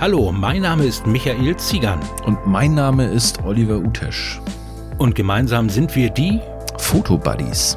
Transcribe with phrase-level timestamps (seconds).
[0.00, 1.98] Hallo, mein Name ist Michael Ziegern.
[2.24, 4.40] Und mein Name ist Oliver Utesch.
[4.96, 6.38] Und gemeinsam sind wir die
[6.78, 7.76] Fotobuddies.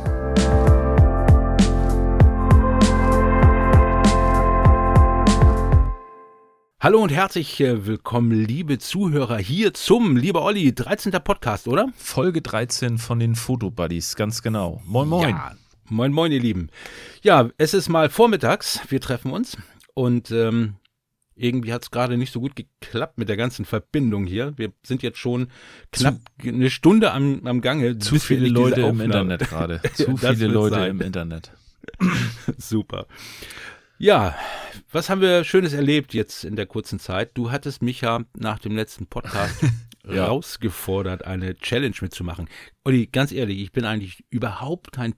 [6.79, 11.13] Hallo und herzlich äh, willkommen, liebe Zuhörer, hier zum, lieber Olli, 13.
[11.23, 11.87] Podcast, oder?
[11.97, 14.79] Folge 13 von den Fotobuddies, ganz genau.
[14.85, 15.29] Moin, moin.
[15.29, 15.53] Ja,
[15.89, 16.69] moin, moin, ihr Lieben.
[17.23, 19.57] Ja, es ist mal vormittags, wir treffen uns
[19.95, 20.75] und ähm,
[21.41, 24.53] irgendwie hat es gerade nicht so gut geklappt mit der ganzen Verbindung hier.
[24.57, 25.47] Wir sind jetzt schon
[25.91, 27.97] knapp zu, eine Stunde am, am Gange.
[27.97, 29.81] Zu viele Leute im Internet gerade.
[29.93, 30.91] Zu viele Leute sein.
[30.91, 31.51] im Internet.
[32.57, 33.07] Super.
[33.97, 34.35] Ja,
[34.91, 37.31] was haben wir Schönes erlebt jetzt in der kurzen Zeit?
[37.35, 39.63] Du hattest mich ja nach dem letzten Podcast
[40.07, 40.25] ja.
[40.25, 42.49] rausgefordert, eine Challenge mitzumachen.
[42.83, 45.15] Olli, ganz ehrlich, ich bin eigentlich überhaupt kein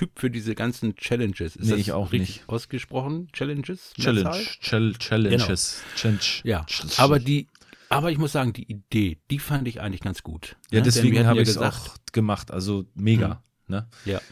[0.00, 1.56] Typ für diese ganzen Challenges.
[1.56, 2.48] Ist nee, ich auch richtig nicht.
[2.48, 3.28] ausgesprochen?
[3.34, 3.92] Challenges?
[4.00, 4.30] Challenge.
[4.62, 5.82] Chal Challenges.
[6.00, 6.16] Genau.
[6.16, 6.40] Challenge.
[6.44, 6.66] Ja,
[6.96, 7.48] aber die,
[7.90, 10.56] aber ich muss sagen, die Idee, die fand ich eigentlich ganz gut.
[10.70, 10.84] Ja, ne?
[10.84, 12.50] deswegen habe ich es auch gemacht.
[12.50, 13.42] Also mega.
[13.66, 13.74] Mhm.
[13.74, 13.88] Ne?
[14.06, 14.22] Ja.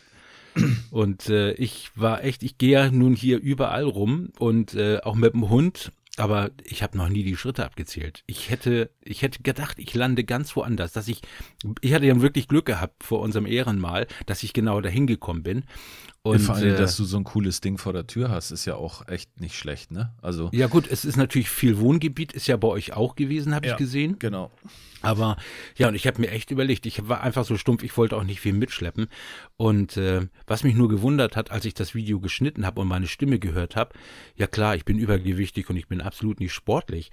[0.91, 5.17] Und äh, ich war echt, ich gehe ja nun hier überall rum und äh, auch
[5.17, 8.23] mit dem Hund, aber ich habe noch nie die Schritte abgezählt.
[8.27, 11.23] Ich hätte, ich hätte gedacht, ich lande ganz woanders, dass ich,
[11.81, 15.65] ich hatte ja wirklich Glück gehabt vor unserem Ehrenmal, dass ich genau dahin gekommen bin.
[16.23, 18.65] Und, vor allem, äh, dass du so ein cooles Ding vor der Tür hast, ist
[18.65, 20.13] ja auch echt nicht schlecht, ne?
[20.21, 23.67] Also ja gut, es ist natürlich viel Wohngebiet, ist ja bei euch auch gewesen, habe
[23.67, 24.17] ja, ich gesehen.
[24.19, 24.51] Genau.
[25.01, 25.37] Aber
[25.77, 28.25] ja, und ich habe mir echt überlegt, ich war einfach so stumpf, ich wollte auch
[28.25, 29.07] nicht viel mitschleppen.
[29.57, 33.07] Und äh, was mich nur gewundert hat, als ich das Video geschnitten habe und meine
[33.07, 33.95] Stimme gehört habe,
[34.35, 37.11] ja klar, ich bin übergewichtig und ich bin absolut nicht sportlich.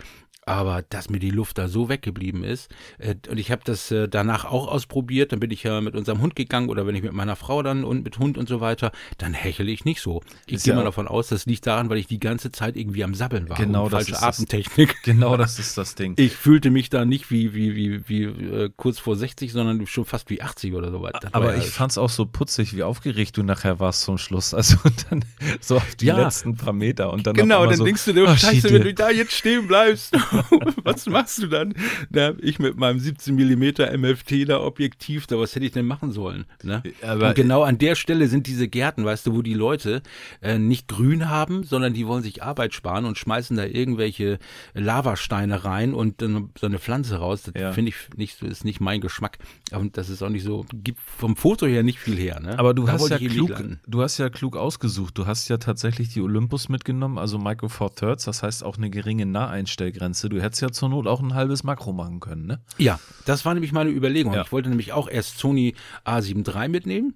[0.48, 4.08] Aber dass mir die Luft da so weggeblieben ist, äh, und ich habe das äh,
[4.08, 7.14] danach auch ausprobiert, dann bin ich ja mit unserem Hund gegangen oder wenn ich mit
[7.14, 10.22] meiner Frau dann und mit Hund und so weiter, dann hechle ich nicht so.
[10.46, 13.04] Ich gehe ja mal davon aus, das liegt daran, weil ich die ganze Zeit irgendwie
[13.04, 13.58] am Sabbeln war.
[13.58, 14.90] Genau, das falsche ist Atemtechnik.
[14.90, 16.14] Das, genau, das ist das Ding.
[16.18, 20.06] Ich fühlte mich da nicht wie, wie, wie, wie äh, kurz vor 60, sondern schon
[20.06, 21.30] fast wie 80 oder so weiter.
[21.32, 24.54] Aber ich fand es auch so putzig, wie aufgeregt du nachher warst zum Schluss.
[24.66, 24.78] Also
[25.10, 25.24] dann
[25.60, 26.18] so auf die ja.
[26.18, 28.94] letzten paar Meter und dann Genau, dann so, denkst du dir, oh, scheiße, wenn du
[28.94, 30.16] da jetzt stehen bleibst,
[30.84, 31.74] was machst du dann?
[32.10, 33.64] Na, ich mit meinem 17 mm
[33.98, 36.46] MFT da Objektiv, da was hätte ich denn machen sollen?
[36.64, 36.84] Ne?
[37.02, 40.02] Aber und genau an der Stelle sind diese Gärten, weißt du, wo die Leute
[40.42, 44.40] äh, nicht grün haben, sondern die wollen sich Arbeit sparen und schmeißen da irgendwelche
[44.74, 47.44] Lavasteine rein und dann so eine Pflanze raus.
[47.44, 47.72] Das ja.
[47.72, 49.38] finde ich nicht, ist nicht mein Geschmack.
[49.72, 52.40] Und das ist auch nicht so, gibt vom Foto her nicht viel her.
[52.40, 52.58] Ne?
[52.58, 53.52] Aber du hast ja klug,
[53.88, 55.18] du hast ja klug ausgesucht.
[55.18, 58.90] Du hast ja tatsächlich die Olympus mitgenommen, also Micro Four Thirds, das heißt auch eine
[58.90, 60.25] geringe Naheinstellgrenze.
[60.30, 62.62] Du hättest ja zur Not auch ein halbes Makro machen können, ne?
[62.78, 64.34] Ja, das war nämlich meine Überlegung.
[64.34, 64.42] Ja.
[64.44, 65.76] Ich wollte nämlich auch erst Sony
[66.06, 67.16] A7 III mitnehmen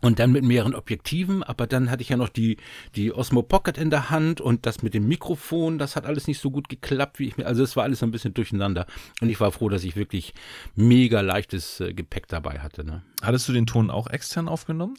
[0.00, 2.58] und dann mit mehreren Objektiven, aber dann hatte ich ja noch die,
[2.94, 6.40] die Osmo Pocket in der Hand und das mit dem Mikrofon, das hat alles nicht
[6.40, 8.86] so gut geklappt, wie ich mir, also es war alles ein bisschen durcheinander.
[9.20, 10.34] Und ich war froh, dass ich wirklich
[10.74, 12.84] mega leichtes äh, Gepäck dabei hatte.
[12.84, 13.02] Ne?
[13.22, 14.96] Hattest du den Ton auch extern aufgenommen?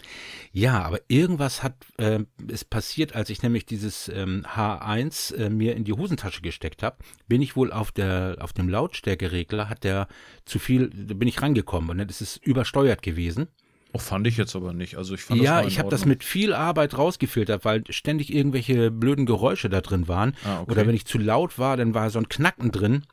[0.51, 5.75] Ja, aber irgendwas hat äh, ist passiert, als ich nämlich dieses ähm, H1 äh, mir
[5.75, 6.97] in die Hosentasche gesteckt habe,
[7.27, 10.07] bin ich wohl auf der auf dem Lautstärkeregler hat der
[10.45, 13.47] zu viel, da bin ich rangekommen und dann ist es übersteuert gewesen.
[13.95, 14.97] Oh, fand ich jetzt aber nicht.
[14.97, 19.25] Also ich fand ja, ich habe das mit viel Arbeit rausgefiltert, weil ständig irgendwelche blöden
[19.25, 20.35] Geräusche da drin waren.
[20.43, 20.71] Ah, okay.
[20.71, 23.05] Oder wenn ich zu laut war, dann war so ein Knacken drin.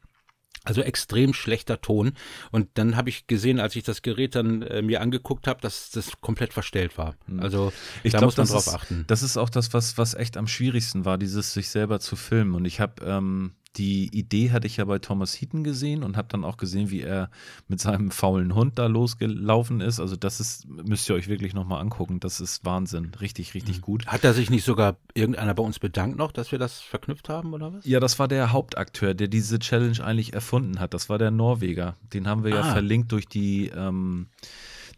[0.65, 2.15] Also extrem schlechter Ton.
[2.51, 5.91] Und dann habe ich gesehen, als ich das Gerät dann äh, mir angeguckt habe, dass
[5.91, 7.15] das komplett verstellt war.
[7.27, 7.39] Hm.
[7.39, 7.73] Also
[8.03, 9.05] ich da glaub, muss man drauf ist, achten.
[9.07, 12.57] Das ist auch das, was, was echt am schwierigsten war, dieses sich selber zu filmen.
[12.57, 16.29] Und ich habe ähm, die Idee hatte ich ja bei Thomas Heaton gesehen und habe
[16.31, 17.31] dann auch gesehen, wie er
[17.69, 19.99] mit seinem faulen Hund da losgelaufen ist.
[19.99, 22.21] Also das ist, müsst ihr euch wirklich nochmal angucken.
[22.21, 23.13] Das ist Wahnsinn.
[23.21, 23.83] Richtig, richtig mhm.
[23.83, 24.07] gut.
[24.07, 27.55] Hat da sich nicht sogar irgendeiner bei uns bedankt noch, dass wir das verknüpft haben
[27.55, 27.87] oder was?
[27.87, 30.93] Ja, das war der Hauptakteur, der diese Challenge eigentlich erfunden hat.
[30.93, 31.97] Das war der Norweger.
[32.13, 32.59] Den haben wir ah.
[32.59, 34.27] ja verlinkt durch die ähm,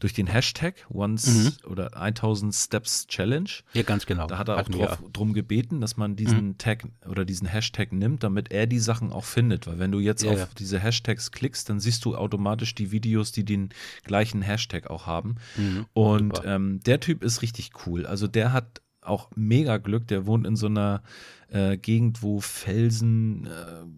[0.00, 1.70] durch den Hashtag Once mhm.
[1.70, 3.50] oder 1000 Steps Challenge.
[3.72, 4.26] Ja, ganz genau.
[4.26, 6.58] Da hat er auch drauf, drum gebeten, dass man diesen mhm.
[6.58, 9.66] Tag oder diesen Hashtag nimmt, damit er die Sachen auch findet.
[9.66, 10.48] Weil wenn du jetzt ja, auf ja.
[10.58, 13.70] diese Hashtags klickst, dann siehst du automatisch die Videos, die den
[14.04, 15.36] gleichen Hashtag auch haben.
[15.56, 15.86] Mhm.
[15.92, 18.06] Und ähm, der Typ ist richtig cool.
[18.06, 20.06] Also der hat auch mega Glück.
[20.08, 21.02] Der wohnt in so einer
[21.48, 23.48] äh, Gegend, wo Felsen,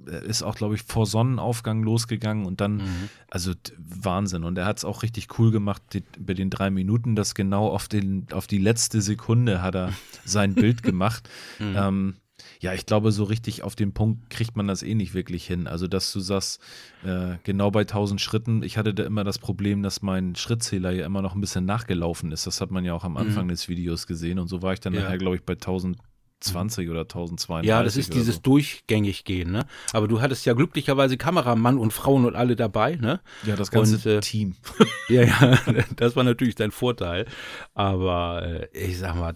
[0.06, 3.08] äh, ist auch, glaube ich, vor Sonnenaufgang losgegangen und dann, mhm.
[3.30, 4.44] also Wahnsinn.
[4.44, 7.68] Und er hat es auch richtig cool gemacht die, bei den drei Minuten, das genau
[7.68, 9.92] auf, den, auf die letzte Sekunde hat er
[10.24, 11.28] sein Bild gemacht.
[11.58, 11.74] Mhm.
[11.76, 12.14] Ähm,
[12.60, 15.66] ja, ich glaube, so richtig auf den Punkt kriegt man das eh nicht wirklich hin.
[15.66, 16.60] Also, dass du sagst,
[17.04, 21.06] äh, genau bei 1000 Schritten, ich hatte da immer das Problem, dass mein Schrittzähler ja
[21.06, 22.46] immer noch ein bisschen nachgelaufen ist.
[22.46, 23.50] Das hat man ja auch am Anfang mhm.
[23.50, 24.38] des Videos gesehen.
[24.38, 25.02] Und so war ich dann ja.
[25.02, 25.98] nachher, glaube ich, bei 1000
[26.44, 27.68] 1020 oder 1032.
[27.68, 28.40] Ja, das ist dieses so.
[28.42, 29.66] durchgängig gehen, ne?
[29.92, 33.20] Aber du hattest ja glücklicherweise Kameramann und Frauen und alle dabei, ne?
[33.44, 34.54] Ja, das ganze und, äh, Team.
[35.08, 35.58] ja, ja,
[35.96, 37.26] das war natürlich dein Vorteil.
[37.74, 39.34] Aber äh, ich sag mal,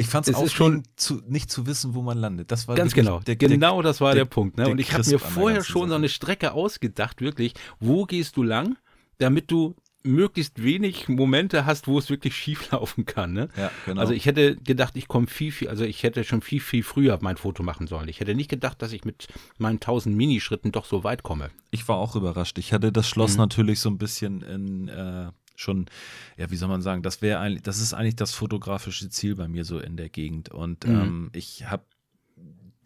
[0.00, 2.50] ich fand es auch schon zu, nicht zu wissen, wo man landet.
[2.50, 3.20] Das war ganz genau.
[3.20, 4.56] Der, genau, das war der, der Punkt.
[4.56, 4.68] Ne?
[4.68, 5.90] Und ich habe mir vorher schon Sache.
[5.90, 7.54] so eine Strecke ausgedacht, wirklich.
[7.78, 8.76] Wo gehst du lang,
[9.18, 13.32] damit du möglichst wenig Momente hast, wo es wirklich schief laufen kann.
[13.32, 13.48] Ne?
[13.56, 14.00] Ja, genau.
[14.00, 17.18] Also ich hätte gedacht, ich komme viel, viel, also ich hätte schon viel, viel früher
[17.20, 18.08] mein Foto machen sollen.
[18.08, 21.50] Ich hätte nicht gedacht, dass ich mit meinen tausend Minischritten doch so weit komme.
[21.70, 22.58] Ich war auch überrascht.
[22.58, 23.38] Ich hatte das Schloss mhm.
[23.38, 25.30] natürlich so ein bisschen in äh,
[25.60, 25.86] schon,
[26.36, 29.48] ja, wie soll man sagen, das wäre eigentlich, das ist eigentlich das fotografische Ziel bei
[29.48, 30.50] mir so in der Gegend.
[30.50, 31.00] Und mhm.
[31.00, 31.84] ähm, ich habe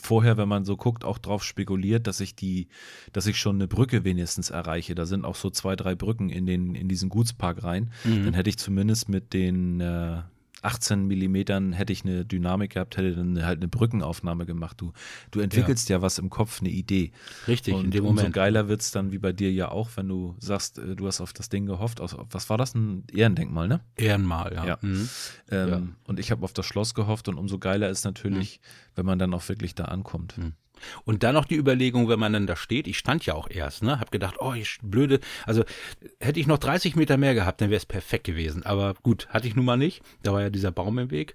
[0.03, 2.69] vorher, wenn man so guckt, auch drauf spekuliert, dass ich die,
[3.13, 4.95] dass ich schon eine Brücke wenigstens erreiche.
[4.95, 7.91] Da sind auch so zwei, drei Brücken in den, in diesen Gutspark rein.
[8.05, 8.25] Mhm.
[8.25, 10.23] Dann hätte ich zumindest mit den äh,
[10.65, 14.81] 18 Millimetern hätte ich eine Dynamik gehabt, hätte dann halt eine Brückenaufnahme gemacht.
[14.81, 14.93] Du,
[15.31, 15.97] du entwickelst ja.
[15.97, 17.13] ja was im Kopf, eine Idee.
[17.47, 18.27] Richtig, und in dem Moment.
[18.27, 21.07] umso geiler wird es dann wie bei dir ja auch, wenn du sagst, äh, du
[21.07, 22.01] hast auf das Ding gehofft.
[22.01, 22.75] Was war das?
[22.75, 23.81] Ein Ehrendenkmal, ne?
[23.97, 24.67] Ehrenmal, ja.
[24.67, 24.79] ja.
[24.81, 25.09] Mhm.
[25.51, 25.83] Ähm, ja.
[26.07, 28.97] Und ich habe auf das Schloss gehofft und umso geiler ist natürlich, mhm.
[28.97, 30.39] wenn man dann auch wirklich da ankommt.
[30.39, 30.55] Mhm.
[31.05, 33.83] Und dann noch die Überlegung, wenn man dann da steht, ich stand ja auch erst,
[33.83, 35.65] ne, hab gedacht, oh, ich blöde, also
[36.21, 38.65] hätte ich noch 30 Meter mehr gehabt, dann wäre es perfekt gewesen.
[38.65, 40.03] Aber gut, hatte ich nun mal nicht.
[40.23, 41.35] Da war ja dieser Baum im Weg.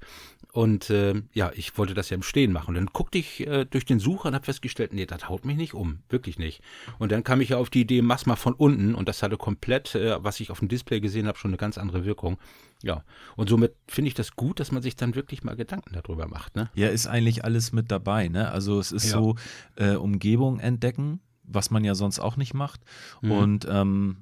[0.51, 2.69] Und äh, ja, ich wollte das ja im Stehen machen.
[2.69, 5.57] Und dann guckte ich äh, durch den Sucher und habe festgestellt, nee, das haut mich
[5.57, 5.99] nicht um.
[6.09, 6.61] Wirklich nicht.
[6.97, 8.95] Und dann kam ich ja auf die Idee, mach's mal von unten.
[8.95, 11.77] Und das hatte komplett, äh, was ich auf dem Display gesehen habe, schon eine ganz
[11.77, 12.39] andere Wirkung.
[12.81, 13.03] Ja,
[13.35, 16.55] und somit finde ich das gut, dass man sich dann wirklich mal Gedanken darüber macht.
[16.55, 16.71] Ne?
[16.73, 18.27] Ja, ist eigentlich alles mit dabei.
[18.27, 18.49] Ne?
[18.51, 19.19] Also es ist ja.
[19.19, 19.35] so
[19.75, 22.81] äh, Umgebung entdecken, was man ja sonst auch nicht macht.
[23.21, 23.31] Mhm.
[23.31, 24.17] Und ähm,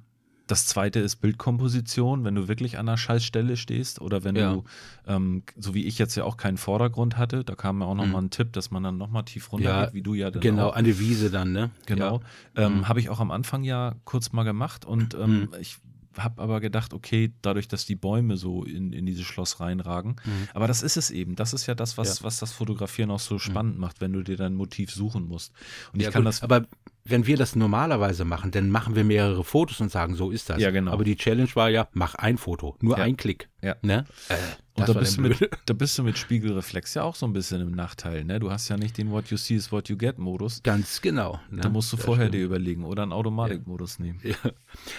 [0.50, 4.52] das zweite ist Bildkomposition, wenn du wirklich an einer Scheißstelle stehst oder wenn ja.
[4.52, 4.64] du,
[5.06, 8.22] ähm, so wie ich jetzt ja auch keinen Vordergrund hatte, da kam mir auch nochmal
[8.22, 8.28] mhm.
[8.28, 10.70] ein Tipp, dass man dann nochmal tief runter ja, geht, wie du ja dann Genau,
[10.70, 10.76] auch.
[10.76, 11.70] an die Wiese dann, ne?
[11.86, 12.20] Genau.
[12.56, 12.66] Ja.
[12.66, 12.88] Ähm, mhm.
[12.88, 15.48] Habe ich auch am Anfang ja kurz mal gemacht und ähm, mhm.
[15.60, 15.78] ich
[16.16, 20.16] habe aber gedacht, okay, dadurch, dass die Bäume so in, in dieses Schloss reinragen.
[20.24, 20.48] Mhm.
[20.54, 21.36] Aber das ist es eben.
[21.36, 22.24] Das ist ja das, was, ja.
[22.24, 23.40] was das Fotografieren auch so mhm.
[23.40, 23.80] spannend mhm.
[23.80, 25.52] macht, wenn du dir dein Motiv suchen musst.
[25.92, 26.42] Und ja, ich kann gut, das.
[26.42, 26.66] Aber
[27.08, 30.60] wenn wir das normalerweise machen, dann machen wir mehrere Fotos und sagen, so ist das.
[30.60, 30.92] Ja, genau.
[30.92, 33.04] Aber die Challenge war ja, mach ein Foto, nur ja.
[33.04, 33.48] ein Klick.
[33.62, 33.76] Ja.
[33.82, 34.04] Ne?
[34.28, 34.34] Äh,
[34.74, 37.60] und da bist, du mit, da bist du mit Spiegelreflex ja auch so ein bisschen
[37.60, 38.24] im Nachteil.
[38.24, 38.38] Ne?
[38.38, 40.62] Du hast ja nicht den What you see is what you get Modus.
[40.62, 41.40] Ganz genau.
[41.50, 41.62] Ne?
[41.62, 42.34] Da musst du das vorher stimmt.
[42.34, 44.04] dir überlegen oder einen Automatikmodus ja.
[44.04, 44.20] nehmen.
[44.22, 44.36] Ja.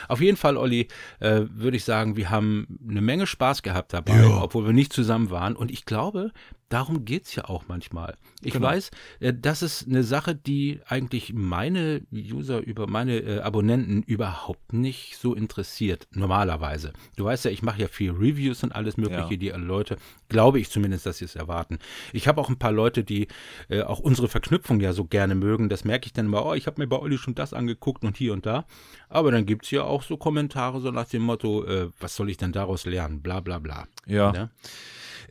[0.07, 0.87] Auf jeden Fall, Olli,
[1.19, 4.41] äh, würde ich sagen, wir haben eine Menge Spaß gehabt dabei, ja.
[4.41, 5.55] obwohl wir nicht zusammen waren.
[5.55, 6.31] Und ich glaube,
[6.69, 8.15] darum geht es ja auch manchmal.
[8.41, 8.67] Ich genau.
[8.67, 14.71] weiß, äh, das ist eine Sache, die eigentlich meine User über meine äh, Abonnenten überhaupt
[14.71, 16.93] nicht so interessiert, normalerweise.
[17.17, 19.97] Du weißt ja, ich mache ja viel Reviews und alles Mögliche, die Leute,
[20.29, 21.79] glaube ich zumindest, dass sie es erwarten.
[22.13, 23.27] Ich habe auch ein paar Leute, die
[23.67, 25.69] äh, auch unsere Verknüpfung ja so gerne mögen.
[25.69, 28.15] Das merke ich dann immer, oh, ich habe mir bei Olli schon das angeguckt und
[28.15, 28.65] hier und da.
[29.09, 32.29] Aber dann gibt es ja auch so Kommentare so nach dem Motto, äh, was soll
[32.29, 33.21] ich denn daraus lernen?
[33.21, 33.87] Bla bla bla.
[34.05, 34.33] Ja.
[34.33, 34.49] ja?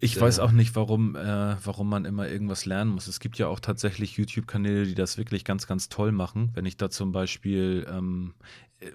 [0.00, 3.06] Ich äh, weiß auch nicht, warum, äh, warum man immer irgendwas lernen muss.
[3.06, 6.50] Es gibt ja auch tatsächlich YouTube-Kanäle, die das wirklich ganz, ganz toll machen.
[6.54, 8.34] Wenn ich da zum Beispiel ähm,
[8.80, 8.90] äh,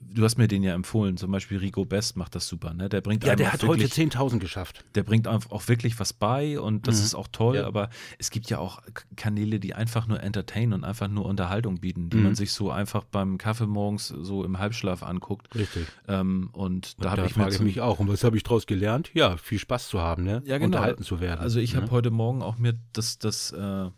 [0.00, 2.88] du hast mir den ja empfohlen, zum Beispiel Rico Best macht das super, ne?
[2.88, 4.84] Der bringt Ja, der hat wirklich, heute 10.000 geschafft.
[4.94, 7.04] Der bringt auch wirklich was bei und das mhm.
[7.04, 7.66] ist auch toll, ja.
[7.66, 8.80] aber es gibt ja auch
[9.16, 12.22] Kanäle, die einfach nur entertainen und einfach nur Unterhaltung bieten, die mhm.
[12.24, 15.54] man sich so einfach beim Kaffee morgens so im Halbschlaf anguckt.
[15.54, 15.86] Richtig.
[16.06, 18.66] Ähm, und, und da habe ich frage ich mich auch, und was habe ich daraus
[18.66, 19.10] gelernt?
[19.14, 20.42] Ja, viel Spaß zu haben, ne?
[20.44, 20.66] Ja, genau.
[20.66, 21.40] Unterhalten zu werden.
[21.40, 21.82] Also ich ne?
[21.82, 23.90] habe heute Morgen auch mir das, das äh,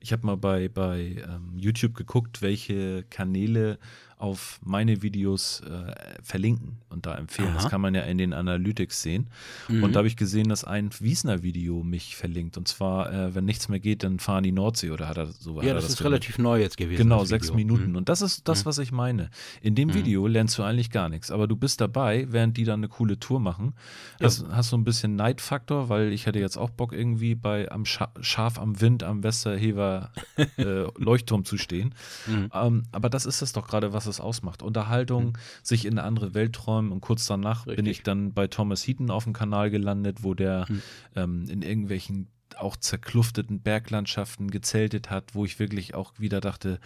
[0.00, 3.78] ich habe mal bei, bei ähm, YouTube geguckt, welche Kanäle
[4.18, 5.92] auf meine Videos äh,
[6.22, 7.48] verlinken und da empfehlen.
[7.48, 7.56] Aha.
[7.56, 9.28] Das kann man ja in den Analytics sehen.
[9.68, 9.82] Mhm.
[9.82, 12.56] Und da habe ich gesehen, dass ein Wiesner-Video mich verlinkt.
[12.56, 15.60] Und zwar, äh, wenn nichts mehr geht, dann fahren die Nordsee oder hat er so
[15.60, 16.12] Ja, das, das ist gemacht.
[16.12, 16.96] relativ neu jetzt gewesen.
[16.96, 17.90] Genau, sechs Minuten.
[17.90, 17.96] Mhm.
[17.96, 18.68] Und das ist das, mhm.
[18.68, 19.28] was ich meine.
[19.60, 19.94] In dem mhm.
[19.94, 23.20] Video lernst du eigentlich gar nichts, aber du bist dabei, während die dann eine coole
[23.20, 23.74] Tour machen.
[24.22, 24.56] Hast, ja.
[24.56, 28.10] hast so ein bisschen Neidfaktor, weil ich hätte jetzt auch Bock, irgendwie bei am Scha
[28.20, 31.94] Schaf am Wind am Westerhever äh, Leuchtturm zu stehen.
[32.26, 32.50] Mhm.
[32.54, 34.62] Ähm, aber das ist es doch gerade, was es ausmacht.
[34.62, 35.32] Unterhaltung, mhm.
[35.62, 37.76] sich in eine andere Welt träumen und kurz danach Richtig.
[37.76, 40.82] bin ich dann bei Thomas Heaton auf dem Kanal gelandet, wo der mhm.
[41.14, 46.80] ähm, in irgendwelchen auch zerklufteten Berglandschaften gezeltet hat, wo ich wirklich auch wieder dachte,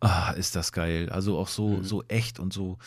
[0.00, 1.08] ah, ist das geil.
[1.10, 1.84] Also auch so, mhm.
[1.84, 2.78] so echt und so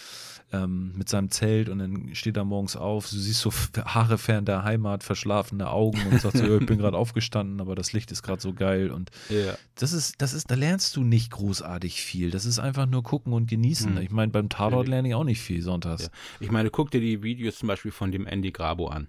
[0.52, 3.52] ähm, mit seinem Zelt und dann steht er morgens auf, du siehst so
[3.86, 7.94] Haare fern der Heimat, verschlafene Augen und sagst so, ich bin gerade aufgestanden, aber das
[7.94, 9.56] Licht ist gerade so geil und ja.
[9.76, 12.32] das ist, das ist, da lernst du nicht großartig viel.
[12.32, 13.94] Das ist einfach nur gucken und genießen.
[13.94, 14.02] Mhm.
[14.02, 16.04] Ich meine, beim Tatort lerne ich auch nicht viel sonntags.
[16.04, 16.10] Ja.
[16.40, 19.08] Ich meine, guck dir die Videos zum Beispiel von dem Andy Grabo an.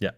[0.00, 0.12] Ja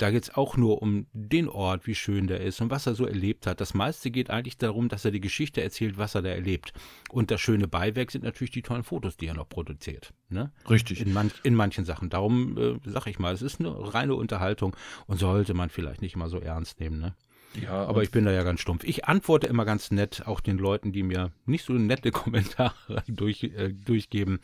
[0.00, 2.94] da geht es auch nur um den Ort, wie schön der ist und was er
[2.94, 3.60] so erlebt hat.
[3.60, 6.72] Das meiste geht eigentlich darum, dass er die Geschichte erzählt, was er da erlebt.
[7.10, 10.14] Und das schöne Beiwerk sind natürlich die tollen Fotos, die er noch produziert.
[10.30, 10.52] Ne?
[10.70, 11.02] Richtig.
[11.02, 12.08] In, manch, in manchen Sachen.
[12.08, 14.74] Darum äh, sage ich mal, es ist eine reine Unterhaltung
[15.06, 16.98] und sollte man vielleicht nicht immer so ernst nehmen.
[16.98, 17.14] Ne?
[17.54, 18.84] Ja, aber ich bin da ja ganz stumpf.
[18.84, 23.42] Ich antworte immer ganz nett, auch den Leuten, die mir nicht so nette Kommentare durch,
[23.42, 24.40] äh, durchgeben.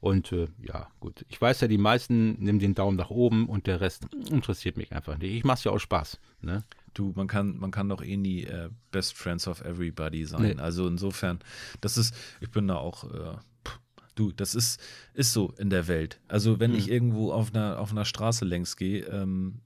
[0.00, 1.24] Und äh, ja, gut.
[1.28, 4.92] Ich weiß ja, die meisten nehmen den Daumen nach oben und der Rest interessiert mich
[4.92, 5.32] einfach nicht.
[5.32, 6.18] Ich mache es ja auch Spaß.
[6.42, 6.64] Ne?
[6.92, 10.42] Du, man kann, man kann doch eh nie äh, Best Friends of Everybody sein.
[10.42, 10.54] Nee.
[10.56, 11.38] Also insofern,
[11.80, 13.04] das ist, ich bin da auch.
[13.04, 13.36] Äh,
[14.14, 14.80] du, das ist,
[15.14, 16.20] ist so in der Welt.
[16.28, 16.78] Also wenn mhm.
[16.78, 19.60] ich irgendwo auf einer, auf einer Straße längs gehe, ähm,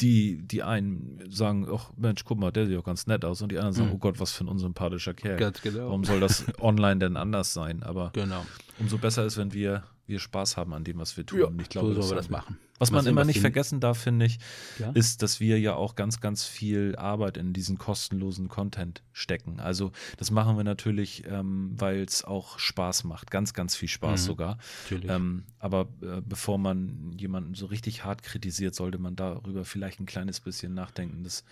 [0.00, 3.52] die, die einen sagen, ach Mensch, guck mal, der sieht auch ganz nett aus und
[3.52, 3.94] die anderen sagen, mhm.
[3.94, 5.36] oh Gott, was für ein unsympathischer Kerl.
[5.36, 5.86] Ganz genau.
[5.86, 7.82] Warum soll das online denn anders sein?
[7.82, 8.44] Aber genau.
[8.78, 11.40] umso besser ist, wenn wir, wir Spaß haben an dem, was wir tun.
[11.40, 12.58] Ja, ich glaube, so sollen wir das machen.
[12.78, 14.38] Was man immer nicht vergessen darf, finde ich,
[14.78, 14.90] ja?
[14.90, 19.60] ist, dass wir ja auch ganz, ganz viel Arbeit in diesen kostenlosen Content stecken.
[19.60, 24.22] Also das machen wir natürlich, ähm, weil es auch Spaß macht, ganz, ganz viel Spaß
[24.22, 24.58] mhm, sogar.
[24.90, 30.06] Ähm, aber äh, bevor man jemanden so richtig hart kritisiert, sollte man darüber vielleicht ein
[30.06, 31.44] kleines bisschen nachdenken, dass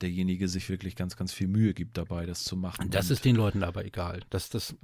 [0.00, 2.90] derjenige sich wirklich ganz, ganz viel Mühe gibt dabei, das zu machen.
[2.90, 4.20] Das Und ist den Leuten aber egal.
[4.30, 4.74] Das, das,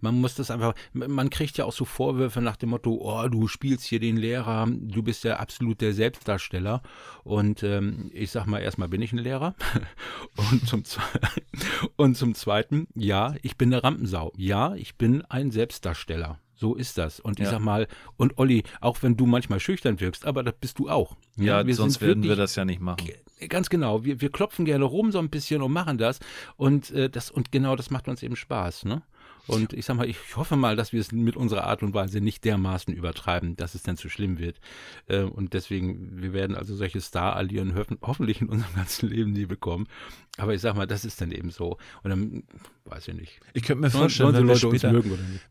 [0.00, 3.46] man muss das einfach, man kriegt ja auch so Vorwürfe nach dem Motto, oh, du
[3.46, 6.82] spielst hier den Lehrer, du bist ja absolut der Selbstdarsteller.
[7.22, 9.54] Und ähm, ich sag mal, erstmal bin ich ein Lehrer.
[10.50, 10.82] und, zum
[11.96, 14.32] und zum Zweiten, ja, ich bin eine Rampensau.
[14.36, 16.40] Ja, ich bin ein Selbstdarsteller.
[16.54, 17.20] So ist das.
[17.20, 17.50] Und ich ja.
[17.52, 21.14] sag mal, und Olli, auch wenn du manchmal schüchtern wirkst, aber das bist du auch.
[21.36, 23.06] Ja, ja sonst würden wir das ja nicht machen.
[23.48, 24.04] Ganz genau.
[24.04, 26.20] Wir, wir klopfen gerne rum so ein bisschen und machen das.
[26.56, 27.30] Und, äh, das.
[27.30, 28.86] und genau das macht uns eben Spaß.
[28.86, 29.02] Ne?
[29.46, 32.20] Und ich sag mal, ich hoffe mal, dass wir es mit unserer Art und Weise
[32.20, 34.60] nicht dermaßen übertreiben, dass es dann zu schlimm wird.
[35.06, 39.86] Äh, und deswegen, wir werden also solche Star-Allieren hoffentlich in unserem ganzen Leben nie bekommen.
[40.36, 41.78] Aber ich sag mal, das ist dann eben so.
[42.02, 42.42] Und dann
[42.86, 43.40] weiß ich nicht.
[43.52, 45.02] Ich könnte mir vorstellen, wenn wir, später,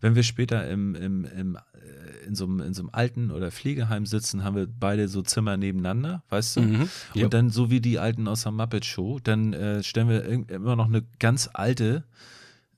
[0.01, 3.51] wenn wir später im, im, im, äh, in, so einem, in so einem alten oder
[3.51, 6.61] Pflegeheim sitzen, haben wir beide so Zimmer nebeneinander, weißt du?
[6.61, 10.25] Mhm, und dann, so wie die Alten aus der Muppet Show, dann äh, stellen wir
[10.49, 12.03] immer noch eine ganz alte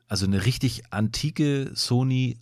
[0.07, 2.37] also eine richtig antike Sony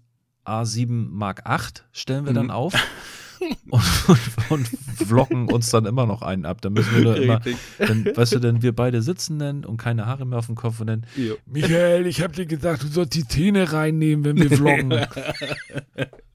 [0.45, 2.35] A7 Mark VIII stellen wir mhm.
[2.35, 2.73] dann auf
[3.69, 4.67] und, und, und,
[5.05, 6.61] vloggen uns dann immer noch einen ab.
[6.61, 7.41] Dann müssen wir nur immer,
[7.77, 10.79] dann, weißt du, denn wir beide sitzen dann und keine Haare mehr auf dem Kopf
[10.79, 11.35] und dann, jo.
[11.45, 14.91] Michael, ich habe dir gesagt, du sollst die Zähne reinnehmen, wenn wir vloggen.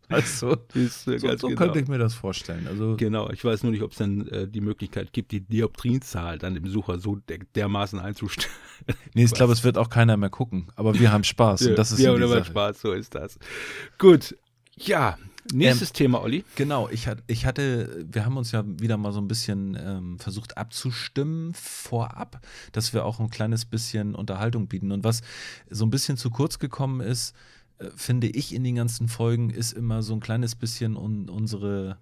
[0.18, 1.58] Also, ist, so, so genau.
[1.58, 2.66] könnte ich mir das vorstellen.
[2.66, 6.38] Also, genau, ich weiß nur nicht, ob es dann äh, die Möglichkeit gibt, die Dioptrienzahl
[6.38, 8.50] dann im Sucher so der, dermaßen einzustellen.
[9.14, 10.68] Nee, ich glaube, es wird auch keiner mehr gucken.
[10.76, 11.60] Aber wir haben Spaß.
[11.60, 13.38] ja, und das ist wir haben immer Spaß, so ist das.
[13.98, 14.36] Gut,
[14.76, 15.18] ja,
[15.52, 16.44] Nächstes ähm, Thema, Olli.
[16.56, 20.58] Genau, ich, ich hatte, wir haben uns ja wieder mal so ein bisschen ähm, versucht
[20.58, 22.40] abzustimmen vorab,
[22.72, 24.92] dass wir auch ein kleines bisschen Unterhaltung bieten.
[24.92, 25.22] Und was
[25.70, 27.34] so ein bisschen zu kurz gekommen ist,
[27.96, 31.98] finde ich, in den ganzen Folgen ist immer so ein kleines bisschen un unsere,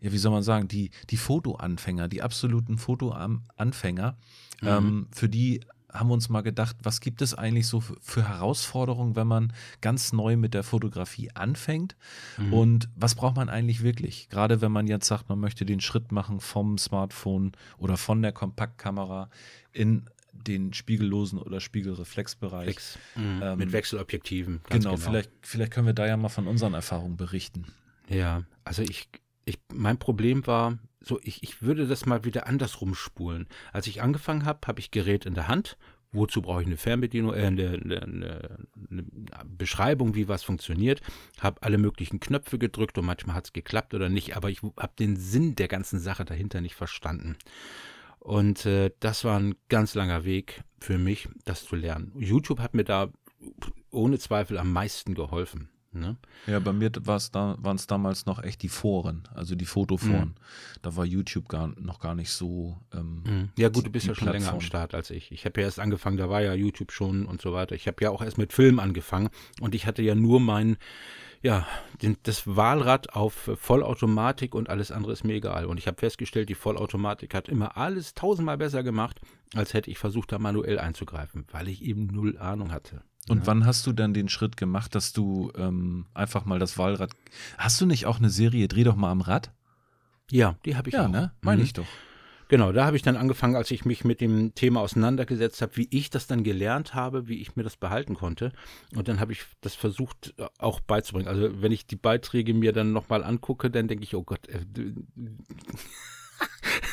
[0.00, 4.16] ja, wie soll man sagen, die, die Fotoanfänger, die absoluten Fotoanfänger,
[4.60, 4.68] mhm.
[4.68, 5.60] ähm, für die
[5.92, 10.12] haben wir uns mal gedacht, was gibt es eigentlich so für Herausforderungen, wenn man ganz
[10.12, 11.96] neu mit der Fotografie anfängt?
[12.38, 12.52] Mhm.
[12.52, 14.28] Und was braucht man eigentlich wirklich?
[14.28, 18.32] Gerade wenn man jetzt sagt, man möchte den Schritt machen vom Smartphone oder von der
[18.32, 19.30] Kompaktkamera
[19.72, 20.08] in
[20.46, 22.64] den spiegellosen oder Spiegelreflexbereich.
[22.64, 22.98] Flex.
[23.16, 23.40] Mhm.
[23.42, 24.60] Ähm, Mit Wechselobjektiven.
[24.68, 27.66] Genau, genau, Vielleicht, vielleicht können wir da ja mal von unseren Erfahrungen berichten.
[28.08, 29.08] Ja, also ich,
[29.44, 33.46] ich, mein Problem war, so, ich, ich würde das mal wieder andersrum spulen.
[33.72, 35.76] Als ich angefangen habe, habe ich Gerät in der Hand.
[36.12, 38.58] Wozu brauche ich eine Fernbedienung, äh, eine, eine,
[38.90, 39.04] eine
[39.44, 41.00] Beschreibung, wie was funktioniert?
[41.38, 44.92] Habe alle möglichen Knöpfe gedrückt und manchmal hat es geklappt oder nicht, aber ich habe
[44.98, 47.36] den Sinn der ganzen Sache dahinter nicht verstanden.
[48.20, 52.12] Und äh, das war ein ganz langer Weg für mich, das zu lernen.
[52.16, 53.10] YouTube hat mir da
[53.90, 55.70] ohne Zweifel am meisten geholfen.
[55.92, 56.16] Ne?
[56.46, 60.28] Ja, bei mir da, waren es damals noch echt die Foren, also die Fotoforen.
[60.28, 60.80] Mhm.
[60.82, 62.78] Da war YouTube gar, noch gar nicht so.
[62.94, 63.48] Ähm, mhm.
[63.58, 64.42] Ja, gut, du bist ja schon Plattform.
[64.42, 65.32] länger am Start als ich.
[65.32, 67.74] Ich habe ja erst angefangen, da war ja YouTube schon und so weiter.
[67.74, 70.76] Ich habe ja auch erst mit Film angefangen und ich hatte ja nur meinen
[71.42, 71.66] ja,
[72.02, 75.66] den, das Wahlrad auf Vollautomatik und alles andere ist mir egal.
[75.66, 79.20] Und ich habe festgestellt, die Vollautomatik hat immer alles tausendmal besser gemacht,
[79.54, 83.02] als hätte ich versucht, da manuell einzugreifen, weil ich eben null Ahnung hatte.
[83.28, 83.46] Und ja.
[83.46, 87.12] wann hast du dann den Schritt gemacht, dass du ähm, einfach mal das Wahlrad.
[87.58, 89.52] Hast du nicht auch eine Serie Dreh doch mal am Rad?
[90.30, 91.10] Ja, die habe ich ja, auch.
[91.10, 91.32] ne?
[91.40, 91.64] Meine mhm.
[91.64, 91.86] ich doch.
[92.50, 95.86] Genau, da habe ich dann angefangen, als ich mich mit dem Thema auseinandergesetzt habe, wie
[95.92, 98.50] ich das dann gelernt habe, wie ich mir das behalten konnte.
[98.96, 101.28] Und dann habe ich das versucht äh, auch beizubringen.
[101.28, 104.64] Also wenn ich die Beiträge mir dann nochmal angucke, dann denke ich, oh Gott, äh,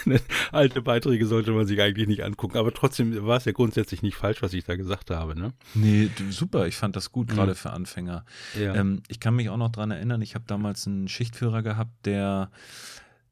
[0.51, 4.15] Alte Beiträge sollte man sich eigentlich nicht angucken, aber trotzdem war es ja grundsätzlich nicht
[4.15, 5.39] falsch, was ich da gesagt habe.
[5.39, 5.53] Ne?
[5.73, 7.55] Nee, super, ich fand das gut, gerade mhm.
[7.55, 8.25] für Anfänger.
[8.59, 8.75] Ja.
[8.75, 12.51] Ähm, ich kann mich auch noch daran erinnern, ich habe damals einen Schichtführer gehabt, der,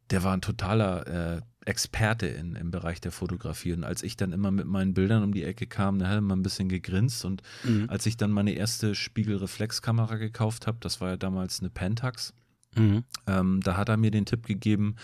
[0.09, 3.73] der war ein totaler äh, Experte in, im Bereich der Fotografie.
[3.73, 6.21] Und als ich dann immer mit meinen Bildern um die Ecke kam, da hat er
[6.21, 7.25] mal ein bisschen gegrinst.
[7.25, 7.89] Und mhm.
[7.89, 12.33] als ich dann meine erste Spiegelreflexkamera gekauft habe, das war ja damals eine Pentax,
[12.75, 13.03] mhm.
[13.27, 14.95] ähm, da hat er mir den Tipp gegeben,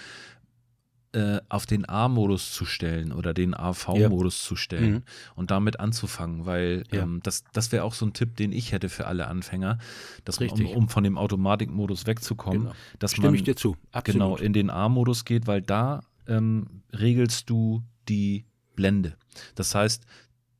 [1.13, 4.47] äh, auf den A-Modus zu stellen oder den AV-Modus ja.
[4.47, 5.03] zu stellen mhm.
[5.35, 7.01] und damit anzufangen, weil ja.
[7.01, 9.77] ähm, das, das wäre auch so ein Tipp, den ich hätte für alle Anfänger,
[10.23, 12.75] dass man, um, um, von dem Automatikmodus wegzukommen, genau.
[12.99, 13.75] dass Stimme man ich dir zu.
[13.91, 14.13] Absolut.
[14.13, 19.15] genau in den A-Modus geht, weil da ähm, regelst du die Blende.
[19.55, 20.05] Das heißt,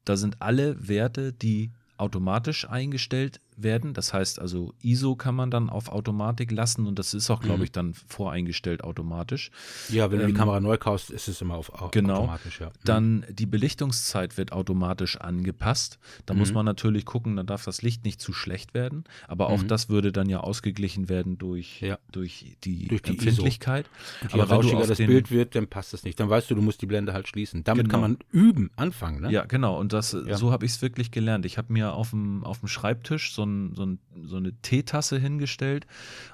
[0.06, 3.94] da sind alle Werte, die automatisch eingestellt werden.
[3.94, 7.60] Das heißt also, ISO kann man dann auf Automatik lassen und das ist auch, glaube
[7.60, 7.64] mhm.
[7.64, 9.52] ich, dann voreingestellt automatisch.
[9.90, 12.18] Ja, wenn ähm, du die ähm, Kamera neu kaufst, ist es immer auf genau.
[12.18, 12.60] automatisch.
[12.60, 12.68] Ja.
[12.68, 12.74] Mhm.
[12.84, 16.00] Dann die Belichtungszeit wird automatisch angepasst.
[16.26, 16.40] Da mhm.
[16.40, 19.04] muss man natürlich gucken, dann darf das Licht nicht zu schlecht werden.
[19.28, 19.68] Aber auch mhm.
[19.68, 21.98] das würde dann ja ausgeglichen werden durch, ja.
[22.12, 23.86] durch die, durch die Empfindlichkeit.
[24.22, 26.20] Je Aber rauschiger das Bild wird, dann passt es nicht.
[26.20, 27.64] Dann weißt du, du musst die Blende halt schließen.
[27.64, 27.92] Damit genau.
[27.92, 29.22] kann man üben, anfangen.
[29.22, 29.32] Ne?
[29.32, 29.80] Ja, genau.
[29.80, 30.38] Und das, ja.
[30.38, 31.46] so habe ich es wirklich gelernt.
[31.46, 35.18] Ich habe mir auf dem, auf dem Schreibtisch so ein, so, ein, so eine Teetasse
[35.20, 35.88] hingestellt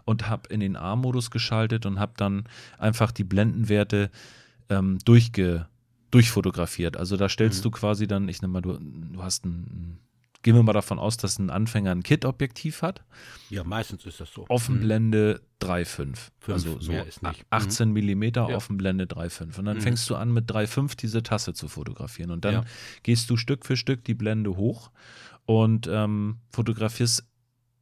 [0.06, 2.46] und habe in den A-Modus geschaltet und habe dann
[2.78, 4.10] einfach die Blendenwerte
[4.70, 5.68] ähm, durchge,
[6.12, 6.98] durchfotografiert.
[6.98, 7.64] Also da stellst mhm.
[7.64, 10.00] du quasi dann, ich nehme mal, du, du hast ein,
[10.44, 13.04] gehen wir mal davon aus, dass ein Anfänger ein Kit-Objektiv hat.
[13.50, 14.46] Ja, meistens ist das so.
[14.50, 15.68] Offenblende mhm.
[15.68, 16.18] 3,5.
[16.48, 16.94] Also so
[17.50, 18.18] 18 mhm.
[18.18, 18.56] mm ja.
[18.56, 19.60] Offenblende 3,5.
[19.60, 19.82] Und dann mhm.
[19.82, 22.32] fängst du an mit 3,5 diese Tasse zu fotografieren.
[22.32, 22.64] Und dann ja.
[23.04, 24.92] gehst du Stück für Stück die Blende hoch
[25.48, 27.26] und ähm, fotografierst,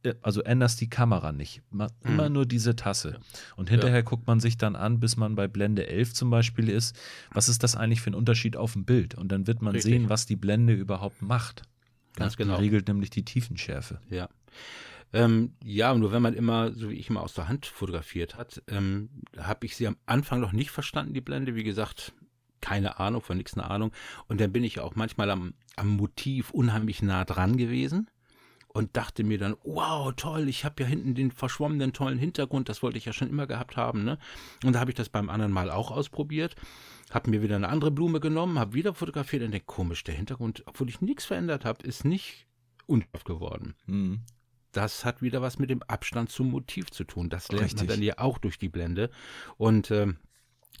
[0.04, 1.62] äh, also änderst die Kamera nicht.
[1.72, 2.32] Immer mhm.
[2.32, 3.18] nur diese Tasse.
[3.56, 4.02] Und hinterher ja.
[4.02, 6.96] guckt man sich dann an, bis man bei Blende 11 zum Beispiel ist,
[7.32, 9.16] was ist das eigentlich für ein Unterschied auf dem Bild?
[9.16, 9.92] Und dann wird man Richtig.
[9.92, 11.62] sehen, was die Blende überhaupt macht.
[12.14, 12.56] Ganz ja, genau.
[12.56, 14.00] Regelt nämlich die Tiefenschärfe.
[14.08, 14.28] Ja.
[15.12, 18.62] Ähm, ja, nur wenn man immer, so wie ich immer aus der Hand fotografiert hat,
[18.68, 21.56] ähm, habe ich sie am Anfang noch nicht verstanden, die Blende.
[21.56, 22.12] Wie gesagt,
[22.66, 23.92] keine Ahnung, von nichts eine Ahnung.
[24.26, 28.10] Und dann bin ich auch manchmal am, am Motiv unheimlich nah dran gewesen
[28.66, 32.82] und dachte mir dann, wow, toll, ich habe ja hinten den verschwommenen tollen Hintergrund, das
[32.82, 34.02] wollte ich ja schon immer gehabt haben.
[34.02, 34.18] Ne?
[34.64, 36.56] Und da habe ich das beim anderen Mal auch ausprobiert,
[37.12, 40.64] habe mir wieder eine andere Blume genommen, habe wieder fotografiert und denke, komisch, der Hintergrund,
[40.66, 42.48] obwohl ich nichts verändert habe, ist nicht
[42.86, 43.76] unscharf geworden.
[43.86, 44.22] Mhm.
[44.72, 47.30] Das hat wieder was mit dem Abstand zum Motiv zu tun.
[47.30, 47.82] Das lernt Richtig.
[47.82, 49.10] man dann ja auch durch die Blende.
[49.56, 50.12] Und äh,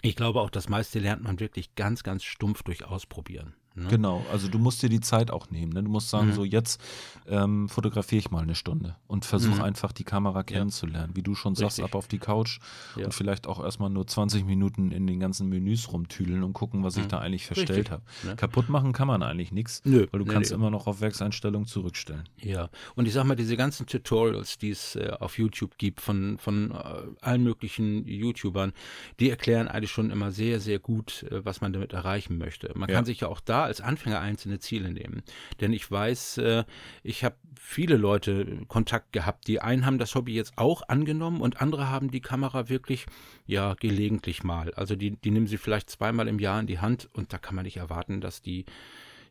[0.02, 3.54] ich glaube auch, das meiste lernt man wirklich ganz, ganz stumpf durch Ausprobieren.
[3.76, 3.88] Ne?
[3.88, 5.72] Genau, also du musst dir die Zeit auch nehmen.
[5.72, 5.82] Ne?
[5.82, 6.32] Du musst sagen, mhm.
[6.32, 6.80] so jetzt
[7.28, 9.62] ähm, fotografiere ich mal eine Stunde und versuche mhm.
[9.62, 11.12] einfach die Kamera kennenzulernen.
[11.14, 11.76] Wie du schon Richtig.
[11.76, 12.58] sagst, ab auf die Couch
[12.96, 13.04] ja.
[13.04, 16.96] und vielleicht auch erstmal nur 20 Minuten in den ganzen Menüs rumtüdeln und gucken, was
[16.96, 17.02] mhm.
[17.02, 18.02] ich da eigentlich verstellt habe.
[18.24, 18.34] Ne?
[18.36, 20.54] Kaputt machen kann man eigentlich nichts, weil du nee, kannst nee.
[20.54, 22.24] immer noch auf Werkseinstellung zurückstellen.
[22.40, 26.38] Ja, und ich sag mal, diese ganzen Tutorials, die es äh, auf YouTube gibt von,
[26.38, 26.74] von äh,
[27.20, 28.72] allen möglichen YouTubern,
[29.20, 32.72] die erklären eigentlich schon immer sehr, sehr gut, äh, was man damit erreichen möchte.
[32.74, 32.94] Man ja.
[32.94, 35.22] kann sich ja auch da als Anfänger einzelne Ziele nehmen.
[35.60, 36.64] Denn ich weiß, äh,
[37.02, 39.46] ich habe viele Leute Kontakt gehabt.
[39.48, 43.06] Die einen haben das Hobby jetzt auch angenommen und andere haben die Kamera wirklich,
[43.46, 44.72] ja, gelegentlich mal.
[44.74, 47.54] Also die, die nehmen sie vielleicht zweimal im Jahr in die Hand und da kann
[47.54, 48.64] man nicht erwarten, dass die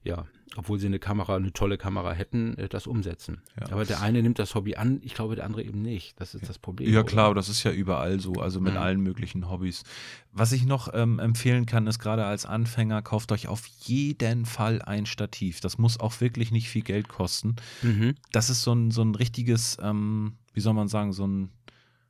[0.03, 3.41] ja, obwohl sie eine Kamera, eine tolle Kamera hätten, äh, das umsetzen.
[3.59, 3.71] Ja.
[3.71, 6.19] Aber der eine nimmt das Hobby an, ich glaube, der andere eben nicht.
[6.19, 6.91] Das ist das Problem.
[6.91, 7.39] Ja, klar, oder?
[7.39, 8.79] das ist ja überall so, also mit mhm.
[8.79, 9.83] allen möglichen Hobbys.
[10.31, 14.81] Was ich noch ähm, empfehlen kann, ist gerade als Anfänger, kauft euch auf jeden Fall
[14.81, 15.61] ein Stativ.
[15.61, 17.55] Das muss auch wirklich nicht viel Geld kosten.
[17.81, 18.15] Mhm.
[18.31, 21.49] Das ist so ein, so ein richtiges, ähm, wie soll man sagen, so ein,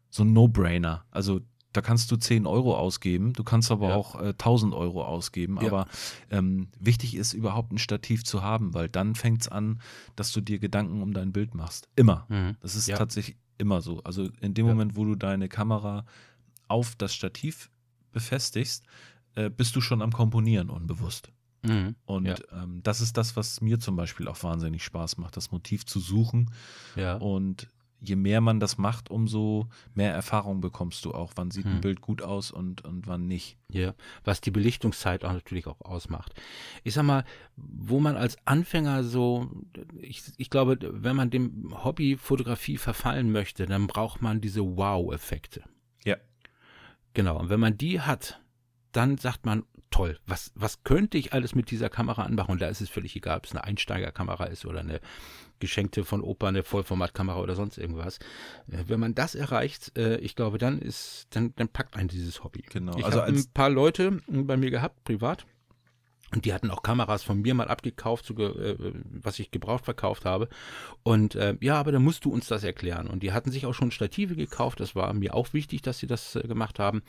[0.09, 1.05] so ein No-Brainer.
[1.11, 1.41] Also
[1.75, 3.95] da kannst du 10 Euro ausgeben, du kannst aber ja.
[3.95, 5.57] auch äh, 1000 Euro ausgeben.
[5.61, 5.67] Ja.
[5.67, 5.87] Aber
[6.29, 9.81] ähm, wichtig ist überhaupt ein Stativ zu haben, weil dann fängt es an,
[10.15, 11.89] dass du dir Gedanken um dein Bild machst.
[11.95, 12.25] Immer.
[12.29, 12.55] Mhm.
[12.61, 12.97] Das ist ja.
[12.97, 14.01] tatsächlich immer so.
[14.03, 16.05] Also in dem Moment, wo du deine Kamera
[16.67, 17.69] auf das Stativ
[18.11, 18.85] befestigst,
[19.35, 21.31] äh, bist du schon am Komponieren unbewusst.
[21.63, 21.95] Mhm.
[22.05, 22.35] Und ja.
[22.53, 25.99] ähm, das ist das, was mir zum Beispiel auch wahnsinnig Spaß macht, das Motiv zu
[25.99, 26.51] suchen
[26.95, 27.15] ja.
[27.17, 27.69] und
[28.07, 31.33] je mehr man das macht, umso mehr Erfahrung bekommst du auch.
[31.35, 31.73] Wann sieht hm.
[31.73, 33.57] ein Bild gut aus und, und wann nicht.
[33.69, 36.33] Ja, was die Belichtungszeit auch natürlich auch ausmacht.
[36.83, 39.49] Ich sag mal, wo man als Anfänger so,
[39.99, 45.63] ich, ich glaube, wenn man dem Hobby Fotografie verfallen möchte, dann braucht man diese Wow-Effekte.
[46.03, 46.17] Ja.
[47.13, 48.41] Genau, und wenn man die hat,
[48.91, 49.63] dann sagt man,
[49.95, 52.51] toll, was, was könnte ich alles mit dieser Kamera anmachen?
[52.51, 54.99] Und da ist es völlig egal, ob es eine Einsteigerkamera ist oder eine
[55.59, 58.19] geschenkte von Opa, eine Vollformatkamera oder sonst irgendwas.
[58.69, 62.43] Äh, wenn man das erreicht, äh, ich glaube, dann ist, dann, dann packt einen dieses
[62.43, 62.63] Hobby.
[62.69, 62.97] Genau.
[62.97, 65.45] Ich also habe ein paar Leute bei mir gehabt, privat,
[66.33, 68.75] und die hatten auch Kameras von mir mal abgekauft, äh,
[69.21, 70.49] was ich gebraucht verkauft habe.
[71.03, 73.07] Und äh, ja, aber dann musst du uns das erklären.
[73.07, 74.79] Und die hatten sich auch schon Stative gekauft.
[74.79, 77.03] Das war mir auch wichtig, dass sie das äh, gemacht haben.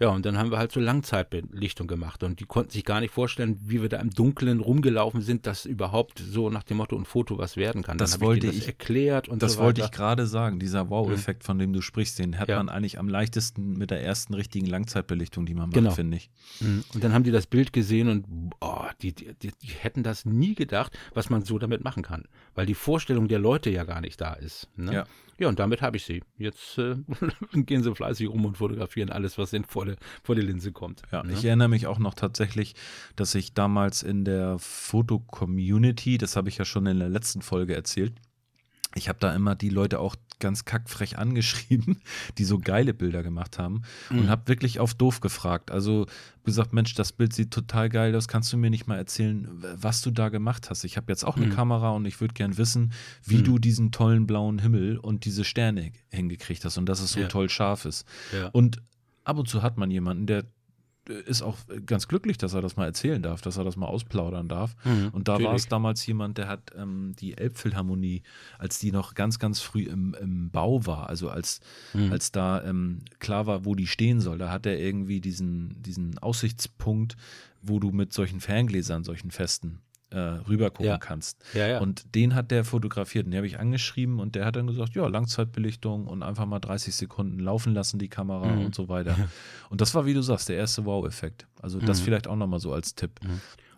[0.00, 3.12] Ja, und dann haben wir halt so Langzeitbelichtung gemacht und die konnten sich gar nicht
[3.12, 7.04] vorstellen, wie wir da im Dunkeln rumgelaufen sind, dass überhaupt so nach dem Motto ein
[7.04, 7.98] Foto was werden kann.
[7.98, 10.58] Dann das wollte ich, das erklärt und das so wollte ich gerade sagen.
[10.58, 11.46] Dieser Wow-Effekt, mhm.
[11.46, 12.56] von dem du sprichst, den hat Ja.
[12.56, 15.90] man eigentlich am leichtesten mit der ersten richtigen Langzeitbelichtung, die man macht, Genau.
[15.90, 16.30] finde ich.
[16.60, 16.84] Mhm.
[16.94, 18.26] Und dann haben die das Bild gesehen und
[18.60, 22.24] oh, die, die, die, die hätten das nie gedacht, was man so damit machen kann.
[22.54, 24.68] Weil die Vorstellung der Leute ja gar nicht da ist.
[24.76, 24.92] Ne?
[24.94, 25.06] Ja.
[25.38, 26.22] Ja, und damit habe ich sie.
[26.38, 26.96] Jetzt äh,
[27.52, 31.02] gehen sie fleißig rum und fotografieren alles, was ihnen vor, der, vor die Linse kommt.
[31.10, 31.32] Ja, ne?
[31.32, 32.74] ich erinnere mich auch noch tatsächlich,
[33.16, 37.74] dass ich damals in der Foto-Community, das habe ich ja schon in der letzten Folge
[37.74, 38.14] erzählt,
[38.94, 42.00] ich habe da immer die Leute auch ganz kackfrech angeschrieben,
[42.38, 44.28] die so geile Bilder gemacht haben und Mhm.
[44.28, 45.70] habe wirklich auf doof gefragt.
[45.70, 46.06] Also
[46.44, 48.28] gesagt, Mensch, das Bild sieht total geil aus.
[48.28, 50.84] Kannst du mir nicht mal erzählen, was du da gemacht hast?
[50.84, 51.50] Ich habe jetzt auch eine Mhm.
[51.50, 52.92] Kamera und ich würde gern wissen,
[53.24, 53.44] wie Mhm.
[53.44, 57.28] du diesen tollen blauen Himmel und diese Sterne hingekriegt hast und dass es so Ja.
[57.28, 58.06] toll scharf ist.
[58.32, 58.48] Ja.
[58.48, 58.82] Und
[59.24, 60.44] ab und zu hat man jemanden, der
[61.08, 64.48] ist auch ganz glücklich, dass er das mal erzählen darf, dass er das mal ausplaudern
[64.48, 64.74] darf.
[64.84, 68.22] Mhm, Und da war es damals jemand, der hat ähm, die Elbphilharmonie,
[68.58, 71.60] als die noch ganz, ganz früh im, im Bau war, also als,
[71.92, 72.10] Mhm.
[72.12, 76.18] als da ähm, klar war, wo die stehen soll, da hat er irgendwie diesen, diesen
[76.18, 77.16] Aussichtspunkt,
[77.62, 79.80] wo du mit solchen Ferngläsern, solchen festen,
[80.14, 80.98] äh, rüber gucken Ja.
[80.98, 81.42] kannst.
[81.54, 81.80] Ja, ja.
[81.80, 83.24] Und den hat der fotografiert.
[83.26, 86.60] Und den habe ich angeschrieben und der hat dann gesagt, ja, Langzeitbelichtung und einfach mal
[86.60, 88.66] 30 Sekunden laufen lassen, die Kamera Mhm.
[88.66, 89.16] und so weiter.
[89.70, 91.46] Und das war, wie du sagst, der erste Wow-Effekt.
[91.60, 92.04] Also das Mhm.
[92.04, 93.18] vielleicht auch nochmal so als Tipp.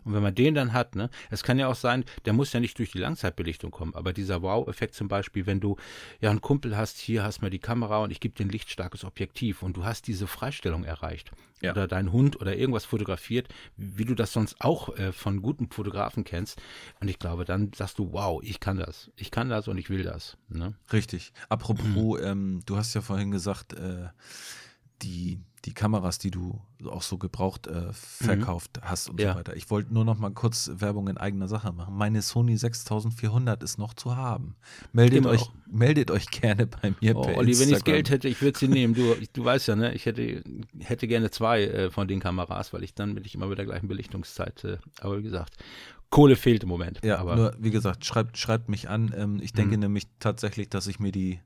[0.07, 2.59] Und wenn man den dann hat, ne, es kann ja auch sein, der muss ja
[2.61, 5.75] nicht durch die Langzeitbelichtung kommen, aber dieser Wow-Effekt zum Beispiel, wenn du
[6.21, 9.03] ja einen Kumpel hast, hier hast mal die Kamera und ich gebe dir ein lichtstarkes
[9.03, 11.71] Objektiv und du hast diese Freistellung erreicht Ja.
[11.73, 16.23] oder dein Hund oder irgendwas fotografiert, wie du das sonst auch äh, von guten Fotografen
[16.23, 16.61] kennst
[17.01, 19.89] und ich glaube, dann sagst du, wow, ich kann das, ich kann das und ich
[19.89, 20.37] will das.
[20.47, 20.73] Ne?
[20.93, 21.33] Richtig.
[21.49, 24.07] Apropos, ähm, du hast ja vorhin gesagt, äh,
[25.01, 29.33] die, die Kameras, die du auch so gebraucht äh, verkauft hast und Ja.
[29.33, 29.55] so weiter.
[29.57, 31.93] Ich wollte nur noch mal kurz Werbung in eigener Sache machen.
[31.95, 34.55] Meine Sony 6400 ist noch zu haben.
[34.93, 37.93] Meldet, Immer euch, meldet euch gerne bei mir Oh, per Olli, wenn ich Instagram.
[37.95, 38.95] Geld hätte, ich würde sie nehmen.
[38.95, 39.93] Du, du weißt ja, ne?
[39.93, 40.41] Ich hätte,
[40.79, 43.65] hätte gerne zwei äh, von den Kameras, weil ich dann bin ich immer mit der
[43.65, 44.63] gleichen Belichtungszeit.
[44.63, 45.57] Äh, aber wie gesagt,
[46.09, 47.01] Kohle fehlt im Moment.
[47.03, 49.13] Ja, aber nur wie gesagt, schreibt, schreibt mich an.
[49.15, 49.81] Ähm, ich denke Mhm.
[49.81, 51.41] nämlich tatsächlich, dass ich mir die,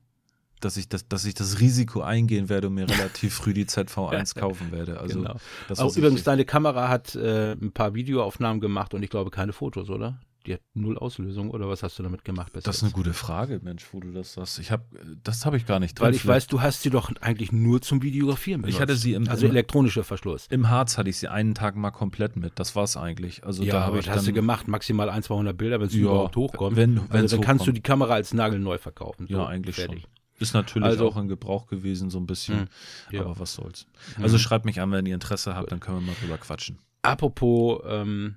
[0.64, 4.34] dass ich das, dass ich das Risiko eingehen werde und mir relativ früh die ZV1
[4.38, 4.98] kaufen werde.
[5.00, 5.36] Also genau.
[5.68, 9.30] das Auch übrigens, ich, deine Kamera hat äh, ein paar Videoaufnahmen gemacht und ich glaube
[9.30, 10.18] keine Fotos, oder?
[10.44, 12.50] Die hat null Auslösung oder was hast du damit gemacht?
[12.54, 12.82] das ist jetzt?
[12.82, 14.58] eine gute Frage, Mensch, wo du das sagst.
[14.58, 14.82] Ich habe,
[15.22, 16.06] das habe ich gar nicht drin.
[16.08, 18.80] Weil ich weiß, du hast sie doch eigentlich nur zum Videografieren Ich benutzt.
[18.80, 20.48] hatte sie im- Also im- elektronischer Verschluss.
[20.50, 22.54] Im Harz hatte ich sie einen Tag mal komplett mit.
[22.56, 23.44] Das war's eigentlich.
[23.44, 25.94] Also ja, da habe ich hast du dann, gemacht, maximal ein, 200 Bilder, wenn es
[25.94, 26.76] Ja, überhaupt hochkommt.
[26.76, 27.76] wenn- also dann kannst du hochkommt.
[27.76, 29.26] die Kamera als nagelneu verkaufen.
[29.28, 30.00] ja So, eigentlich fertig.
[30.02, 30.10] schon.
[30.42, 32.60] Ist natürlich Also- auch in Gebrauch gewesen, so ein bisschen.
[32.60, 32.68] Mhm.
[33.12, 33.20] Ja.
[33.22, 33.86] Aber was soll's.
[34.16, 34.24] Mhm.
[34.24, 36.78] Also schreibt mich an, wenn ihr Interesse habt, dann können wir mal drüber quatschen.
[37.02, 38.36] Apropos ähm,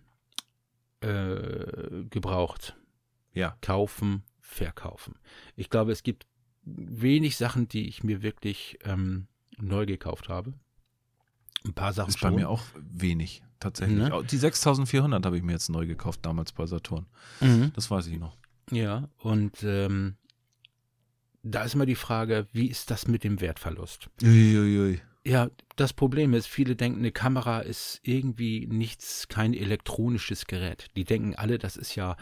[1.02, 2.76] äh, gebraucht.
[3.34, 3.58] Ja.
[3.62, 5.16] Kaufen, verkaufen.
[5.56, 6.26] Ich glaube, es gibt
[6.64, 10.54] wenig Sachen, die ich mir wirklich ähm, neu gekauft habe.
[11.66, 12.36] Ein paar Sachen Ist bei schon.
[12.36, 13.98] mir auch wenig, tatsächlich.
[13.98, 14.24] Ne?
[14.30, 17.08] Die 6400 habe ich mir jetzt neu gekauft, damals bei Saturn.
[17.42, 17.72] Mhm.
[17.76, 18.38] Das weiß ich noch.
[18.72, 20.16] Ja, und ähm,
[21.46, 24.10] da ist immer die Frage, wie ist das mit dem Wertverlust?
[24.24, 25.00] Uiuiui.
[25.28, 30.88] Ja, das Problem ist, viele denken, eine Kamera ist irgendwie nichts, kein elektronisches Gerät.
[30.96, 32.16] Die denken alle, das ist ja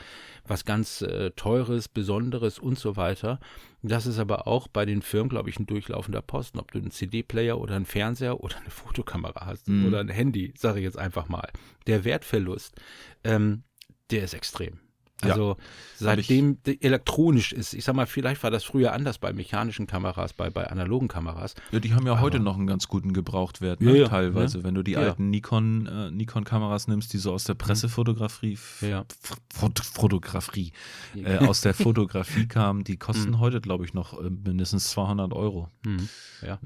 [0.47, 3.41] was ganz äh, Teures, Besonderes und so weiter.
[3.81, 6.91] Das ist aber auch bei den Firmen, glaube ich, ein durchlaufender Posten, ob du einen
[6.91, 9.85] CD-Player oder einen Fernseher oder eine Fotokamera hast Mhm.
[9.85, 11.49] oder ein Handy, sage ich jetzt einfach mal.
[11.87, 12.79] Der Wertverlust,
[13.25, 13.63] ähm,
[14.11, 14.79] der ist extrem.
[15.25, 15.31] Ja.
[15.31, 15.57] Also
[15.97, 20.33] seitdem die elektronisch ist, ich sag mal, vielleicht war das früher anders bei mechanischen Kameras,
[20.33, 21.55] bei, bei analogen Kameras.
[21.71, 23.97] Ja, die haben ja Aber- heute noch einen ganz guten Gebrauchtwert, Ja, ne?
[23.99, 24.63] ja, teilweise.
[24.63, 24.99] Wenn du die Ja.
[24.99, 29.01] alten Nikon, äh, Nikon-Kameras nimmst, die so aus der Pressefotografie, Ja.
[29.23, 30.71] F- Fot Fotografie,
[31.15, 33.39] äh, aus der Fotografie kamen, die kosten Mhm.
[33.39, 35.69] heute, glaube ich, noch äh, mindestens 200 Euro.
[35.85, 36.09] Hm,
[36.41, 36.59] ja.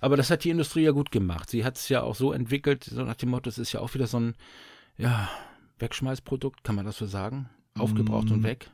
[0.00, 1.48] Aber das hat die Industrie ja gut gemacht.
[1.50, 3.94] Sie hat es ja auch so entwickelt, so nach dem Motto, es ist ja auch
[3.94, 4.34] wieder so ein
[4.98, 5.28] ja,
[5.78, 7.48] Wegschmeißprodukt, kann man das so sagen?
[7.78, 8.32] Aufgebraucht Mm.
[8.32, 8.70] und weg.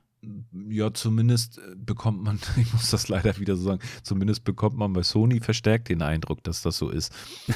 [0.69, 4.93] Ja, zumindest äh, bekommt man, ich muss das leider wieder so sagen, zumindest bekommt man
[4.93, 7.13] bei Sony verstärkt den Eindruck, dass das so ist.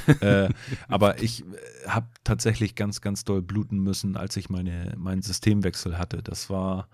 [0.20, 0.48] äh,
[0.88, 5.98] aber ich äh, habe tatsächlich ganz, ganz doll bluten müssen, als ich meine, meinen Systemwechsel
[5.98, 6.22] hatte.
[6.22, 6.88] Das war,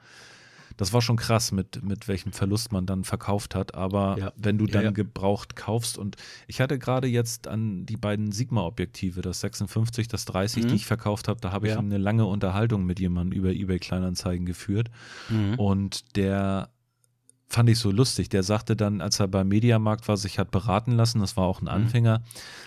[0.78, 3.74] das war schon krass, mit, mit welchem Verlust man dann verkauft hat.
[3.74, 4.32] Aber ja.
[4.36, 4.92] wenn du dann ja, ja.
[4.92, 10.64] gebraucht kaufst und ich hatte gerade jetzt an die beiden Sigma-Objektive, das 56, das 30,
[10.64, 10.68] mhm.
[10.68, 14.46] die ich verkauft habe, da habe ich eine lange Unterhaltung mit jemandem über eBay Kleinanzeigen
[14.46, 14.88] geführt.
[15.28, 15.56] Mhm.
[15.56, 16.70] Und der
[17.48, 18.28] fand ich so lustig.
[18.28, 21.60] Der sagte dann, als er beim Mediamarkt war, sich hat beraten lassen, das war auch
[21.60, 21.70] ein mhm.
[21.70, 22.22] Anfänger, mhm.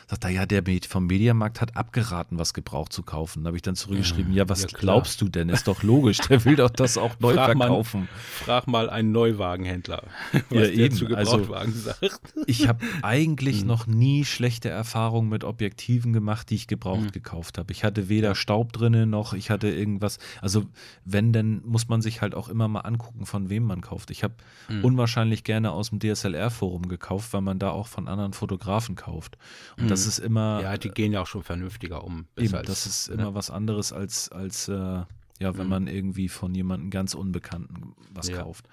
[0.08, 3.44] sagt er, ja, der vom Mediamarkt hat abgeraten, was gebraucht zu kaufen.
[3.44, 5.50] Da habe ich dann zurückgeschrieben, ja, was ja, glaubst du denn?
[5.50, 8.02] Ist doch logisch, der will doch das auch neu frag verkaufen.
[8.02, 8.08] Mal,
[8.46, 10.96] frag mal einen Neuwagenhändler, was ja, eben.
[10.96, 12.34] zu Gebrauchtwagen also, sagt.
[12.48, 13.68] Ich habe eigentlich mhm.
[13.68, 17.12] noch nie schlechte Erfahrungen mit Objektiven gemacht, die ich gebraucht mhm.
[17.12, 17.72] gekauft habe.
[17.72, 20.20] Ich hatte weder Staub drinnen noch ich hatte irgendwas.
[20.42, 20.66] Also
[21.06, 24.12] wenn, dann muss man sich halt auch immer mal angucken, von wem man kauft.
[24.12, 24.34] Ich habe
[24.78, 24.86] mhm.
[24.86, 29.38] unwahrscheinlich gerne aus dem DSLR-Forum gekauft, weil man da auch von anderen Fotografen kauft.
[29.78, 29.90] Und mhm.
[29.90, 30.62] das ist immer.
[30.62, 32.26] Ja, die gehen ja auch schon vernünftiger um.
[32.38, 33.36] Eben, als, das ist immer ne?
[33.36, 35.70] was anderes als, als äh, ja, wenn mhm.
[35.70, 38.42] man irgendwie von jemandem ganz Unbekannten was ja.
[38.42, 38.68] kauft.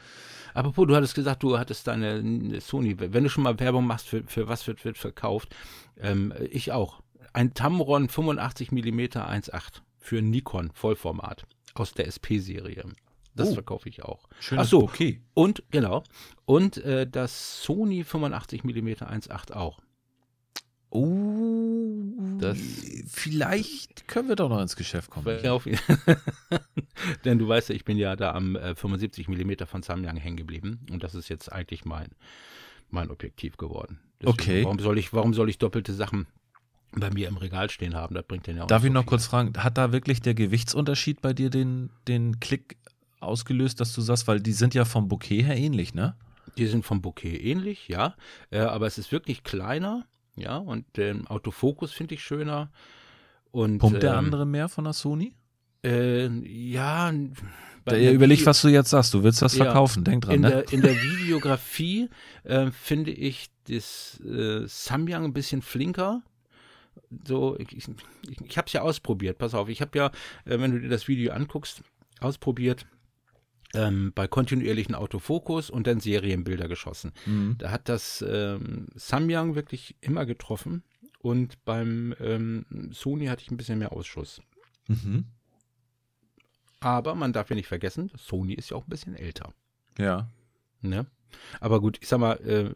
[0.54, 4.24] Apropos, du hattest gesagt, du hattest deine Sony, wenn du schon mal Werbung machst, für,
[4.26, 5.54] für was wird, wird verkauft,
[5.98, 7.00] ähm, ich auch.
[7.32, 12.84] Ein Tamron 85 mm 1.8 für Nikon Vollformat aus der SP-Serie.
[13.38, 13.54] Das oh.
[13.54, 14.28] verkaufe ich auch.
[14.40, 14.58] Schön.
[14.58, 15.22] Ach so, okay.
[15.34, 16.02] Und genau.
[16.44, 19.80] Und äh, das Sony 85 mm 1.8 auch.
[20.90, 22.58] Oh, das
[23.06, 25.38] vielleicht können wir doch noch ins Geschäft kommen.
[27.24, 30.38] Denn du weißt ja, ich bin ja da am äh, 75 mm von Samyang hängen
[30.38, 32.08] geblieben und das ist jetzt eigentlich mein,
[32.88, 34.00] mein Objektiv geworden.
[34.22, 34.64] Deswegen, okay.
[34.64, 36.26] Warum soll, ich, warum soll ich doppelte Sachen
[36.92, 38.14] bei mir im Regal stehen haben?
[38.14, 39.10] Das bringt den ja auch Darf ich noch viel.
[39.10, 42.78] kurz fragen, hat da wirklich der Gewichtsunterschied bei dir den, den Klick
[43.20, 46.14] ausgelöst, dass du sagst, weil die sind ja vom Bouquet her ähnlich, ne?
[46.56, 48.14] Die sind vom Bouquet ähnlich, ja.
[48.50, 50.56] Äh, aber es ist wirklich kleiner, ja.
[50.56, 52.70] Und den Autofokus finde ich schöner.
[53.50, 55.34] Und, Pumpt der ähm, andere mehr von der Sony?
[55.84, 57.12] Äh, ja.
[57.86, 59.14] Der, überleg, was du jetzt sagst.
[59.14, 60.34] Du willst das ja, verkaufen, denk dran.
[60.34, 60.48] In, ne?
[60.50, 62.10] der, in der Videografie
[62.44, 66.22] äh, finde ich das äh, Samyang ein bisschen flinker
[67.26, 67.88] so, ich, ich,
[68.44, 70.06] ich habe es ja ausprobiert, pass auf, ich habe ja,
[70.44, 71.82] äh, wenn du dir das Video anguckst,
[72.20, 72.86] ausprobiert,
[73.74, 77.12] ähm, bei kontinuierlichen Autofokus und dann Serienbilder geschossen.
[77.26, 77.56] Mhm.
[77.58, 80.82] Da hat das ähm, Samyang wirklich immer getroffen
[81.20, 84.40] und beim ähm, Sony hatte ich ein bisschen mehr Ausschuss.
[84.86, 85.26] Mhm.
[86.80, 89.52] Aber man darf ja nicht vergessen, Sony ist ja auch ein bisschen älter.
[89.98, 90.30] Ja.
[90.80, 91.06] Ne?
[91.60, 92.70] Aber gut, ich sag mal, äh,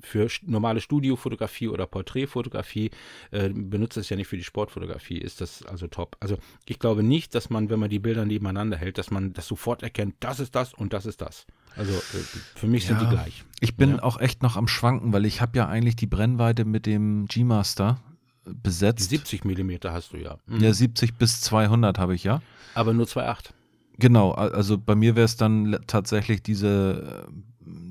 [0.00, 2.90] für normale Studiofotografie oder Porträtfotografie
[3.30, 6.16] äh, benutzt es ja nicht für die Sportfotografie, ist das also top.
[6.20, 9.46] Also ich glaube nicht, dass man, wenn man die Bilder nebeneinander hält, dass man das
[9.46, 11.46] sofort erkennt, das ist das und das ist das.
[11.76, 12.22] Also äh,
[12.54, 13.44] für mich sind ja, die gleich.
[13.60, 14.02] Ich bin ja?
[14.02, 18.00] auch echt noch am Schwanken, weil ich habe ja eigentlich die Brennweite mit dem G-Master
[18.44, 19.10] besetzt.
[19.10, 20.38] Die 70 Millimeter hast du ja.
[20.46, 20.60] Mhm.
[20.60, 22.42] Ja, 70 bis 200 habe ich ja.
[22.74, 23.50] Aber nur 2,8.
[23.98, 27.26] Genau, also bei mir wäre es dann tatsächlich diese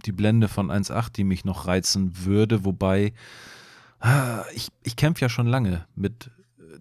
[0.05, 3.13] die Blende von 1.8, die mich noch reizen würde, wobei
[3.99, 6.31] ah, ich, ich kämpfe ja schon lange mit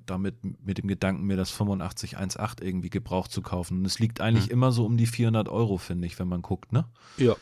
[0.05, 3.79] damit mit dem Gedanken, mir das 85 1.8 irgendwie gebraucht zu kaufen.
[3.79, 4.53] Und es liegt eigentlich hm.
[4.53, 6.87] immer so um die 400 Euro, finde ich, wenn man guckt, ne?
[7.17, 7.35] Ja,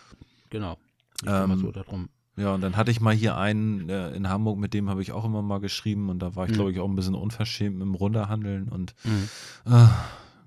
[0.51, 0.79] genau.
[1.27, 2.09] Ähm, so darum.
[2.37, 5.13] Ja, und dann hatte ich mal hier einen äh, in Hamburg, mit dem habe ich
[5.13, 6.55] auch immer mal geschrieben und da war ich, mhm.
[6.57, 9.29] glaube ich, auch ein bisschen unverschämt im Runterhandeln und mhm.
[9.73, 9.87] äh,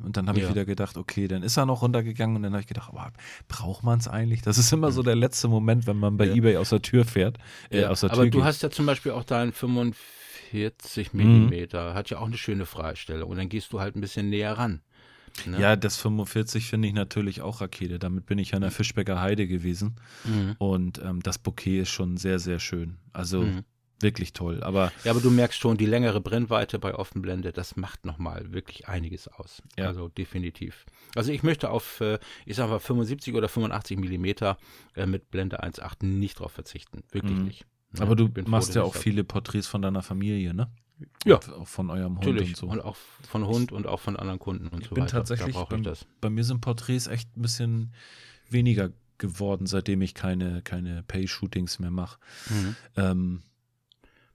[0.04, 0.46] und dann habe ja.
[0.46, 3.12] ich wieder gedacht, okay, dann ist er noch runtergegangen und dann habe ich gedacht, aber
[3.48, 4.42] braucht man es eigentlich?
[4.42, 6.36] Das ist immer so der letzte Moment, wenn man bei ja.
[6.36, 7.38] eBay aus der Tür fährt.
[7.70, 7.90] Äh, ja.
[7.90, 8.46] aus der aber Tür du geht.
[8.46, 11.96] hast ja zum Beispiel auch deinen 45 Millimeter, mhm.
[11.96, 14.82] hat ja auch eine schöne Freistellung und dann gehst du halt ein bisschen näher ran.
[15.46, 15.60] Ne?
[15.60, 18.00] Ja, das 45 finde ich natürlich auch Rakete.
[18.00, 19.96] Damit bin ich an der Fischbecker Heide gewesen.
[20.24, 20.56] Mhm.
[20.58, 22.98] Und ähm, das Bouquet ist schon sehr, sehr schön.
[23.14, 23.64] Also mhm
[24.00, 24.64] wirklich toll.
[24.64, 28.88] Aber ja, aber du merkst schon, die längere Brennweite bei Offenblende, das macht nochmal wirklich
[28.88, 29.62] einiges aus.
[29.78, 29.86] Ja.
[29.86, 30.86] Also definitiv.
[31.16, 34.58] Also ich möchte auf, äh, ich sag mal 75 oder 85 Millimeter
[34.96, 37.04] äh, mit Blende 1.8 nicht drauf verzichten.
[37.12, 37.46] Wirklich mhm.
[37.46, 37.66] nicht.
[37.96, 40.70] Ja, aber du machst froh, ja auch viele Porträts von deiner Familie, ne?
[41.26, 41.36] Ja.
[41.36, 42.50] Und auch von eurem Hund Natürlich.
[42.50, 42.68] und so.
[42.68, 42.98] Und auch
[43.30, 45.18] von Hund und auch von anderen Kunden und ich so bin weiter.
[45.18, 47.94] Tatsächlich da bei, bei mir sind Porträts echt ein bisschen
[48.50, 52.20] weniger geworden, seitdem ich keine, keine Pay-Shootings mehr mache.
[52.50, 52.76] Mhm.
[52.96, 53.44] Ähm,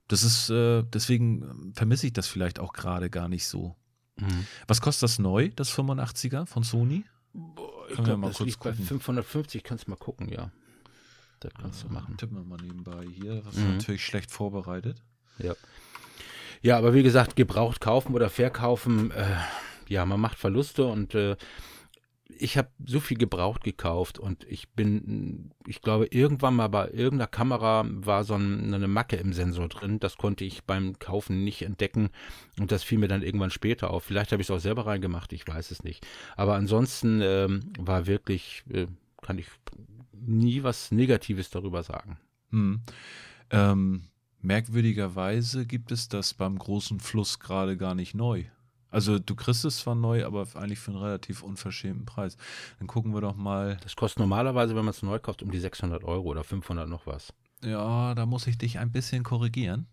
[0.08, 3.76] das ist, äh, deswegen vermisse ich das vielleicht auch gerade gar nicht so.
[4.16, 4.46] Mhm.
[4.66, 7.04] Was kostet das neu, das 85er von Sony?
[7.32, 8.78] Boah, ich glaube, das liegt gucken.
[8.78, 10.50] bei 550, kannst du mal gucken, ja.
[11.40, 12.16] Das kannst du machen.
[12.16, 13.42] Tippen wir mal nebenbei hier.
[13.42, 13.76] Das ist mhm.
[13.78, 15.02] natürlich schlecht vorbereitet.
[15.38, 15.54] Ja.
[16.60, 19.36] Ja, aber wie gesagt, gebraucht kaufen oder verkaufen, äh,
[19.88, 21.36] ja, man macht Verluste und äh,
[22.38, 27.26] ich habe so viel gebraucht gekauft und ich bin, ich glaube, irgendwann mal bei irgendeiner
[27.26, 30.00] Kamera war so eine Macke im Sensor drin.
[30.00, 32.10] Das konnte ich beim Kaufen nicht entdecken
[32.58, 34.04] und das fiel mir dann irgendwann später auf.
[34.04, 36.06] Vielleicht habe ich es auch selber reingemacht, ich weiß es nicht.
[36.36, 38.86] Aber ansonsten ähm, war wirklich, äh,
[39.20, 39.46] kann ich
[40.12, 42.18] nie was Negatives darüber sagen.
[42.50, 42.80] Hm.
[43.50, 44.08] Ähm,
[44.40, 48.44] merkwürdigerweise gibt es das beim großen Fluss gerade gar nicht neu.
[48.92, 52.36] Also du kriegst es zwar neu, aber eigentlich für einen relativ unverschämten Preis.
[52.78, 53.78] Dann gucken wir doch mal.
[53.82, 57.06] Das kostet normalerweise, wenn man es neu kauft, um die 600 Euro oder 500 noch
[57.06, 57.32] was.
[57.64, 59.86] Ja, da muss ich dich ein bisschen korrigieren.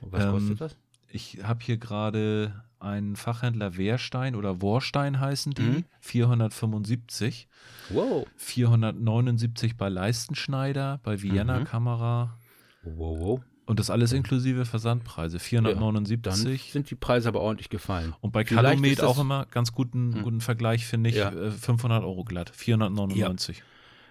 [0.00, 0.76] Was ähm, kostet das?
[1.08, 5.84] Ich habe hier gerade einen Fachhändler Wehrstein oder Worstein heißen die, mhm.
[6.00, 7.48] 475.
[7.90, 8.26] Wow.
[8.36, 11.64] 479 bei Leistenschneider, bei Vienna mhm.
[11.64, 12.38] Kamera.
[12.82, 13.40] Wow, wow.
[13.66, 16.44] Und das alles inklusive Versandpreise, 479.
[16.44, 18.14] Ja, dann sind die Preise aber ordentlich gefallen.
[18.20, 20.22] Und bei Calumet auch immer ganz guten, hm.
[20.22, 21.32] guten Vergleich, finde ich, ja.
[21.32, 23.58] 500 äh, Euro glatt, 499.
[23.58, 23.64] Ja.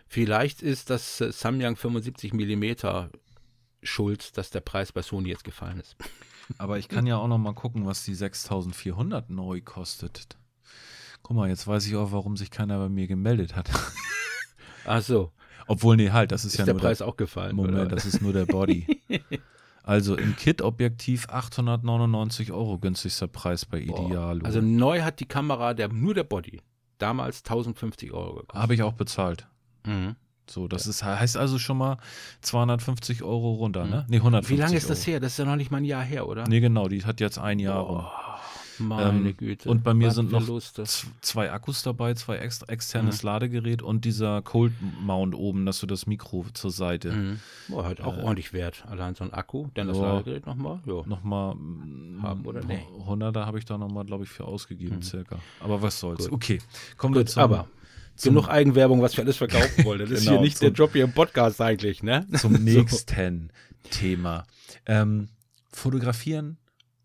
[0.08, 2.76] Vielleicht ist das äh, Samyang 75 mm
[3.82, 5.96] schuld, dass der Preis bei Sony jetzt gefallen ist.
[6.58, 10.28] Aber ich kann ja auch noch mal gucken, was die 6400 neu kostet.
[11.24, 13.72] Guck mal, jetzt weiß ich auch, warum sich keiner bei mir gemeldet hat.
[14.86, 15.32] Ach so.
[15.68, 17.56] Obwohl, nee, halt, das ist, ist ja der Preis der, auch gefallen.
[17.56, 17.86] Moment, oder?
[17.88, 18.86] das ist nur der Body.
[19.84, 24.46] also im Kit-Objektiv 899 Euro günstigster Preis bei Idealo.
[24.46, 26.62] Also neu hat die Kamera der, nur der Body.
[26.98, 28.62] Damals 1050 Euro gekostet.
[28.62, 29.48] Habe ich auch bezahlt.
[29.86, 30.16] Mhm.
[30.48, 30.92] So, das ja.
[30.92, 31.98] ist, heißt also schon mal
[32.42, 34.06] 250 Euro runter, ne?
[34.08, 35.12] Nee, 150 Wie lange ist das Euro.
[35.12, 35.20] her?
[35.20, 36.48] Das ist ja noch nicht mal ein Jahr her, oder?
[36.48, 38.06] Nee, genau, die hat jetzt ein Jahr rum.
[38.80, 39.70] Meine ähm, Güte.
[39.70, 40.62] Und bei mir sind noch
[41.22, 43.28] zwei Akkus dabei, zwei extra, externes mhm.
[43.28, 47.12] Ladegerät und dieser Cold Mount oben, dass du das Mikro zur Seite.
[47.12, 47.40] Mhm.
[47.70, 48.86] Boah, hat auch äh, ordentlich Wert.
[48.88, 50.80] Allein so ein Akku, dann das Ladegerät nochmal.
[50.86, 51.56] Nochmal
[52.22, 52.86] haben oder nee.
[53.08, 55.04] 100er habe ich da nochmal, glaube ich, für ausgegeben, mhm.
[55.04, 55.40] circa.
[55.60, 56.26] Aber was soll's.
[56.26, 56.34] Gut.
[56.34, 56.62] Okay,
[56.98, 57.44] kommen Gut, wir zum.
[57.44, 57.68] Aber
[58.16, 60.00] zum, genug Eigenwerbung, was wir alles verkaufen wollen.
[60.00, 62.26] Das genau, ist hier nicht zum, der Job hier im Podcast eigentlich, ne?
[62.38, 63.50] Zum nächsten
[63.84, 63.90] so.
[63.90, 64.46] Thema.
[64.86, 65.30] Ähm,
[65.72, 66.58] fotografieren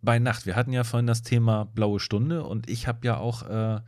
[0.03, 0.47] bei Nacht.
[0.47, 3.81] Wir hatten ja vorhin das Thema blaue Stunde und ich habe ja auch äh,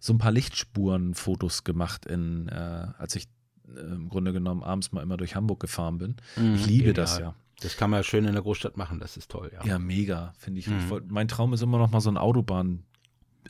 [0.00, 3.28] so ein paar Lichtspurenfotos gemacht, in, äh, als ich
[3.74, 6.16] äh, im Grunde genommen abends mal immer durch Hamburg gefahren bin.
[6.36, 6.94] Mhm, ich liebe genial.
[6.94, 7.34] das ja.
[7.60, 9.64] Das kann man ja schön in der Großstadt machen, das ist toll, ja.
[9.64, 10.68] Ja, mega, finde ich.
[10.68, 11.02] Mhm.
[11.08, 12.84] mein Traum ist immer noch mal so ein Autobahn.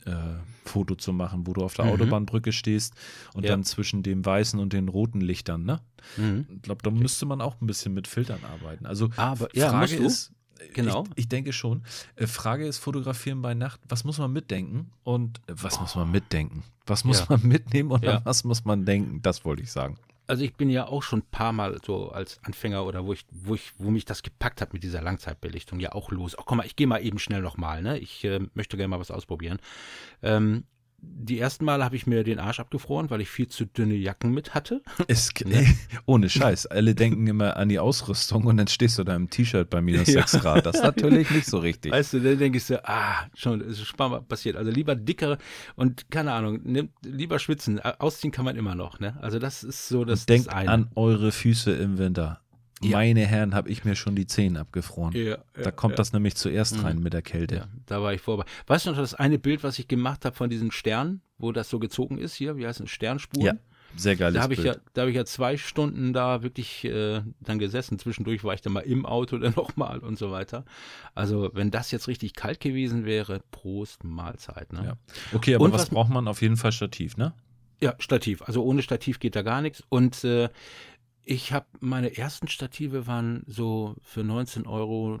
[0.05, 0.11] Äh,
[0.69, 1.91] Foto zu machen, wo du auf der mhm.
[1.91, 2.93] Autobahnbrücke stehst
[3.33, 3.51] und ja.
[3.51, 5.81] dann zwischen dem weißen und den roten Lichtern, ne?
[6.15, 6.45] Mhm.
[6.49, 8.85] Ich glaube, da müsste man auch ein bisschen mit Filtern arbeiten.
[8.85, 10.31] Also Aber, ja, Frage ist,
[10.73, 11.03] Genau.
[11.15, 11.83] Ich, ich, denke schon.
[12.15, 15.81] Äh, Frage ist, fotografieren bei Nacht, was muss man mitdenken und äh, was oh.
[15.81, 16.63] muss man mitdenken?
[16.85, 17.25] Was muss ja.
[17.29, 18.21] man mitnehmen und ja.
[18.23, 19.21] was muss man denken?
[19.21, 19.97] Das wollte ich sagen.
[20.27, 23.25] Also ich bin ja auch schon ein paar Mal so als Anfänger oder wo ich,
[23.31, 26.35] wo ich, wo mich das gepackt hat mit dieser Langzeitbelichtung ja auch los.
[26.37, 27.97] Ach komm mal, ich gehe mal eben schnell nochmal, ne?
[27.97, 29.57] Ich äh, möchte gerne mal was ausprobieren.
[30.21, 30.65] Ähm,
[31.01, 34.31] die ersten Male habe ich mir den Arsch abgefroren, weil ich viel zu dünne Jacken
[34.31, 34.81] mit hatte.
[35.07, 35.65] Es, ne?
[36.05, 36.65] ohne Scheiß.
[36.67, 40.07] Alle denken immer an die Ausrüstung und dann stehst du da im T-Shirt bei minus
[40.07, 40.21] ja.
[40.21, 40.65] 6 Grad.
[40.65, 41.91] Das ist natürlich nicht so richtig.
[41.91, 44.55] Weißt du, dann denke ich so, ah, schon, ist schon passiert.
[44.55, 45.37] Also lieber dickere
[45.75, 47.79] und keine Ahnung, nimm, lieber schwitzen.
[47.79, 49.17] Ausziehen kann man immer noch, ne?
[49.21, 50.69] Also das ist so das, Denkt das eine.
[50.69, 52.41] an eure Füße im Winter.
[52.81, 52.97] Ja.
[52.97, 55.13] Meine Herren, habe ich mir schon die Zehen abgefroren.
[55.13, 56.85] Ja, ja, da kommt das nämlich zuerst mhm.
[56.85, 57.67] rein mit der Kälte.
[57.85, 58.45] da war ich vorbei.
[58.67, 61.69] Weißt du noch das eine Bild, was ich gemacht habe von diesen Sternen, wo das
[61.69, 62.55] so gezogen ist hier?
[62.55, 62.89] Wie heißt es?
[62.89, 63.45] Sternspuren?
[63.45, 63.53] Ja,
[63.95, 64.59] sehr geiles da hab Bild.
[64.59, 67.99] Ich ja, da habe ich ja zwei Stunden da wirklich äh, dann gesessen.
[67.99, 70.63] Zwischendurch war ich dann mal im Auto dann nochmal und so weiter.
[71.15, 74.71] Also wenn das jetzt richtig kalt gewesen wäre, Prost, Mahlzeit.
[74.73, 74.97] Ne?
[75.33, 76.27] Okay, aber was, was braucht man?
[76.27, 77.33] Auf jeden Fall Stativ, ne?
[77.81, 78.41] Ja, Stativ.
[78.41, 79.83] Also ohne Stativ geht da gar nichts.
[79.89, 80.49] Und äh,
[81.29, 85.19] ich habe meine ersten Stative waren so für 19 Euro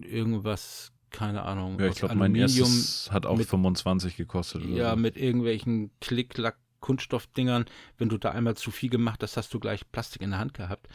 [0.00, 1.80] irgendwas, keine Ahnung.
[1.80, 4.66] Ja, ich glaube, mein erstes hat auch mit, 25 gekostet.
[4.66, 4.96] ja, so.
[4.96, 7.64] mit irgendwelchen Klicklack Kunststoffdingern.
[7.96, 10.52] Wenn du da einmal zu viel gemacht hast, hast du gleich Plastik in der Hand
[10.52, 10.88] gehabt.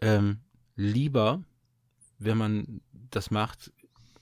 [0.00, 0.38] Ähm,
[0.76, 1.42] lieber,
[2.20, 3.72] wenn man das macht,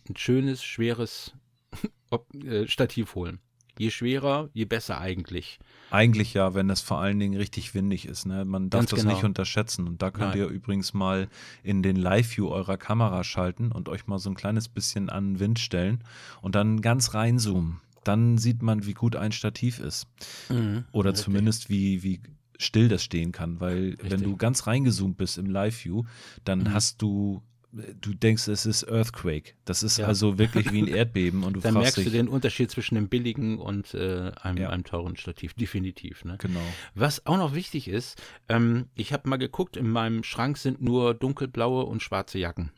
[0.09, 1.35] ein schönes, schweres
[2.45, 3.41] äh, Stativ holen.
[3.79, 5.59] Je schwerer, je besser eigentlich.
[5.91, 8.27] Eigentlich ja, wenn es vor allen Dingen richtig windig ist.
[8.27, 8.45] Ne?
[8.45, 9.15] Man darf Ganz das genau.
[9.15, 9.87] nicht unterschätzen.
[9.87, 10.39] Und da könnt Nein.
[10.39, 11.29] ihr übrigens mal
[11.63, 15.41] in den Live-View eurer Kamera schalten und euch mal so ein kleines bisschen an den
[15.41, 16.05] Wind stellen
[16.43, 17.81] und dann ganz reinzoomen.
[18.05, 20.07] Dann sieht man, wie gut ein Stativ ist.
[20.49, 21.25] Mhm, Oder richtig.
[21.25, 22.21] zumindest wie, wie
[22.59, 23.61] still das stehen kann.
[23.61, 24.11] Weil richtig.
[24.11, 26.05] wenn du ganz reingezoomt bist im Live-View,
[26.45, 26.73] dann mhm.
[26.73, 27.43] hast du
[27.73, 29.55] du denkst, es ist Earthquake.
[29.65, 30.07] Das ist ja.
[30.07, 33.09] also wirklich wie ein Erdbeben und du Dann merkst dich, du den Unterschied zwischen dem
[33.09, 34.71] billigen und äh, einem, ja.
[34.71, 36.25] einem, teuren Stativ, definitiv.
[36.25, 36.37] Ne?
[36.39, 36.61] Genau.
[36.95, 41.15] Was auch noch wichtig ist, ähm, ich habe mal geguckt, in meinem Schrank sind nur
[41.15, 42.71] dunkelblaue und schwarze Jacken.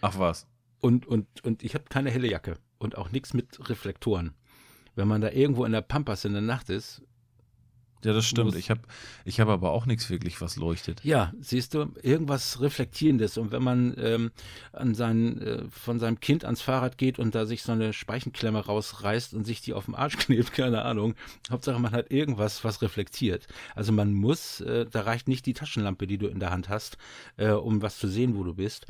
[0.00, 0.46] Ach was.
[0.80, 4.34] Und, und, und ich habe keine helle Jacke und auch nichts mit Reflektoren.
[4.96, 7.02] wenn man da irgendwo in der Pampas in der Nacht ist,
[8.04, 8.54] ja, das stimmt.
[8.54, 8.80] Ich habe
[9.24, 11.04] ich hab aber auch nichts wirklich, was leuchtet.
[11.04, 13.36] Ja, siehst du, irgendwas Reflektierendes.
[13.36, 14.30] Und wenn man ähm,
[14.72, 18.64] an sein, äh, von seinem Kind ans Fahrrad geht und da sich so eine Speichenklemme
[18.64, 21.14] rausreißt und sich die auf den Arsch klebt, keine Ahnung.
[21.50, 23.46] Hauptsache, man hat irgendwas, was reflektiert.
[23.74, 26.96] Also man muss, äh, da reicht nicht die Taschenlampe, die du in der Hand hast,
[27.36, 28.86] äh, um was zu sehen, wo du bist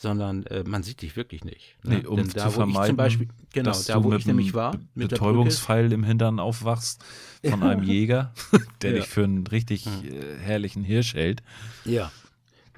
[0.00, 1.76] sondern äh, man sieht dich wirklich nicht.
[1.82, 1.98] Ne?
[1.98, 5.10] Nee, um Denn da, zu vermeiden, zum Beispiel, genau, da wo ich nämlich war, mit
[5.10, 7.04] Betäubungspfeil im Hintern aufwachst
[7.46, 8.32] von einem Jäger,
[8.80, 8.96] der ja.
[8.96, 11.42] dich für einen richtig äh, herrlichen Hirsch hält.
[11.84, 12.10] Ja.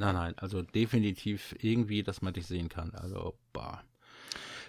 [0.01, 2.93] Nein, nein, also definitiv irgendwie, dass man dich sehen kann.
[2.97, 3.85] Also, bah.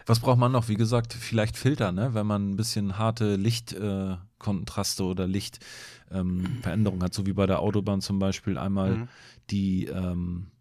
[0.06, 0.68] Was braucht man noch?
[0.68, 2.14] Wie gesagt, vielleicht Filter, ne?
[2.14, 7.62] wenn man ein bisschen harte Lichtkontraste äh, oder Lichtveränderungen ähm, hat, so wie bei der
[7.62, 9.08] Autobahn zum Beispiel einmal mhm.
[9.50, 10.52] die ähm,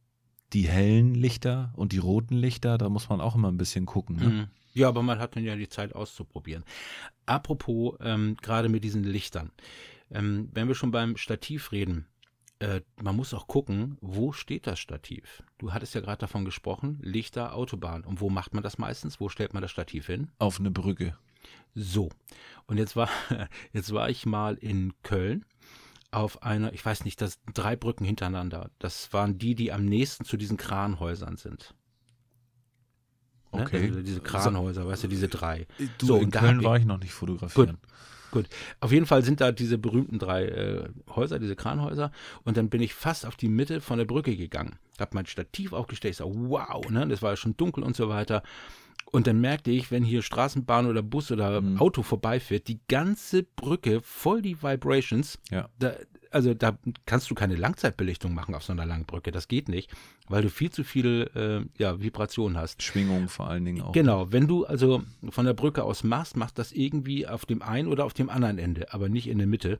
[0.52, 4.16] die hellen Lichter und die roten Lichter, da muss man auch immer ein bisschen gucken.
[4.16, 4.28] Ne?
[4.28, 4.46] Mhm.
[4.74, 6.64] Ja, aber man hat dann ja die Zeit auszuprobieren.
[7.26, 9.50] Apropos, ähm, gerade mit diesen Lichtern.
[10.10, 12.06] Ähm, wenn wir schon beim Stativ reden,
[12.58, 15.42] äh, man muss auch gucken, wo steht das Stativ?
[15.58, 18.04] Du hattest ja gerade davon gesprochen, Lichter, Autobahn.
[18.04, 19.20] Und wo macht man das meistens?
[19.20, 20.30] Wo stellt man das Stativ hin?
[20.38, 21.16] Auf eine Brücke.
[21.74, 22.10] So.
[22.66, 23.08] Und jetzt war,
[23.72, 25.44] jetzt war ich mal in Köln
[26.12, 28.70] auf einer, ich weiß nicht, das drei Brücken hintereinander.
[28.78, 31.74] Das waren die, die am nächsten zu diesen Kranhäusern sind.
[33.52, 33.62] Ne?
[33.62, 33.88] Okay.
[33.88, 35.66] Also diese Kranhäuser, weißt du, diese drei.
[35.98, 37.78] Du, so, in Köln war ich noch nicht fotografieren.
[38.30, 38.48] Gut, gut.
[38.80, 42.12] Auf jeden Fall sind da diese berühmten drei äh, Häuser, diese Kranhäuser.
[42.44, 44.78] Und dann bin ich fast auf die Mitte von der Brücke gegangen.
[44.98, 46.12] Hab mein Stativ aufgestellt.
[46.12, 47.08] Ich sag, wow, ne?
[47.08, 48.42] Das war ja schon dunkel und so weiter.
[49.12, 51.78] Und dann merkte ich, wenn hier Straßenbahn oder Bus oder mhm.
[51.78, 55.38] Auto vorbeifährt, die ganze Brücke voll die Vibrations.
[55.50, 55.68] Ja.
[55.78, 55.92] Da,
[56.30, 59.30] also da kannst du keine Langzeitbelichtung machen auf so einer langen Brücke.
[59.30, 59.90] Das geht nicht,
[60.28, 62.82] weil du viel zu viel äh, ja, Vibration hast.
[62.82, 63.92] Schwingung vor allen Dingen auch.
[63.92, 67.88] Genau, wenn du also von der Brücke aus machst, machst das irgendwie auf dem einen
[67.88, 69.78] oder auf dem anderen Ende, aber nicht in der Mitte.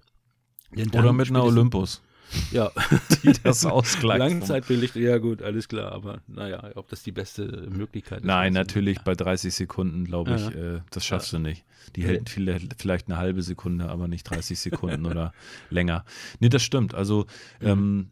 [0.76, 2.02] oder mit einer Olympus.
[2.52, 2.70] Ja.
[3.22, 4.18] Die das ausgleicht.
[4.18, 5.92] Langzeitbelichtung, ja gut, alles klar.
[5.92, 8.26] Aber naja, ob das die beste Möglichkeit ist.
[8.26, 11.38] Nein, natürlich bei 30 Sekunden, glaube ich, äh, das schaffst ja.
[11.38, 11.64] du nicht.
[11.96, 15.32] Die hält vielleicht eine halbe Sekunde, aber nicht 30 Sekunden oder
[15.70, 16.04] länger.
[16.40, 16.94] Nee, das stimmt.
[16.94, 17.26] Also
[17.60, 17.68] mhm.
[17.68, 18.10] ähm,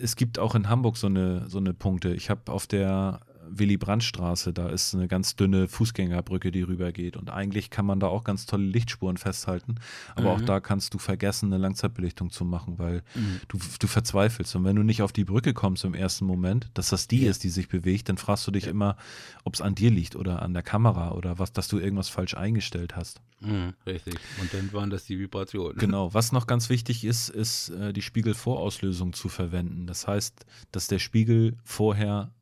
[0.00, 2.12] es gibt auch in Hamburg so eine, so eine Punkte.
[2.14, 3.20] Ich habe auf der
[3.50, 7.16] Willy-Brandt-Straße, da ist eine ganz dünne Fußgängerbrücke, die rübergeht.
[7.16, 9.76] Und eigentlich kann man da auch ganz tolle Lichtspuren festhalten.
[10.14, 10.42] Aber mhm.
[10.42, 13.40] auch da kannst du vergessen, eine Langzeitbelichtung zu machen, weil mhm.
[13.48, 14.56] du, du verzweifelst.
[14.56, 17.30] Und wenn du nicht auf die Brücke kommst im ersten Moment, dass das die ja.
[17.30, 18.70] ist, die sich bewegt, dann fragst du dich ja.
[18.70, 18.96] immer,
[19.44, 22.34] ob es an dir liegt oder an der Kamera oder was, dass du irgendwas falsch
[22.34, 23.20] eingestellt hast.
[23.40, 24.14] Mhm, richtig.
[24.40, 25.76] Und dann waren das die Vibrationen.
[25.76, 26.12] Genau.
[26.14, 29.86] Was noch ganz wichtig ist, ist äh, die Spiegelvorauslösung zu verwenden.
[29.86, 32.32] Das heißt, dass der Spiegel vorher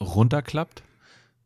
[0.00, 0.82] runterklappt,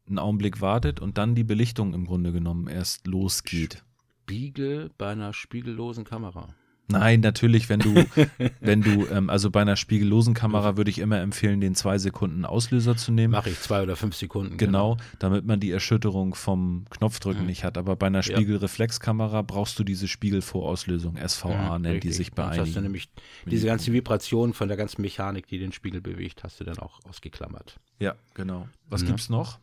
[0.06, 3.82] einen Augenblick wartet und dann die Belichtung im Grunde genommen erst losgeht.
[4.22, 6.54] Spiegel bei einer spiegellosen Kamera.
[6.92, 8.04] Nein, natürlich, wenn du,
[8.60, 12.44] wenn du, ähm, also bei einer spiegellosen Kamera würde ich immer empfehlen, den zwei Sekunden
[12.44, 13.32] Auslöser zu nehmen.
[13.32, 14.56] Mache ich zwei oder fünf Sekunden.
[14.56, 15.08] Genau, genau.
[15.18, 17.48] damit man die Erschütterung vom Knopfdrücken mhm.
[17.48, 17.78] nicht hat.
[17.78, 22.66] Aber bei einer Spiegelreflexkamera brauchst du diese Spiegelvorauslösung, SVA mhm, nennt die sich bei einigen.
[22.66, 23.08] hast du nämlich
[23.46, 27.00] diese ganze Vibration von der ganzen Mechanik, die den Spiegel bewegt, hast du dann auch
[27.08, 27.78] ausgeklammert.
[27.98, 28.68] Ja, genau.
[28.88, 29.14] Was mhm.
[29.14, 29.58] es noch?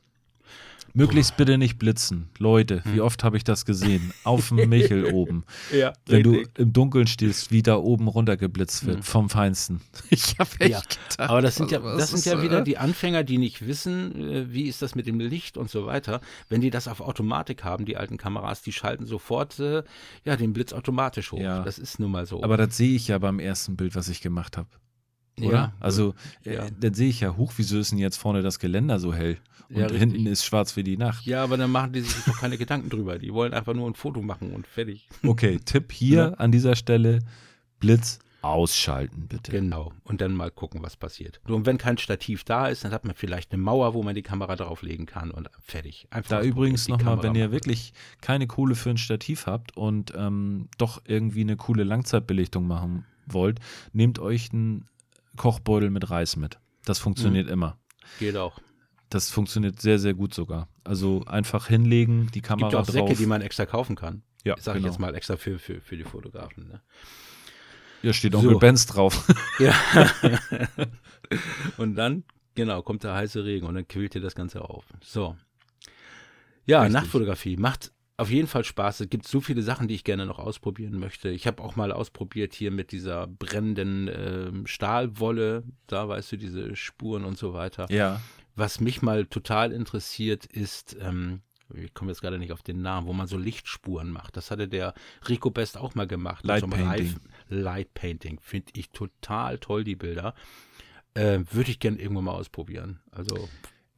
[0.94, 2.30] Möglichst bitte nicht blitzen.
[2.38, 3.02] Leute, wie hm.
[3.02, 4.14] oft habe ich das gesehen?
[4.24, 5.44] Auf dem Michel oben.
[5.72, 6.54] Ja, Wenn richtig.
[6.54, 9.04] du im Dunkeln stehst, wie da oben runtergeblitzt wird, mhm.
[9.04, 9.82] vom Feinsten.
[10.12, 11.20] Ich habe echt ja, gedacht.
[11.20, 14.64] Aber das sind ja, das sind ja wieder die Anfänger, die nicht wissen, äh, wie
[14.64, 16.22] ist das mit dem Licht und so weiter.
[16.50, 19.84] Wenn die das auf Automatik haben, die alten Kameras, die schalten sofort äh,
[20.26, 21.40] ja, den Blitz automatisch hoch.
[21.40, 21.64] Ja.
[21.64, 22.44] Das ist nun mal so.
[22.44, 24.70] Aber das sehe ich ja beim ersten Bild, was ich gemacht habe.
[25.44, 25.58] Oder?
[25.58, 26.14] Ja, also,
[26.46, 26.68] äh, ja.
[26.80, 29.38] dann sehe ich ja, hoch, wieso ist denn jetzt vorne das Geländer so hell?
[29.70, 31.26] Und ja, hinten ist schwarz wie die Nacht.
[31.26, 33.20] Ja, aber dann machen die sich doch keine Gedanken drüber.
[33.20, 35.08] Die wollen einfach nur ein Foto machen und fertig.
[35.24, 37.20] Okay, Tipp hier an dieser Stelle:
[37.80, 39.52] Blitz ausschalten, bitte.
[39.52, 39.92] Genau.
[40.04, 41.40] Und dann mal gucken, was passiert.
[41.48, 44.22] Und wenn kein Stativ da ist, dann hat man vielleicht eine Mauer, wo man die
[44.22, 46.08] Kamera drauflegen kann und fertig.
[46.10, 50.70] Einfach da übrigens nochmal, wenn ihr wirklich keine Kohle für ein Stativ habt und ähm,
[50.78, 53.60] doch irgendwie eine coole Langzeitbelichtung machen wollt,
[53.94, 54.86] nehmt euch einen
[55.40, 56.60] Kochbeutel mit Reis mit.
[56.84, 57.54] Das funktioniert mhm.
[57.54, 57.80] immer.
[58.20, 58.60] Geht auch.
[59.10, 60.68] Das funktioniert sehr, sehr gut sogar.
[60.84, 62.94] Also einfach hinlegen, die Kamera Gibt auch drauf.
[62.94, 64.22] Säcke, die man extra kaufen kann.
[64.44, 64.88] Ja, Sag genau.
[64.88, 66.68] ich jetzt mal extra für, für, für die Fotografen.
[66.68, 66.82] Ne?
[68.04, 68.60] Ja, steht Onkel so.
[68.60, 69.34] Benz drauf.
[69.60, 69.74] ja.
[71.78, 72.26] und dann,
[72.56, 74.84] genau, kommt der heiße Regen und dann quillt ihr das Ganze auf.
[75.02, 75.38] So.
[76.66, 76.94] Ja, Richtig.
[76.94, 79.00] Nachtfotografie macht auf jeden Fall Spaß.
[79.00, 81.30] Es gibt so viele Sachen, die ich gerne noch ausprobieren möchte.
[81.30, 86.76] Ich habe auch mal ausprobiert hier mit dieser brennenden äh, Stahlwolle, da weißt du, diese
[86.76, 87.88] Spuren und so weiter.
[87.90, 88.22] Ja.
[88.56, 91.42] Was mich mal total interessiert, ist ähm,
[91.76, 94.36] ich komme jetzt gerade nicht auf den Namen, wo man so Lichtspuren macht.
[94.36, 94.94] Das hatte der
[95.28, 96.44] Rico Best auch mal gemacht.
[96.44, 97.16] Light so Painting.
[97.48, 98.40] Light Painting.
[98.42, 100.34] Finde ich total toll, die Bilder.
[101.14, 103.00] Äh, Würde ich gerne irgendwann mal ausprobieren.
[103.12, 103.48] Also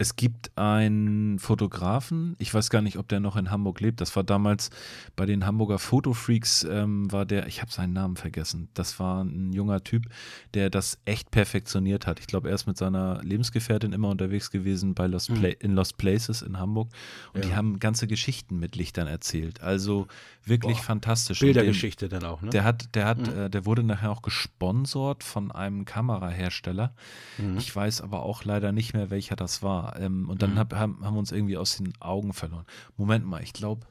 [0.02, 4.02] es gibt einen Fotografen, ich weiß gar nicht, ob der noch in Hamburg lebt.
[4.02, 4.72] Das war damals
[5.16, 8.70] bei den Hamburger Fotofreaks, ähm, war der, ich habe seinen Namen vergessen.
[8.74, 10.08] Das war ein junger Typ,
[10.56, 12.20] der das echt perfektioniert hat.
[12.20, 15.54] Ich glaube, er ist mit seiner Lebensgefährtin immer unterwegs gewesen bei Lost mhm.
[15.60, 16.90] in Lost Places in Hamburg.
[17.34, 17.50] Und ja.
[17.50, 19.62] die haben ganze Geschichten mit Lichtern erzählt.
[19.62, 20.08] Also
[20.44, 20.84] wirklich Boah.
[20.84, 21.42] fantastisch.
[21.42, 22.50] Bildergeschichte dann auch, ne?
[22.50, 23.38] Der hat, der hat, mhm.
[23.38, 26.96] äh, der wurde nachher auch gesponsort von einem Kamerahersteller.
[27.38, 27.58] Mhm.
[27.60, 29.91] Ich weiß aber auch leider nicht mehr, welcher das war.
[29.98, 30.60] Ähm, und dann mhm.
[30.60, 32.66] hab, haben, haben wir uns irgendwie aus den Augen verloren.
[32.98, 33.88] Moment mal, ich glaube,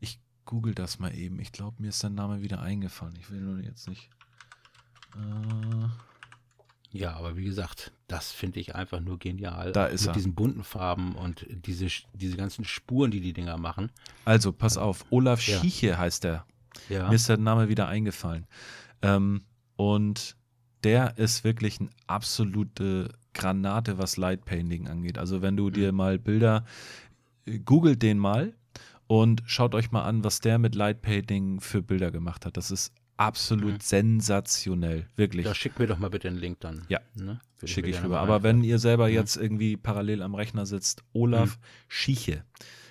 [0.00, 1.38] ich google das mal eben.
[1.40, 3.16] Ich glaube, mir ist dein Name wieder eingefallen.
[3.18, 4.10] Ich will nur jetzt nicht.
[5.14, 5.88] Äh,
[6.92, 9.72] ja, aber wie gesagt, das finde ich einfach nur genial.
[9.72, 10.14] Da ist Mit er.
[10.14, 13.90] diesen bunten Farben und diese, diese ganzen Spuren, die die Dinger machen.
[14.26, 15.06] Also, pass auf.
[15.10, 15.58] Olaf ja.
[15.58, 16.46] Schieche heißt er.
[16.88, 17.08] Ja.
[17.08, 18.46] Mir ist der Name wieder eingefallen.
[19.00, 19.42] Ähm,
[19.76, 20.36] und
[20.84, 25.18] der ist wirklich ein absolute Granate, was Light Painting angeht.
[25.18, 25.72] Also wenn du mhm.
[25.72, 26.64] dir mal Bilder,
[27.46, 28.54] äh, googelt den mal
[29.06, 32.56] und schaut euch mal an, was der mit Light Painting für Bilder gemacht hat.
[32.56, 33.80] Das ist absolut mhm.
[33.80, 35.44] sensationell, wirklich.
[35.44, 36.84] Da schick mir doch mal bitte den Link dann.
[36.88, 37.40] Ja, ne?
[37.64, 38.20] schicke ich rüber.
[38.20, 39.14] Aber wenn ihr selber mhm.
[39.14, 41.62] jetzt irgendwie parallel am Rechner sitzt, Olaf mhm.
[41.88, 42.44] Schieche,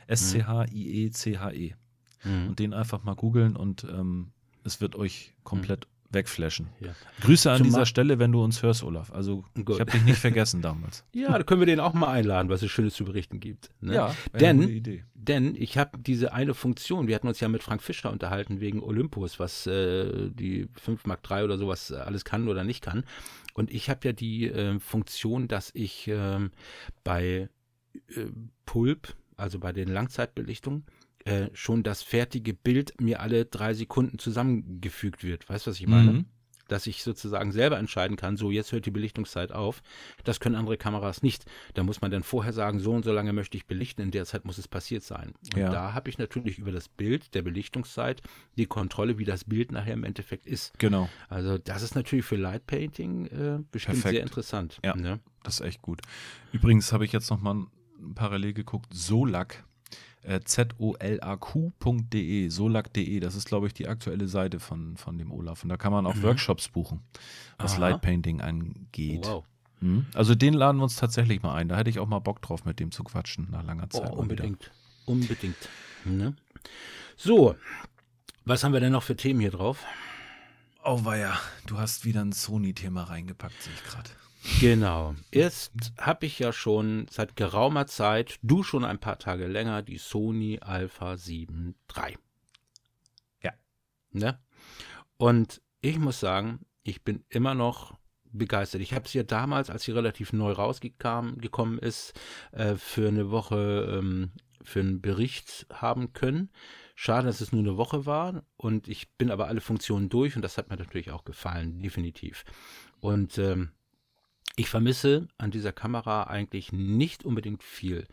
[0.08, 1.74] S-C-H-I-E-C-H-E.
[1.74, 1.76] -E.
[2.24, 2.50] Mhm.
[2.50, 4.32] Und den einfach mal googeln und ähm,
[4.64, 6.68] es wird euch komplett wegflashen.
[6.80, 6.94] Ja.
[7.22, 9.12] Grüße an Zum dieser Stelle, wenn du uns hörst, Olaf.
[9.12, 9.76] Also Gut.
[9.76, 11.04] ich habe dich nicht vergessen damals.
[11.14, 13.70] Ja, da können wir den auch mal einladen, was es Schönes zu berichten gibt.
[13.80, 13.94] Ne?
[13.94, 18.12] Ja, denn, denn ich habe diese eine Funktion, wir hatten uns ja mit Frank Fischer
[18.12, 22.82] unterhalten wegen Olympus, was äh, die 5 Mark 3 oder sowas alles kann oder nicht
[22.82, 23.04] kann.
[23.54, 26.40] Und ich habe ja die äh, Funktion, dass ich äh,
[27.04, 27.50] bei
[28.66, 30.86] Pulp, also bei den Langzeitbelichtungen,
[31.26, 35.48] äh, schon das fertige Bild mir alle drei Sekunden zusammengefügt wird.
[35.50, 36.12] Weißt du, was ich meine?
[36.12, 36.26] Mhm.
[36.68, 39.84] Dass ich sozusagen selber entscheiden kann, so jetzt hört die Belichtungszeit auf.
[40.24, 41.44] Das können andere Kameras nicht.
[41.74, 44.24] Da muss man dann vorher sagen, so und so lange möchte ich belichten, in der
[44.24, 45.34] Zeit muss es passiert sein.
[45.54, 45.70] Und ja.
[45.70, 48.22] da habe ich natürlich über das Bild der Belichtungszeit
[48.58, 50.72] die Kontrolle, wie das Bild nachher im Endeffekt ist.
[50.80, 51.10] Genau.
[51.28, 54.14] Also das ist natürlich für Light Painting äh, bestimmt Perfekt.
[54.14, 54.80] sehr interessant.
[54.82, 55.20] Ja, ne?
[55.44, 56.00] das ist echt gut.
[56.54, 57.66] Übrigens habe ich jetzt nochmal
[58.16, 59.66] parallel geguckt, Solak
[60.24, 60.90] äh, zolaq.de,
[62.50, 65.64] solak.de, das ist, glaube ich, die aktuelle Seite von, von dem Olaf.
[65.64, 66.24] Und da kann man auch mhm.
[66.24, 67.02] Workshops buchen,
[67.58, 67.82] was Aha.
[67.82, 69.26] Light Painting angeht.
[69.26, 69.46] Wow.
[69.80, 70.06] Mhm.
[70.14, 71.68] Also den laden wir uns tatsächlich mal ein.
[71.68, 74.12] Da hätte ich auch mal Bock drauf, mit dem zu quatschen nach langer Zeit.
[74.12, 74.72] Oh, unbedingt.
[75.06, 75.58] Unbedingt.
[76.06, 76.36] Ne?
[77.18, 77.56] So,
[78.46, 79.84] was haben wir denn noch für Themen hier drauf?
[80.84, 84.10] Oh, weia, du hast wieder ein Sony-Thema reingepackt, sehe ich gerade.
[84.60, 85.16] Genau.
[85.32, 89.98] Erst habe ich ja schon seit geraumer Zeit, du schon ein paar Tage länger, die
[89.98, 92.18] Sony Alpha 7 III.
[93.44, 93.54] Ja.
[94.12, 94.40] Ne?
[95.18, 97.98] Und ich muss sagen, ich bin immer noch
[98.32, 98.82] begeistert.
[98.82, 102.14] Ich habe sie ja damals, als sie relativ neu rausgekommen ist,
[102.52, 104.32] äh, für eine Woche ähm,
[104.64, 106.50] für einen Bericht haben können.
[106.96, 110.44] Schade, dass es nur eine Woche war und ich bin aber alle Funktionen durch und
[110.44, 112.46] das hat mir natürlich auch gefallen, definitiv.
[113.00, 113.72] Und ähm,
[114.56, 118.08] ich vermisse an dieser Kamera eigentlich nicht unbedingt viel.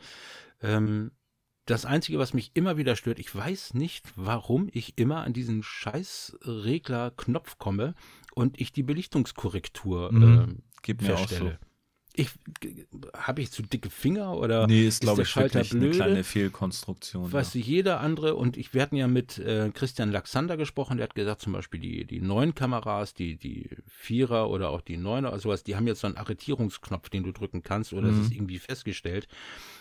[0.63, 1.13] Ähm,
[1.67, 5.63] das Einzige, was mich immer wieder stört, ich weiß nicht, warum ich immer an diesen
[5.63, 7.95] scheiß Regler-Knopf komme
[8.35, 10.63] und ich die Belichtungskorrektur mhm.
[10.87, 11.59] äh, feststelle
[12.19, 12.31] ich
[13.17, 15.87] habe ich zu dicke Finger oder nee, ist, ist der ich, Schalter blöde?
[15.87, 17.33] eine kleine Fehlkonstruktion.
[17.33, 17.61] Weiß ja.
[17.61, 21.41] jeder andere und ich wir hatten ja mit äh, Christian Laxander gesprochen, der hat gesagt
[21.41, 25.63] zum Beispiel die die neuen Kameras, die die Vierer oder auch die Neuner oder sowas,
[25.63, 28.21] die haben jetzt so einen Arretierungsknopf, den du drücken kannst oder mhm.
[28.21, 29.29] es ist irgendwie festgestellt.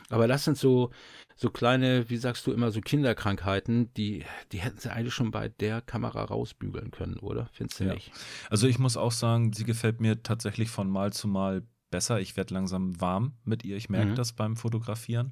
[0.09, 0.91] Aber das sind so
[1.35, 5.49] so kleine, wie sagst du immer, so Kinderkrankheiten, die die hätten sie eigentlich schon bei
[5.49, 7.49] der Kamera rausbügeln können, oder?
[7.51, 7.93] Findest du ja.
[7.95, 8.11] nicht?
[8.51, 12.19] Also ich muss auch sagen, sie gefällt mir tatsächlich von Mal zu Mal besser.
[12.19, 13.77] Ich werde langsam warm mit ihr.
[13.77, 14.15] Ich merke mhm.
[14.15, 15.31] das beim Fotografieren.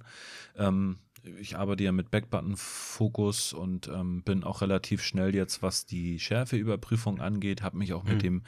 [0.56, 0.98] Ähm,
[1.40, 7.20] ich arbeite ja mit Backbutton-Fokus und ähm, bin auch relativ schnell jetzt, was die Schärfeüberprüfung
[7.20, 7.62] angeht.
[7.62, 8.10] Habe mich auch mhm.
[8.12, 8.44] mit dem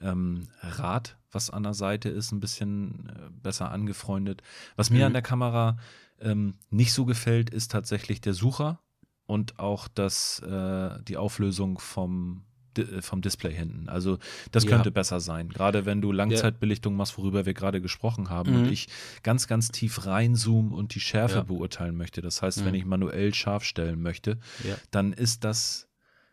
[0.00, 4.42] ähm, Rad, was an der Seite ist, ein bisschen äh, besser angefreundet.
[4.76, 5.14] Was mir an mhm.
[5.14, 5.78] der Kamera
[6.20, 8.80] ähm, nicht so gefällt, ist tatsächlich der Sucher
[9.26, 12.44] und auch das, äh, die Auflösung vom
[13.00, 13.88] vom Display hinten.
[13.88, 14.18] Also
[14.52, 14.92] das könnte ja.
[14.92, 15.48] besser sein.
[15.48, 18.58] Gerade wenn du Langzeitbelichtung machst, worüber wir gerade gesprochen haben, mhm.
[18.60, 18.88] und ich
[19.22, 21.42] ganz, ganz tief reinzoome und die Schärfe ja.
[21.42, 22.22] beurteilen möchte.
[22.22, 22.64] Das heißt, mhm.
[22.66, 24.76] wenn ich manuell scharf stellen möchte, ja.
[24.90, 25.88] dann ist das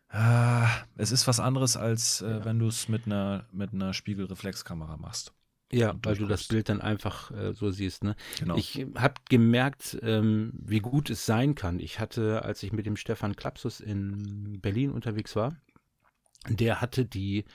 [0.09, 0.65] äh,
[0.95, 5.33] es ist was anderes, als äh, wenn du es mit einer, mit einer Spiegelreflexkamera machst.
[5.69, 8.01] Ja, weil du das Bild dann einfach äh, so siehst.
[8.03, 8.15] Ne?
[8.39, 8.55] Genau.
[8.55, 11.79] Ich habe gemerkt, ähm, wie gut es sein kann.
[11.79, 15.57] Ich hatte, als ich mit dem Stefan Klapsus in Berlin unterwegs war,
[16.49, 17.45] der hatte die,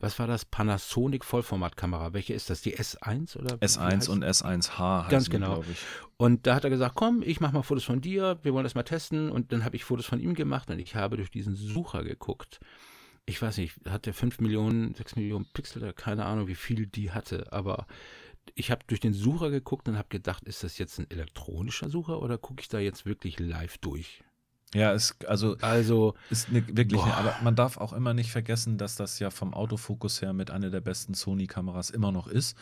[0.00, 2.12] was war das, Panasonic Vollformatkamera.
[2.12, 2.62] Welche ist das?
[2.62, 3.56] Die S1 oder?
[3.56, 5.08] S1 und S1H.
[5.08, 5.62] Ganz genau.
[5.62, 5.74] Die,
[6.16, 8.74] und da hat er gesagt, komm, ich mache mal Fotos von dir, wir wollen das
[8.74, 9.30] mal testen.
[9.30, 12.60] Und dann habe ich Fotos von ihm gemacht und ich habe durch diesen Sucher geguckt
[13.26, 17.12] ich weiß nicht, hat der 5 Millionen, 6 Millionen Pixel, keine Ahnung, wie viel die
[17.12, 17.86] hatte, aber
[18.54, 22.20] ich habe durch den Sucher geguckt und habe gedacht, ist das jetzt ein elektronischer Sucher
[22.20, 24.22] oder gucke ich da jetzt wirklich live durch?
[24.74, 28.78] Ja, es, also, also ist ne, wirklich, ne, aber man darf auch immer nicht vergessen,
[28.78, 32.56] dass das ja vom Autofokus her mit einer der besten Sony-Kameras immer noch ist.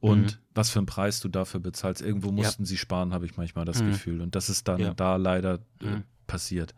[0.00, 0.38] Und mhm.
[0.54, 2.02] was für einen Preis du dafür bezahlst.
[2.02, 2.66] Irgendwo mussten ja.
[2.66, 3.92] sie sparen, habe ich manchmal das mhm.
[3.92, 4.20] Gefühl.
[4.20, 4.94] Und das ist dann ja.
[4.94, 6.74] da leider äh, mhm passiert.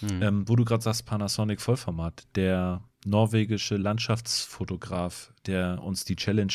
[0.00, 0.22] Mhm.
[0.22, 6.52] Ähm, wo du gerade sagst, Panasonic Vollformat, der norwegische Landschaftsfotograf, der uns die Challenge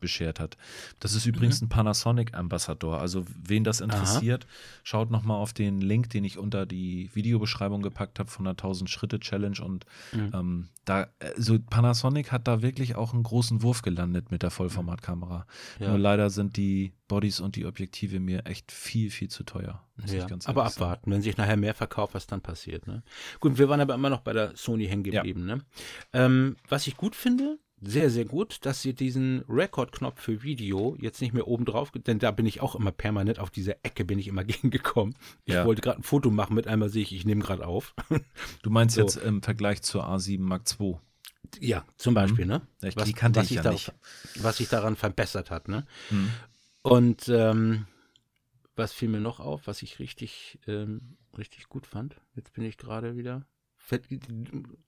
[0.00, 0.56] beschert hat.
[1.00, 1.66] Das ist übrigens mhm.
[1.66, 3.00] ein Panasonic-Ambassador.
[3.00, 4.80] Also wen das interessiert, Aha.
[4.82, 9.60] schaut nochmal auf den Link, den ich unter die Videobeschreibung gepackt habe von der 1000-Schritte-Challenge.
[9.62, 10.30] Und mhm.
[10.34, 15.46] ähm, da, also Panasonic hat da wirklich auch einen großen Wurf gelandet mit der Vollformatkamera.
[15.78, 15.88] Ja.
[15.88, 19.82] Nur leider sind die Bodies und die Objektive mir echt viel, viel zu teuer.
[20.06, 21.12] Ja, aber abwarten, sagen.
[21.12, 22.86] wenn sich nachher mehr verkauft, was dann passiert.
[22.86, 23.02] Ne?
[23.40, 25.48] Gut, wir waren aber immer noch bei der Sony hängen geblieben.
[25.48, 25.56] Ja.
[25.56, 25.64] Ne?
[26.12, 31.20] Ähm, was ich gut finde, sehr, sehr gut, dass sie diesen Record-Knopf für Video jetzt
[31.20, 34.18] nicht mehr oben drauf, denn da bin ich auch immer permanent auf dieser Ecke bin
[34.18, 35.14] ich immer gegengekommen.
[35.44, 35.64] Ich ja.
[35.64, 37.94] wollte gerade ein Foto machen, mit einmal sehe ich, ich nehme gerade auf.
[38.62, 39.02] Du meinst so.
[39.02, 40.96] jetzt im Vergleich zur A7 Mark II?
[41.60, 42.50] Ja, zum Beispiel, mhm.
[42.50, 42.62] ne?
[42.82, 43.92] Ich, was, die kannte was ich ja da, nicht.
[44.36, 45.86] Was sich daran verbessert hat, ne?
[46.10, 46.30] Mhm.
[46.82, 47.86] Und ähm,
[48.76, 52.16] was fiel mir noch auf, was ich richtig, ähm, richtig gut fand?
[52.34, 53.46] Jetzt bin ich gerade wieder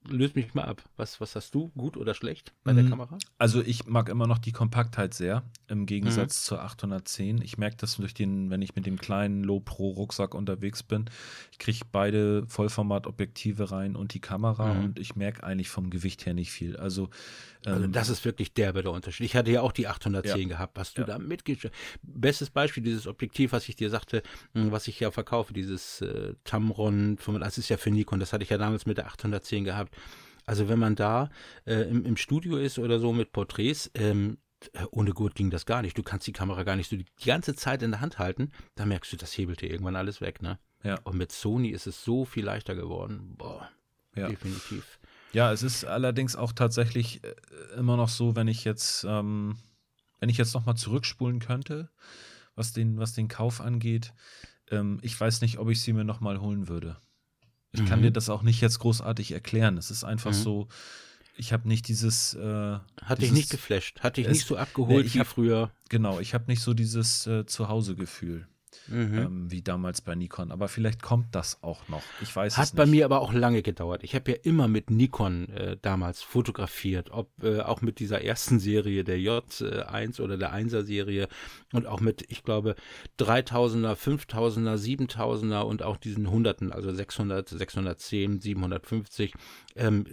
[0.07, 0.83] löst mich mal ab.
[0.97, 2.89] Was, was hast du, gut oder schlecht bei der mhm.
[2.89, 3.17] Kamera?
[3.37, 6.45] Also ich mag immer noch die Kompaktheit sehr, im Gegensatz mhm.
[6.45, 7.41] zur 810.
[7.41, 11.05] Ich merke das durch den, wenn ich mit dem kleinen Low Pro Rucksack unterwegs bin.
[11.51, 14.83] Ich kriege beide Vollformat-Objektive rein und die Kamera mhm.
[14.83, 16.77] und ich merke eigentlich vom Gewicht her nicht viel.
[16.77, 17.09] Also,
[17.65, 19.25] also ähm, das ist wirklich derbe der Unterschied.
[19.25, 20.47] Ich hatte ja auch die 810 ja.
[20.47, 20.77] gehabt.
[20.77, 21.07] Hast du ja.
[21.07, 21.75] da mitgeschrieben?
[22.01, 24.23] Bestes Beispiel, dieses Objektiv, was ich dir sagte,
[24.53, 28.43] hm, was ich ja verkaufe, dieses äh, Tamron, das ist ja für Nikon, das hatte
[28.43, 29.95] ich ja damals mit mit der 810 gehabt.
[30.45, 31.29] Also wenn man da
[31.65, 34.37] äh, im, im, Studio ist oder so mit Porträts, ähm,
[34.91, 35.97] ohne Gurt ging das gar nicht.
[35.97, 38.51] Du kannst die Kamera gar nicht so die, ganze Zeit in der Hand halten.
[38.75, 40.59] Da merkst du, das hebelt dir irgendwann alles weg, ne?
[40.83, 40.99] Ja.
[41.03, 43.35] Und mit Sony ist es so viel leichter geworden.
[43.37, 43.69] Boah,
[44.15, 44.27] ja.
[44.27, 44.99] definitiv.
[45.31, 47.33] Ja, es ist allerdings auch tatsächlich äh,
[47.77, 49.57] immer noch so, wenn ich jetzt, ähm,
[50.19, 51.89] wenn ich jetzt nochmal zurückspulen könnte,
[52.55, 54.13] was den, was den Kauf angeht,
[54.69, 56.97] ähm, ich weiß nicht, ob ich sie mir nochmal holen würde.
[57.71, 57.85] Ich mhm.
[57.85, 59.77] kann dir das auch nicht jetzt großartig erklären.
[59.77, 60.35] Es ist einfach mhm.
[60.35, 60.67] so,
[61.37, 62.33] ich habe nicht dieses.
[62.33, 65.71] Äh, Hat dich nicht geflasht, hat dich nicht so abgeholt nee, wie hab, früher.
[65.89, 68.47] Genau, ich habe nicht so dieses äh, Zuhause-Gefühl
[68.87, 69.17] mhm.
[69.17, 70.51] ähm, wie damals bei Nikon.
[70.51, 72.03] Aber vielleicht kommt das auch noch.
[72.21, 72.77] Ich weiß Hat es nicht.
[72.77, 74.03] bei mir aber auch lange gedauert.
[74.03, 78.59] Ich habe ja immer mit Nikon äh, damals fotografiert, ob äh, auch mit dieser ersten
[78.59, 81.27] Serie der J1 oder der 1er Serie
[81.73, 82.75] und auch mit, ich glaube,
[83.19, 89.33] 3000er, 5000er, 7000er und auch diesen Hunderten, also 600, 610, 750.
[89.75, 90.05] Ähm,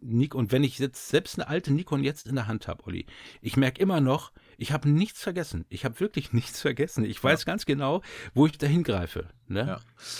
[0.00, 3.06] und wenn ich jetzt selbst eine alte Nikon jetzt in der Hand habe, Olli,
[3.40, 5.64] ich merke immer noch, ich habe nichts vergessen.
[5.70, 7.04] Ich habe wirklich nichts vergessen.
[7.04, 7.44] Ich weiß ja.
[7.46, 8.02] ganz genau,
[8.34, 9.26] wo ich da hingreife.
[9.46, 9.60] Ne?
[9.60, 9.74] Ja.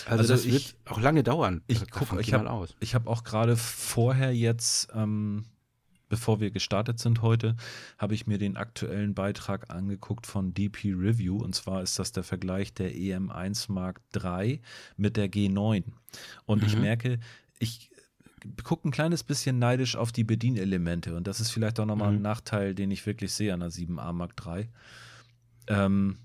[0.05, 1.61] Also, also, das ich, wird auch lange dauern.
[1.67, 5.45] Ich gucke ich habe hab auch gerade vorher jetzt, ähm,
[6.07, 7.55] bevor wir gestartet sind heute,
[7.97, 11.37] habe ich mir den aktuellen Beitrag angeguckt von DP Review.
[11.37, 14.61] Und zwar ist das der Vergleich der EM1 Mark III
[14.95, 15.83] mit der G9.
[16.45, 16.67] Und mhm.
[16.67, 17.19] ich merke,
[17.59, 17.88] ich
[18.63, 22.17] gucke ein kleines bisschen neidisch auf die Bedienelemente und das ist vielleicht auch nochmal mhm.
[22.17, 24.67] ein Nachteil, den ich wirklich sehe an der 7a Mark III.
[25.67, 26.17] Ähm,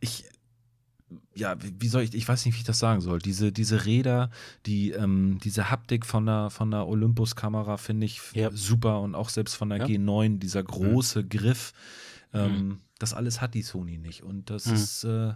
[0.00, 0.24] ich,
[1.34, 3.18] ja, wie soll ich, ich weiß nicht, wie ich das sagen soll.
[3.18, 4.30] Diese, diese Räder,
[4.66, 8.50] die, ähm, diese Haptik von der, von der Olympus-Kamera finde ich ja.
[8.52, 9.84] super und auch selbst von der ja.
[9.86, 11.28] G9, dieser große mhm.
[11.28, 11.72] Griff.
[12.32, 12.80] Ähm, mhm.
[12.98, 14.74] Das alles hat die Sony nicht und das mhm.
[14.74, 15.32] ist, äh,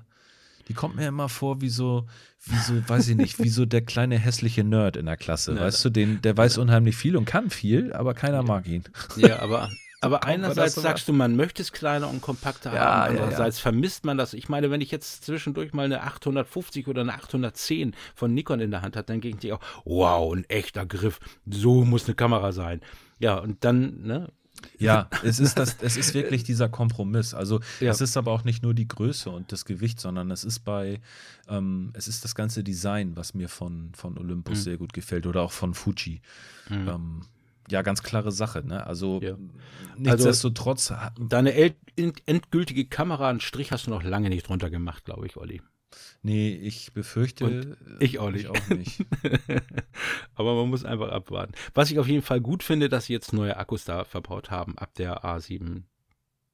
[0.69, 2.07] die kommt mir immer vor wie so,
[2.45, 5.55] wie so, weiß ich nicht, wie so der kleine hässliche Nerd in der Klasse.
[5.55, 8.85] Ja, weißt du, den, der weiß unheimlich viel und kann viel, aber keiner mag ihn.
[9.17, 9.71] Ja, aber
[10.05, 13.63] aber einerseits sagst du, man möchte es kleiner und kompakter ja, haben, andererseits ja, ja.
[13.63, 14.35] vermisst man das.
[14.35, 18.71] Ich meine, wenn ich jetzt zwischendurch mal eine 850 oder eine 810 von Nikon in
[18.71, 22.53] der Hand habe, dann ging ich auch, wow, ein echter Griff, so muss eine Kamera
[22.53, 22.83] sein.
[23.19, 24.29] Ja, und dann, ne,
[24.79, 27.35] ja, es ist das, es ist wirklich dieser Kompromiss.
[27.35, 27.91] Also ja.
[27.91, 31.01] es ist aber auch nicht nur die Größe und das Gewicht, sondern es ist bei,
[31.49, 34.63] ähm, es ist das ganze Design, was mir von, von Olympus mhm.
[34.63, 36.21] sehr gut gefällt oder auch von Fuji.
[36.69, 36.89] Mhm.
[36.89, 37.21] Ähm,
[37.71, 38.63] ja, ganz klare Sache.
[38.67, 38.87] Ne?
[38.87, 39.37] Also ja.
[39.97, 40.91] nichtsdestotrotz.
[40.91, 41.75] Also, deine
[42.27, 45.63] endgültige Kamera, einen Strich hast du noch lange nicht drunter gemacht, glaube ich, Olli.
[46.23, 47.45] Nee, ich befürchte.
[47.45, 48.45] Und ich auch nicht.
[48.45, 49.05] Ich auch nicht.
[50.35, 51.53] Aber man muss einfach abwarten.
[51.75, 54.79] Was ich auf jeden Fall gut finde, dass sie jetzt neue Akkus da verbaut haben,
[54.79, 55.83] ab der A7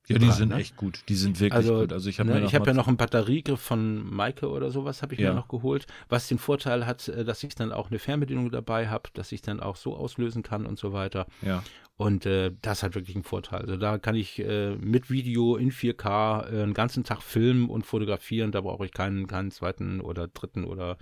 [0.09, 0.57] ja, die sind ne?
[0.57, 1.03] echt gut.
[1.09, 1.93] Die sind wirklich also, gut.
[1.93, 5.21] Also ich habe ne, hab ja noch einen Batteriegriff von Maike oder sowas habe ich
[5.21, 5.31] ja.
[5.31, 8.89] mir noch geholt, was den Vorteil hat, äh, dass ich dann auch eine Fernbedienung dabei
[8.89, 11.27] habe, dass ich dann auch so auslösen kann und so weiter.
[11.43, 11.63] Ja.
[11.97, 13.61] Und äh, das hat wirklich einen Vorteil.
[13.61, 17.85] Also da kann ich äh, mit Video in 4K äh, einen ganzen Tag filmen und
[17.85, 18.53] fotografieren.
[18.53, 20.97] Da brauche ich keinen, keinen zweiten oder dritten oder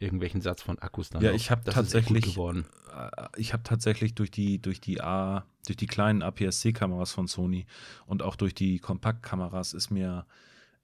[0.00, 1.22] irgendwelchen Satz von Akkus dann.
[1.22, 2.60] Ja, ich habe tatsächlich, äh,
[3.36, 7.66] ich habe tatsächlich durch die durch die A, durch die kleinen APS-C-Kameras von Sony
[8.06, 10.26] und auch durch die Kompaktkameras ist mir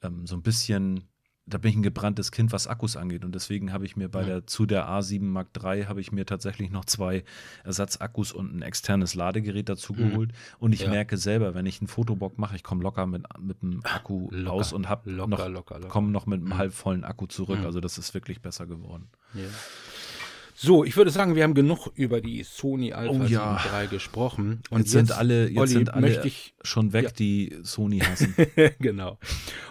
[0.02, 1.08] ähm, so ein bisschen
[1.46, 3.24] da bin ich ein gebranntes Kind, was Akkus angeht.
[3.24, 4.26] Und deswegen habe ich mir bei ja.
[4.26, 7.22] der zu der A7 Mark III habe ich mir tatsächlich noch zwei
[7.64, 10.10] Ersatzakkus und ein externes Ladegerät dazu mhm.
[10.10, 10.32] geholt.
[10.58, 10.90] Und ich ja.
[10.90, 14.50] merke selber, wenn ich einen Fotobock mache, ich komme locker mit, mit einem Akku locker,
[14.50, 16.58] raus und habe noch, komme noch mit einem mhm.
[16.58, 17.60] halbvollen Akku zurück.
[17.60, 17.66] Mhm.
[17.66, 19.08] Also das ist wirklich besser geworden.
[19.34, 19.42] Ja.
[20.56, 23.56] So, ich würde sagen, wir haben genug über die Sony Alpha oh, ja.
[23.56, 24.62] 3 gesprochen.
[24.70, 27.10] Und jetzt, jetzt sind alle, jetzt Olli, sind alle ich, schon weg, ja.
[27.10, 28.36] die Sony hassen.
[28.78, 29.18] genau.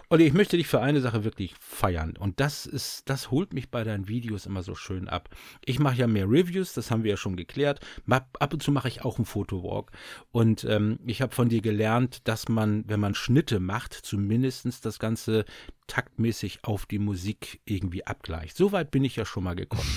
[0.10, 2.18] Olli, ich möchte dich für eine Sache wirklich feiern.
[2.18, 5.30] Und das ist, das holt mich bei deinen Videos immer so schön ab.
[5.64, 7.80] Ich mache ja mehr Reviews, das haben wir ja schon geklärt.
[8.10, 9.90] Ab und zu mache ich auch einen Fotowalk.
[10.32, 15.00] Und ähm, ich habe von dir gelernt, dass man, wenn man Schnitte macht, zumindest das
[15.00, 15.46] Ganze
[15.88, 18.58] taktmäßig auf die Musik irgendwie abgleicht.
[18.58, 19.90] So weit bin ich ja schon mal gekommen.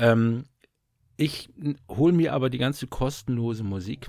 [0.00, 0.44] Ähm,
[1.16, 1.50] ich
[1.88, 4.08] hole mir aber die ganze kostenlose Musik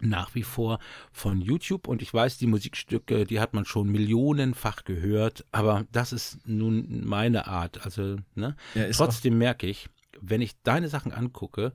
[0.00, 0.78] nach wie vor
[1.12, 6.12] von YouTube und ich weiß, die Musikstücke, die hat man schon millionenfach gehört, aber das
[6.12, 7.84] ist nun meine Art.
[7.84, 8.56] Also, ne?
[8.74, 9.88] Ja, Trotzdem merke ich,
[10.20, 11.72] wenn ich deine Sachen angucke,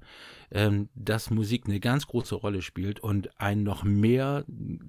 [0.51, 4.45] ähm, dass Musik eine ganz große Rolle spielt und einen noch mehr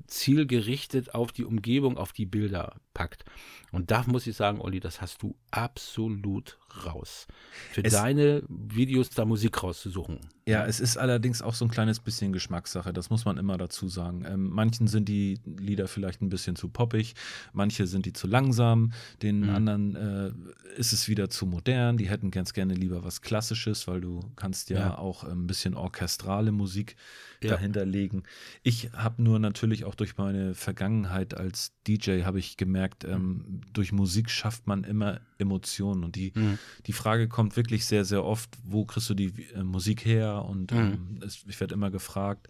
[0.06, 3.24] zielgerichtet auf die Umgebung, auf die Bilder packt.
[3.72, 7.26] Und da muss ich sagen, Olli, das hast du absolut raus.
[7.72, 10.20] Für es, deine Videos da Musik rauszusuchen.
[10.48, 13.88] Ja, es ist allerdings auch so ein kleines bisschen Geschmackssache, das muss man immer dazu
[13.88, 14.24] sagen.
[14.26, 17.14] Ähm, manchen sind die Lieder vielleicht ein bisschen zu poppig,
[17.52, 18.92] manche sind die zu langsam,
[19.22, 19.50] den mhm.
[19.50, 24.00] anderen äh, ist es wieder zu modern, die hätten ganz gerne lieber was Klassisches, weil
[24.00, 24.98] du kannst ja, ja.
[24.98, 26.96] auch ein bisschen orchestrale Musik
[27.42, 27.50] ja.
[27.50, 28.22] dahinter legen.
[28.62, 33.92] Ich habe nur natürlich auch durch meine Vergangenheit als DJ habe ich gemerkt, ähm, durch
[33.92, 36.58] Musik schafft man immer Emotionen und die, mhm.
[36.86, 40.72] die Frage kommt wirklich sehr, sehr oft, wo kriegst du die äh, Musik her und
[40.72, 40.78] mhm.
[40.78, 42.48] ähm, es, ich werde immer gefragt.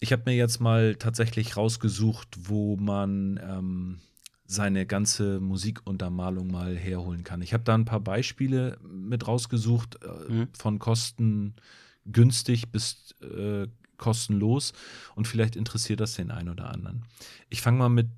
[0.00, 3.98] Ich habe mir jetzt mal tatsächlich rausgesucht, wo man ähm,
[4.46, 7.42] seine ganze Musikuntermalung mal herholen kann.
[7.42, 10.48] Ich habe da ein paar Beispiele mit rausgesucht, äh, mhm.
[10.52, 11.54] von Kosten
[12.10, 14.72] günstig bis äh, kostenlos
[15.14, 17.04] und vielleicht interessiert das den einen oder anderen.
[17.48, 18.08] Ich fange mal mit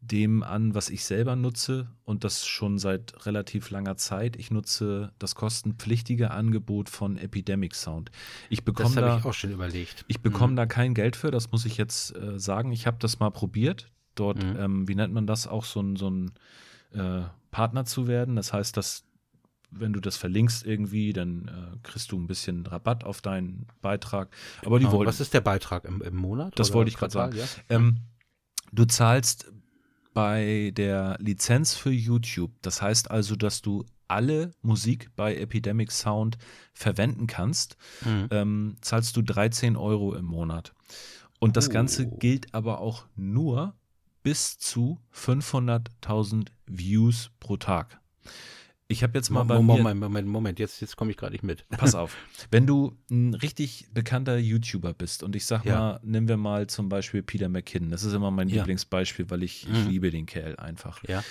[0.00, 4.36] dem an, was ich selber nutze und das schon seit relativ langer Zeit.
[4.36, 8.10] Ich nutze das kostenpflichtige Angebot von Epidemic Sound.
[8.48, 10.04] Ich bekomme das habe ich auch schon überlegt.
[10.08, 10.56] Ich bekomme mhm.
[10.56, 12.72] da kein Geld für, das muss ich jetzt äh, sagen.
[12.72, 13.90] Ich habe das mal probiert.
[14.14, 14.56] Dort, mhm.
[14.58, 16.32] ähm, wie nennt man das, auch so ein, so ein
[16.92, 18.36] äh, Partner zu werden.
[18.36, 19.04] Das heißt, dass
[19.70, 24.30] wenn du das verlinkst irgendwie, dann äh, kriegst du ein bisschen Rabatt auf deinen Beitrag.
[24.64, 25.06] Aber die oh, wollen.
[25.06, 26.58] Was ist der Beitrag im, im Monat?
[26.58, 27.36] Das wollte ich gerade sagen.
[27.36, 27.44] Ja?
[27.68, 27.98] Ähm,
[28.72, 29.52] du zahlst
[30.14, 32.52] bei der Lizenz für YouTube.
[32.62, 36.38] Das heißt also, dass du alle Musik bei Epidemic Sound
[36.72, 38.28] verwenden kannst, mhm.
[38.30, 40.72] ähm, zahlst du 13 Euro im Monat.
[41.38, 41.72] Und das oh.
[41.72, 43.74] Ganze gilt aber auch nur
[44.22, 48.00] bis zu 500.000 Views pro Tag.
[48.90, 51.68] Ich habe jetzt mal bei Moment, Moment, Moment, jetzt, jetzt komme ich gerade nicht mit.
[51.76, 52.16] Pass auf.
[52.50, 55.78] Wenn du ein richtig bekannter YouTuber bist und ich sag ja.
[55.78, 57.90] mal, nehmen wir mal zum Beispiel Peter McKinnon.
[57.90, 58.56] Das ist immer mein ja.
[58.56, 59.88] Lieblingsbeispiel, weil ich, ich mhm.
[59.90, 61.02] liebe den Kerl einfach.
[61.06, 61.22] Ja.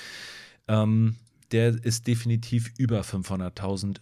[0.68, 1.16] Ähm,
[1.52, 4.02] der ist definitiv über 500.000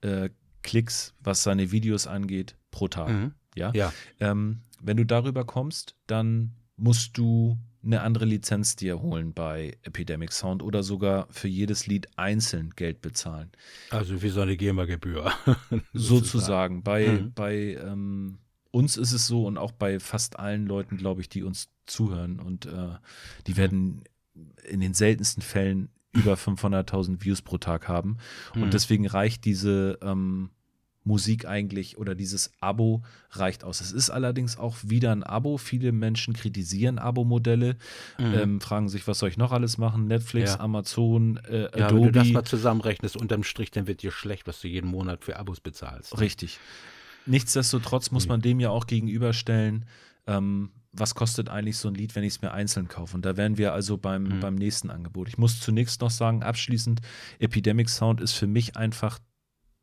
[0.00, 0.30] äh,
[0.62, 3.10] Klicks, was seine Videos angeht, pro Tag.
[3.10, 3.32] Mhm.
[3.54, 3.70] Ja.
[3.74, 3.92] ja.
[4.18, 10.32] Ähm, wenn du darüber kommst, dann musst du eine andere Lizenz dir holen bei Epidemic
[10.32, 13.50] Sound oder sogar für jedes Lied einzeln Geld bezahlen.
[13.90, 15.32] Also wie so eine GEMA-Gebühr.
[15.92, 16.82] Sozusagen.
[16.82, 17.32] Bei, mhm.
[17.34, 18.38] bei ähm,
[18.70, 22.40] uns ist es so und auch bei fast allen Leuten, glaube ich, die uns zuhören
[22.40, 22.96] und äh,
[23.46, 24.04] die werden
[24.68, 28.18] in den seltensten Fällen über 500.000 Views pro Tag haben.
[28.54, 28.70] Und mhm.
[28.70, 30.50] deswegen reicht diese ähm,
[31.04, 33.80] Musik eigentlich oder dieses Abo reicht aus.
[33.80, 35.56] Es ist allerdings auch wieder ein Abo.
[35.56, 37.76] Viele Menschen kritisieren Abo-Modelle,
[38.18, 38.34] mhm.
[38.34, 40.06] ähm, fragen sich, was soll ich noch alles machen?
[40.06, 40.60] Netflix, ja.
[40.60, 42.06] Amazon, äh, ja, Adobe.
[42.06, 45.24] Wenn du das mal zusammenrechnest, unterm Strich, dann wird dir schlecht, was du jeden Monat
[45.24, 46.20] für Abos bezahlst.
[46.20, 46.58] Richtig.
[47.26, 49.84] nichtsdestotrotz muss man dem ja auch gegenüberstellen,
[50.26, 53.14] ähm, was kostet eigentlich so ein Lied, wenn ich es mir einzeln kaufe?
[53.14, 54.40] Und da wären wir also beim, mhm.
[54.40, 55.28] beim nächsten Angebot.
[55.28, 57.00] Ich muss zunächst noch sagen, abschließend,
[57.38, 59.18] Epidemic Sound ist für mich einfach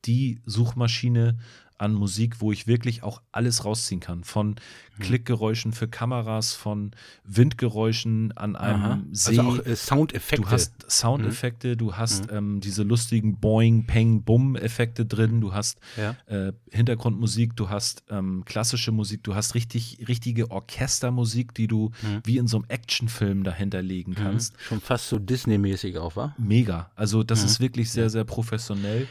[0.05, 1.37] die Suchmaschine
[1.77, 4.23] an Musik, wo ich wirklich auch alles rausziehen kann.
[4.23, 5.03] Von mhm.
[5.03, 6.91] Klickgeräuschen für Kameras, von
[7.25, 9.01] Windgeräuschen an einem Aha.
[9.11, 9.37] See.
[9.37, 10.43] Also auch äh, Soundeffekte.
[10.43, 11.77] Du hast Soundeffekte, mhm.
[11.77, 12.37] du hast mhm.
[12.37, 16.15] ähm, diese lustigen Boing, Peng, Bum-Effekte drin, du hast ja.
[16.27, 22.21] äh, Hintergrundmusik, du hast ähm, klassische Musik, du hast richtig, richtige Orchestermusik, die du mhm.
[22.23, 24.15] wie in so einem Actionfilm dahinter legen mhm.
[24.15, 24.55] kannst.
[24.61, 26.33] Schon fast so Disney-mäßig auch, wa?
[26.37, 26.89] Mega.
[26.95, 27.47] Also das mhm.
[27.47, 29.09] ist wirklich sehr, sehr professionell.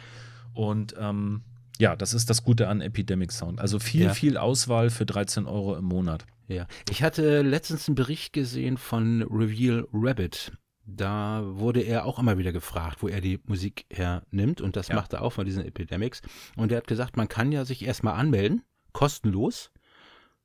[0.54, 1.42] Und ähm,
[1.78, 3.60] ja, das ist das Gute an Epidemic Sound.
[3.60, 4.14] Also viel, ja.
[4.14, 6.26] viel Auswahl für 13 Euro im Monat.
[6.46, 10.52] Ja, ich hatte letztens einen Bericht gesehen von Reveal Rabbit.
[10.86, 14.60] Da wurde er auch immer wieder gefragt, wo er die Musik hernimmt.
[14.60, 14.96] Und das ja.
[14.96, 16.20] macht er auch von diesen Epidemics.
[16.56, 19.70] Und er hat gesagt, man kann ja sich erstmal anmelden, kostenlos.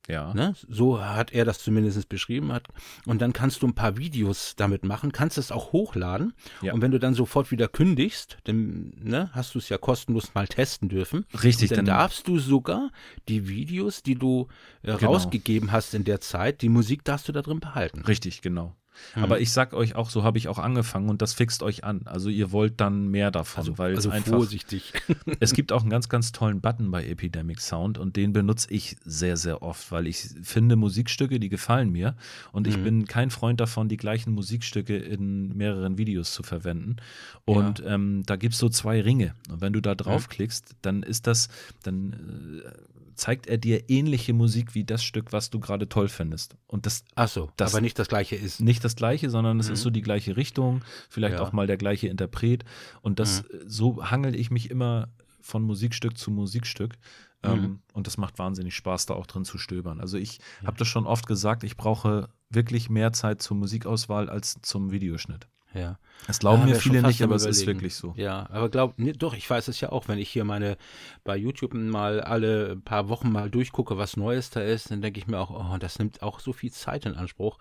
[0.08, 0.34] Ja.
[0.34, 0.54] Ne?
[0.68, 2.52] So hat er das zumindest beschrieben.
[2.52, 2.66] Hat.
[3.06, 6.32] Und dann kannst du ein paar Videos damit machen, kannst es auch hochladen.
[6.62, 6.72] Ja.
[6.72, 10.48] Und wenn du dann sofort wieder kündigst, dann ne, hast du es ja kostenlos mal
[10.48, 11.26] testen dürfen.
[11.42, 11.70] Richtig.
[11.70, 12.90] Und dann, dann darfst du sogar
[13.28, 14.48] die Videos, die du
[14.82, 15.12] äh, genau.
[15.12, 18.02] rausgegeben hast in der Zeit, die Musik darfst du da drin behalten.
[18.02, 18.74] Richtig, genau.
[19.14, 19.24] Mhm.
[19.24, 22.02] Aber ich sag euch auch, so habe ich auch angefangen und das fixt euch an.
[22.04, 24.32] Also ihr wollt dann mehr davon, also, weil also es einfach.
[24.32, 24.92] Vorsichtig.
[25.40, 28.96] es gibt auch einen ganz, ganz tollen Button bei Epidemic Sound und den benutze ich
[29.04, 32.16] sehr, sehr oft, weil ich finde Musikstücke, die gefallen mir
[32.52, 32.84] und ich mhm.
[32.84, 36.96] bin kein Freund davon, die gleichen Musikstücke in mehreren Videos zu verwenden.
[37.44, 37.94] Und ja.
[37.94, 39.34] ähm, da gibt es so zwei Ringe.
[39.50, 41.48] Und wenn du da draufklickst, dann ist das,
[41.82, 42.70] dann äh,
[43.14, 46.56] zeigt er dir ähnliche Musik wie das Stück, was du gerade toll findest.
[46.66, 48.60] Und das, Ach so, das aber nicht das gleiche ist.
[48.60, 49.74] Nicht das gleiche, sondern es mhm.
[49.74, 51.42] ist so die gleiche Richtung, vielleicht ja.
[51.42, 52.64] auch mal der gleiche Interpret.
[53.02, 53.46] Und das, mhm.
[53.66, 55.08] so hangel ich mich immer
[55.40, 56.94] von Musikstück zu Musikstück.
[57.42, 57.82] Ähm, mhm.
[57.94, 59.98] und das macht wahnsinnig Spaß, da auch drin zu stöbern.
[60.00, 60.66] Also ich ja.
[60.66, 65.48] habe das schon oft gesagt, ich brauche wirklich mehr Zeit zur Musikauswahl als zum Videoschnitt.
[65.74, 65.98] Ja.
[66.26, 68.12] Das glauben mir viele nicht, aber es ist wirklich so.
[68.16, 70.76] Ja, aber glaub, nee, doch, ich weiß es ja auch, wenn ich hier meine,
[71.24, 75.26] bei YouTube mal alle paar Wochen mal durchgucke, was Neues da ist, dann denke ich
[75.26, 77.58] mir auch, oh, das nimmt auch so viel Zeit in Anspruch.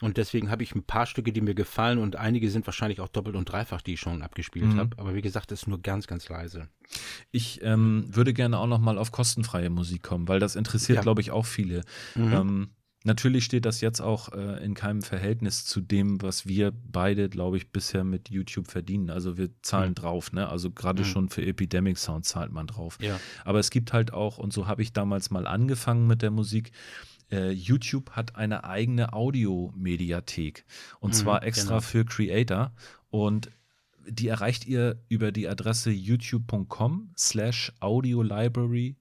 [0.00, 3.08] Und deswegen habe ich ein paar Stücke, die mir gefallen und einige sind wahrscheinlich auch
[3.08, 4.78] doppelt und dreifach, die ich schon abgespielt mhm.
[4.78, 4.98] habe.
[4.98, 6.68] Aber wie gesagt, das ist nur ganz, ganz leise.
[7.30, 11.02] Ich ähm, würde gerne auch noch mal auf kostenfreie Musik kommen, weil das interessiert, ja.
[11.02, 11.82] glaube ich, auch viele.
[12.14, 12.32] Mhm.
[12.32, 12.70] Ähm,
[13.04, 17.56] Natürlich steht das jetzt auch äh, in keinem Verhältnis zu dem, was wir beide, glaube
[17.56, 19.08] ich, bisher mit YouTube verdienen.
[19.08, 19.94] Also wir zahlen mhm.
[19.94, 20.48] drauf, ne?
[20.48, 21.06] Also gerade mhm.
[21.06, 22.98] schon für Epidemic Sound zahlt man drauf.
[23.00, 23.18] Ja.
[23.44, 26.72] Aber es gibt halt auch, und so habe ich damals mal angefangen mit der Musik,
[27.30, 30.66] äh, YouTube hat eine eigene Audiomediathek.
[30.98, 31.80] Und mhm, zwar extra genau.
[31.80, 32.72] für Creator.
[33.08, 33.50] Und
[34.06, 38.96] die erreicht ihr über die Adresse youtube.com slash audiolibrary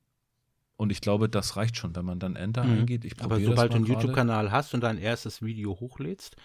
[0.80, 2.80] und ich glaube, das reicht schon, wenn man dann Enter mhm.
[2.80, 3.03] eingeht.
[3.03, 6.38] Ich Aber sobald du einen YouTube-Kanal hast und dein erstes Video hochlädst,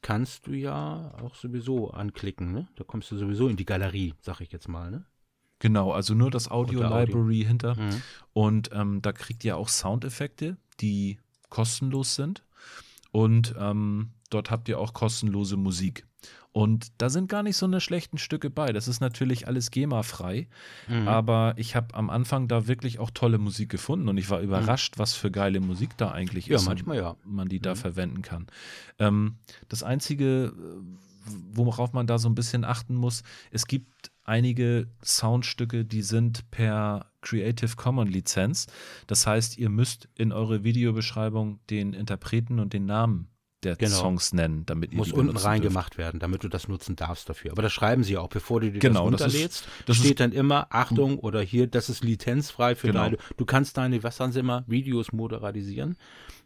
[0.00, 2.52] kannst du ja auch sowieso anklicken.
[2.52, 2.66] Ne?
[2.76, 4.90] Da kommst du sowieso in die Galerie, sag ich jetzt mal.
[4.90, 5.04] Ne?
[5.58, 7.46] Genau, also nur das Audio-Library Audio.
[7.46, 7.74] hinter.
[7.74, 8.02] Mhm.
[8.32, 11.18] Und ähm, da kriegt ihr auch Soundeffekte, die
[11.50, 12.46] kostenlos sind.
[13.10, 16.06] Und ähm, dort habt ihr auch kostenlose Musik.
[16.52, 18.72] Und da sind gar nicht so eine schlechten Stücke bei.
[18.72, 20.48] Das ist natürlich alles GEMA-frei.
[20.86, 21.08] Mhm.
[21.08, 24.44] Aber ich habe am Anfang da wirklich auch tolle Musik gefunden und ich war mhm.
[24.44, 25.00] überrascht, mhm.
[25.00, 26.66] was für geile Musik da eigentlich ja, ist.
[26.66, 27.16] Manchmal ja.
[27.24, 27.62] Man die mhm.
[27.62, 28.46] da verwenden kann.
[28.98, 29.36] Ähm,
[29.70, 35.86] das Einzige, äh, worauf man da so ein bisschen achten muss, es gibt einige Soundstücke,
[35.86, 38.66] die sind per Creative Commons Lizenz.
[39.06, 43.31] Das heißt, ihr müsst in eure Videobeschreibung den Interpreten und den Namen
[43.62, 43.96] der genau.
[43.96, 47.52] Songs nennen, damit ihr Muss unten reingemacht werden, damit du das nutzen darfst dafür.
[47.52, 49.64] Aber das schreiben sie auch, bevor du dir genau, das runterlädst.
[49.64, 53.04] Das, ist, das steht dann immer, Achtung, oder hier, das ist lizenzfrei für genau.
[53.04, 53.18] deine.
[53.36, 55.96] Du kannst deine, was sagen sie immer, Videos moderatisieren.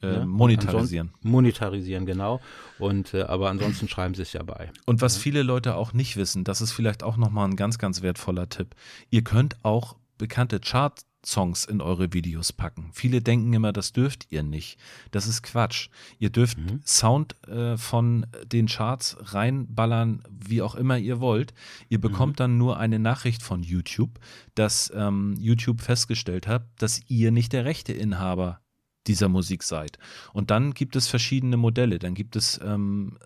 [0.02, 0.26] Äh, ja?
[0.26, 1.12] Monetarisieren.
[1.22, 2.40] Monetarisieren, genau.
[2.78, 4.70] Und äh, aber ansonsten schreiben sie es ja bei.
[4.84, 5.22] Und was ja.
[5.22, 8.74] viele Leute auch nicht wissen, das ist vielleicht auch nochmal ein ganz, ganz wertvoller Tipp.
[9.10, 12.91] Ihr könnt auch bekannte Chart Songs in eure Videos packen.
[12.93, 14.79] Viele denken immer, das dürft ihr nicht.
[15.11, 15.89] Das ist Quatsch.
[16.18, 16.81] Ihr dürft mhm.
[16.85, 21.53] Sound äh, von den Charts reinballern, wie auch immer ihr wollt.
[21.89, 22.37] Ihr bekommt mhm.
[22.37, 24.20] dann nur eine Nachricht von YouTube,
[24.55, 28.61] dass ähm, YouTube festgestellt hat, dass ihr nicht der rechte Inhaber
[29.09, 29.99] dieser Musik seid.
[30.33, 31.99] Und dann gibt es verschiedene Modelle.
[31.99, 33.18] Dann gibt es, ähm,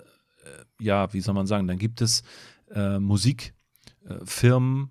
[0.44, 2.22] äh, ja, wie soll man sagen, dann gibt es
[2.70, 4.90] äh, Musikfirmen,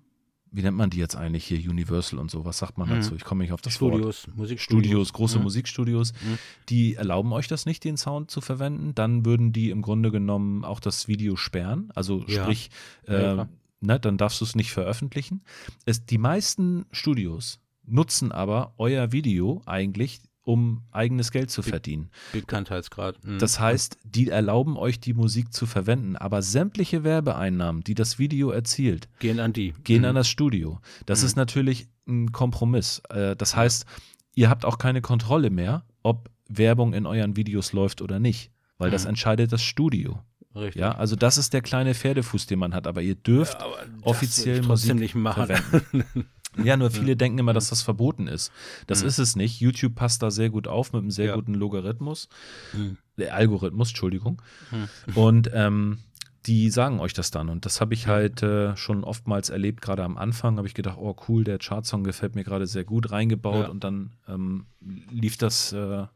[0.52, 2.94] wie nennt man die jetzt eigentlich hier, Universal und so, was sagt man mhm.
[2.94, 3.14] dazu?
[3.14, 4.36] Ich komme nicht auf das Studios, Wort.
[4.36, 4.84] Musikstudios.
[4.84, 5.44] Studios, große mhm.
[5.44, 6.38] Musikstudios, mhm.
[6.68, 8.94] die erlauben euch das nicht, den Sound zu verwenden.
[8.94, 11.90] Dann würden die im Grunde genommen auch das Video sperren.
[11.94, 12.42] Also ja.
[12.42, 12.70] sprich,
[13.06, 13.48] äh, ja,
[13.80, 15.42] ne, dann darfst du es nicht veröffentlichen.
[15.84, 20.20] Es, die meisten Studios nutzen aber euer Video eigentlich,
[20.50, 22.10] um eigenes Geld zu verdienen.
[22.32, 23.24] Bekanntheitsgrad.
[23.24, 23.38] Mhm.
[23.38, 28.50] Das heißt, die erlauben euch die Musik zu verwenden, aber sämtliche Werbeeinnahmen, die das Video
[28.50, 29.74] erzielt, gehen an die.
[29.84, 30.08] Gehen mhm.
[30.08, 30.80] an das Studio.
[31.06, 31.26] Das mhm.
[31.26, 33.00] ist natürlich ein Kompromiss.
[33.10, 33.86] Äh, das heißt,
[34.34, 38.90] ihr habt auch keine Kontrolle mehr, ob Werbung in euren Videos läuft oder nicht, weil
[38.90, 39.10] das mhm.
[39.10, 40.18] entscheidet das Studio.
[40.56, 40.80] Richtig.
[40.80, 43.76] Ja, also das ist der kleine Pferdefuß, den man hat, aber ihr dürft ja, aber
[44.02, 45.46] offiziell Musik nicht machen.
[45.46, 46.26] verwenden.
[46.62, 47.14] Ja, nur viele ja.
[47.14, 48.50] denken immer, dass das verboten ist.
[48.86, 49.08] Das mhm.
[49.08, 49.60] ist es nicht.
[49.60, 51.34] YouTube passt da sehr gut auf mit einem sehr ja.
[51.34, 52.28] guten Logarithmus.
[52.72, 52.96] Mhm.
[53.16, 54.42] Äh, Algorithmus, Entschuldigung.
[54.70, 55.16] Mhm.
[55.16, 55.98] Und ähm,
[56.46, 57.48] die sagen euch das dann.
[57.48, 59.80] Und das habe ich halt äh, schon oftmals erlebt.
[59.80, 63.12] Gerade am Anfang habe ich gedacht, oh cool, der Chartsong gefällt mir gerade sehr gut
[63.12, 63.64] reingebaut.
[63.64, 63.68] Ja.
[63.68, 64.66] Und dann ähm,
[65.10, 65.72] lief das.
[65.72, 66.06] Äh,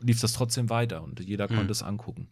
[0.00, 2.28] lief das trotzdem weiter und jeder konnte es angucken.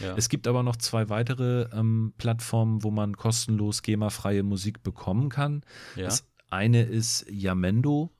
[0.00, 0.14] Ja.
[0.16, 5.62] Es gibt aber noch zwei weitere ähm, Plattformen, wo man kostenlos GEMA-freie Musik bekommen kann.
[5.94, 6.04] Ja.
[6.04, 8.10] Das eine ist Yamendo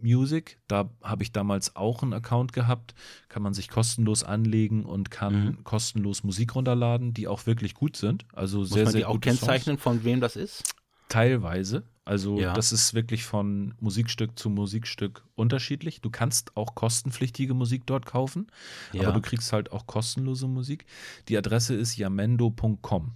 [0.00, 0.58] Music.
[0.68, 2.94] Da habe ich damals auch einen Account gehabt.
[3.28, 5.64] Kann man sich kostenlos anlegen und kann mhm.
[5.64, 8.24] kostenlos Musik runterladen, die auch wirklich gut sind.
[8.32, 9.82] Also Muss sehr, man sehr die auch kennzeichnen, Songs.
[9.82, 10.74] von wem das ist?
[11.08, 11.84] Teilweise.
[12.04, 12.52] Also ja.
[12.52, 16.00] das ist wirklich von Musikstück zu Musikstück unterschiedlich.
[16.00, 18.48] Du kannst auch kostenpflichtige Musik dort kaufen,
[18.92, 19.02] ja.
[19.02, 20.84] aber du kriegst halt auch kostenlose Musik.
[21.28, 23.12] Die Adresse ist yamendo.com.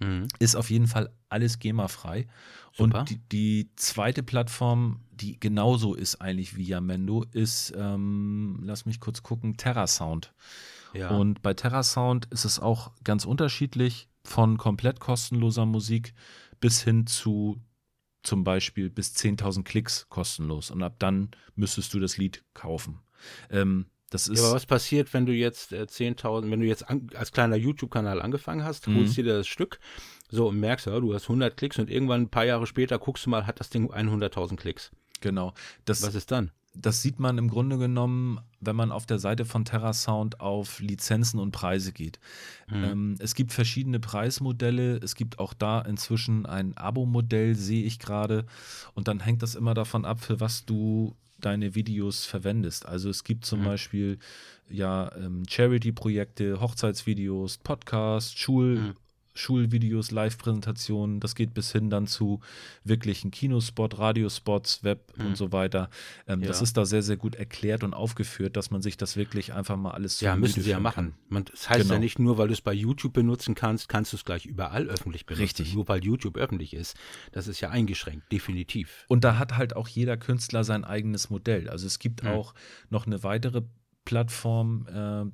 [0.00, 0.28] Mhm.
[0.38, 2.26] Ist auf jeden Fall alles GEMA-frei.
[2.76, 9.00] Und die, die, zweite Plattform, die genauso ist eigentlich wie Yamendo, ist, ähm, lass mich
[9.00, 10.32] kurz gucken, TerraSound.
[10.94, 11.10] Ja.
[11.10, 16.14] Und bei TerraSound ist es auch ganz unterschiedlich, von komplett kostenloser Musik
[16.60, 17.60] bis hin zu
[18.22, 20.70] zum Beispiel bis 10.000 Klicks kostenlos.
[20.70, 23.00] Und ab dann müsstest du das Lied kaufen.
[23.50, 26.88] Ähm, das ist ja, aber was passiert, wenn du jetzt äh, 10.000, wenn du jetzt
[26.88, 28.96] an, als kleiner YouTube-Kanal angefangen hast, mhm.
[28.96, 29.78] holst dir das Stück,
[30.28, 33.26] so und merkst, ja, du hast 100 Klicks und irgendwann ein paar Jahre später guckst
[33.26, 34.90] du mal, hat das Ding 100.000 Klicks.
[35.20, 35.54] Genau.
[35.84, 36.50] Das, was ist dann?
[36.74, 41.40] Das sieht man im Grunde genommen, wenn man auf der Seite von TerraSound auf Lizenzen
[41.40, 42.20] und Preise geht.
[42.68, 42.84] Mhm.
[42.84, 44.96] Ähm, es gibt verschiedene Preismodelle.
[44.98, 48.46] Es gibt auch da inzwischen ein Abo-Modell, sehe ich gerade.
[48.94, 52.86] Und dann hängt das immer davon ab, für was du deine Videos verwendest.
[52.86, 53.64] Also es gibt zum mhm.
[53.64, 54.18] Beispiel
[54.68, 58.94] ja ähm, Charity-Projekte, Hochzeitsvideos, Podcasts, Schul- mhm.
[59.40, 62.40] Schulvideos, Live-Präsentationen, das geht bis hin dann zu
[62.84, 65.26] wirklichen Kinospot, Radiospots, Web mhm.
[65.26, 65.90] und so weiter.
[66.26, 66.48] Ähm, ja.
[66.48, 69.76] Das ist da sehr, sehr gut erklärt und aufgeführt, dass man sich das wirklich einfach
[69.76, 71.14] mal alles zu Ja, müssen sie ja machen.
[71.28, 71.94] Man, das heißt genau.
[71.94, 74.88] ja nicht nur, weil du es bei YouTube benutzen kannst, kannst du es gleich überall
[74.88, 75.42] öffentlich benutzen.
[75.42, 75.74] Richtig.
[75.74, 76.96] Nur weil YouTube öffentlich ist.
[77.32, 79.04] Das ist ja eingeschränkt, definitiv.
[79.08, 81.68] Und da hat halt auch jeder Künstler sein eigenes Modell.
[81.68, 82.30] Also es gibt mhm.
[82.30, 82.54] auch
[82.90, 83.62] noch eine weitere
[84.04, 85.30] Plattform, äh,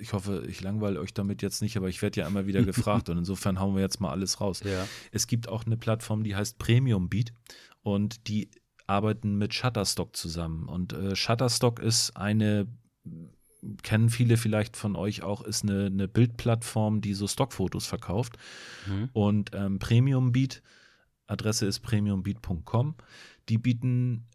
[0.00, 3.08] ich hoffe, ich langweile euch damit jetzt nicht, aber ich werde ja immer wieder gefragt
[3.08, 4.60] und insofern hauen wir jetzt mal alles raus.
[4.64, 4.86] Ja.
[5.12, 7.32] Es gibt auch eine Plattform, die heißt Premium Beat
[7.82, 8.50] und die
[8.86, 10.68] arbeiten mit Shutterstock zusammen.
[10.68, 12.68] Und äh, Shutterstock ist eine,
[13.82, 18.36] kennen viele vielleicht von euch auch, ist eine, eine Bildplattform, die so Stockfotos verkauft.
[18.86, 19.10] Mhm.
[19.12, 20.62] Und ähm, Premium Beat,
[21.26, 22.94] Adresse ist premiumbeat.com,
[23.48, 24.28] die bieten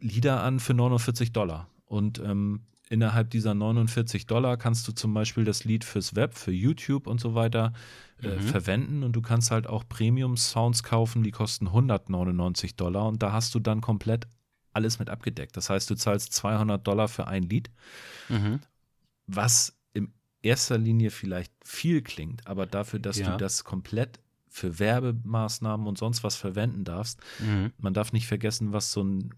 [0.00, 1.68] Lieder an für 49 Dollar.
[1.84, 6.52] Und ähm, innerhalb dieser 49 Dollar kannst du zum Beispiel das Lied fürs Web, für
[6.52, 7.72] YouTube und so weiter
[8.22, 8.40] äh, mhm.
[8.40, 13.54] verwenden und du kannst halt auch Premium-Sounds kaufen, die kosten 199 Dollar und da hast
[13.54, 14.28] du dann komplett
[14.72, 15.56] alles mit abgedeckt.
[15.56, 17.70] Das heißt, du zahlst 200 Dollar für ein Lied,
[18.28, 18.60] mhm.
[19.26, 20.12] was in
[20.42, 23.30] erster Linie vielleicht viel klingt, aber dafür, dass ja.
[23.30, 27.20] du das komplett für Werbemaßnahmen und sonst was verwenden darfst.
[27.40, 27.72] Mhm.
[27.78, 29.34] Man darf nicht vergessen, was so ein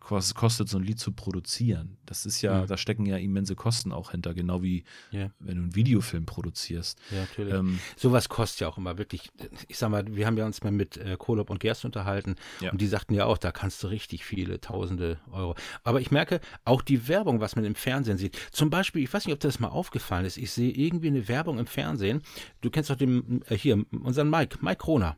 [0.00, 1.98] kostet, so ein Lied zu produzieren.
[2.06, 2.66] Das ist ja, mhm.
[2.66, 5.30] da stecken ja immense Kosten auch hinter, genau wie ja.
[5.38, 6.98] wenn du einen Videofilm produzierst.
[7.10, 7.54] Ja, natürlich.
[7.54, 9.30] Ähm, Sowas kostet ja auch immer wirklich,
[9.68, 12.72] ich sag mal, wir haben ja uns mal mit äh, Kolob und Gerst unterhalten ja.
[12.72, 15.54] und die sagten ja auch, da kannst du richtig viele tausende Euro.
[15.84, 19.26] Aber ich merke, auch die Werbung, was man im Fernsehen sieht, zum Beispiel, ich weiß
[19.26, 22.22] nicht, ob das mal aufgefallen ist, ich sehe irgendwie eine Werbung im Fernsehen,
[22.62, 25.16] du kennst doch den, äh, hier, unseren Mike, Mike Kroner,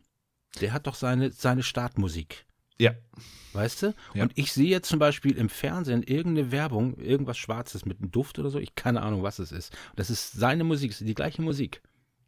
[0.60, 2.46] der hat doch seine, seine Startmusik.
[2.82, 2.94] Ja.
[3.52, 3.94] Weißt du?
[4.14, 4.24] Ja.
[4.24, 8.38] Und ich sehe jetzt zum Beispiel im Fernsehen irgendeine Werbung, irgendwas Schwarzes mit einem Duft
[8.38, 8.58] oder so.
[8.58, 9.76] Ich keine Ahnung, was es ist.
[9.94, 11.80] Das ist seine Musik, ist die gleiche Musik.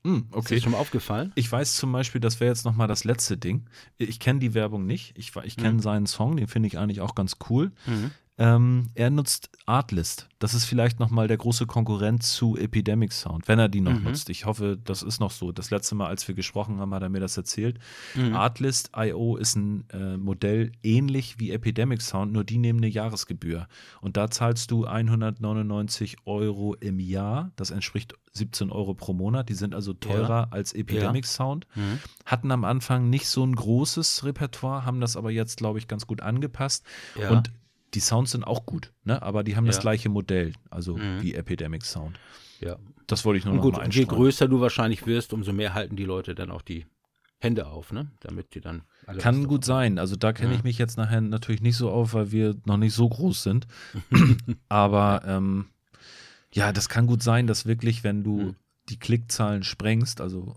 [0.04, 0.38] Mm, okay.
[0.38, 1.32] Ist dir schon mal aufgefallen?
[1.34, 3.64] Ich weiß zum Beispiel, das wäre jetzt nochmal das letzte Ding.
[3.96, 5.16] Ich kenne die Werbung nicht.
[5.16, 5.80] Ich, ich kenne mhm.
[5.80, 7.72] seinen Song, den finde ich eigentlich auch ganz cool.
[7.86, 8.10] Mhm.
[8.36, 10.28] Ähm, er nutzt Artlist.
[10.40, 14.04] Das ist vielleicht nochmal der große Konkurrent zu Epidemic Sound, wenn er die noch mhm.
[14.04, 14.28] nutzt.
[14.28, 15.52] Ich hoffe, das ist noch so.
[15.52, 17.78] Das letzte Mal, als wir gesprochen haben, hat er mir das erzählt.
[18.14, 18.34] Mhm.
[18.34, 23.68] Artlist.io ist ein äh, Modell ähnlich wie Epidemic Sound, nur die nehmen eine Jahresgebühr.
[24.00, 27.52] Und da zahlst du 199 Euro im Jahr.
[27.54, 29.48] Das entspricht 17 Euro pro Monat.
[29.48, 30.48] Die sind also teurer ja.
[30.50, 31.30] als Epidemic ja.
[31.30, 31.68] Sound.
[31.76, 32.00] Mhm.
[32.26, 36.08] Hatten am Anfang nicht so ein großes Repertoire, haben das aber jetzt, glaube ich, ganz
[36.08, 36.84] gut angepasst.
[37.18, 37.30] Ja.
[37.30, 37.52] Und
[37.94, 39.22] die Sounds sind auch gut, ne?
[39.22, 39.70] aber die haben ja.
[39.70, 41.22] das gleiche Modell, also mhm.
[41.22, 42.18] wie Epidemic Sound.
[42.60, 42.76] Ja.
[43.06, 45.74] Das wollte ich nur und noch gut, mal Je größer du wahrscheinlich wirst, umso mehr
[45.74, 46.86] halten die Leute dann auch die
[47.38, 48.10] Hände auf, ne?
[48.20, 48.82] Damit die dann
[49.18, 49.98] Kann gut sein.
[49.98, 50.56] Also da kenne ja.
[50.56, 53.66] ich mich jetzt nachher natürlich nicht so auf, weil wir noch nicht so groß sind.
[54.70, 55.66] aber ähm,
[56.52, 58.56] ja, das kann gut sein, dass wirklich, wenn du mhm.
[58.88, 60.54] die Klickzahlen sprengst, also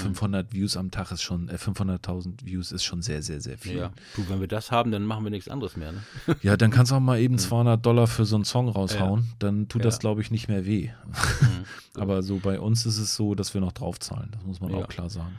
[0.00, 3.78] 500 Views am Tag ist schon, äh, 500.000 Views ist schon sehr, sehr, sehr viel.
[3.78, 5.92] Ja, du, wenn wir das haben, dann machen wir nichts anderes mehr.
[5.92, 6.00] Ne?
[6.42, 9.20] Ja, dann kannst du auch mal eben 200 Dollar für so einen Song raushauen.
[9.20, 9.26] Ja.
[9.38, 9.84] Dann tut ja.
[9.84, 10.90] das, glaube ich, nicht mehr weh.
[11.06, 11.64] Mhm.
[12.00, 14.30] Aber so bei uns ist es so, dass wir noch draufzahlen.
[14.32, 14.78] Das muss man ja.
[14.78, 15.36] auch klar sagen.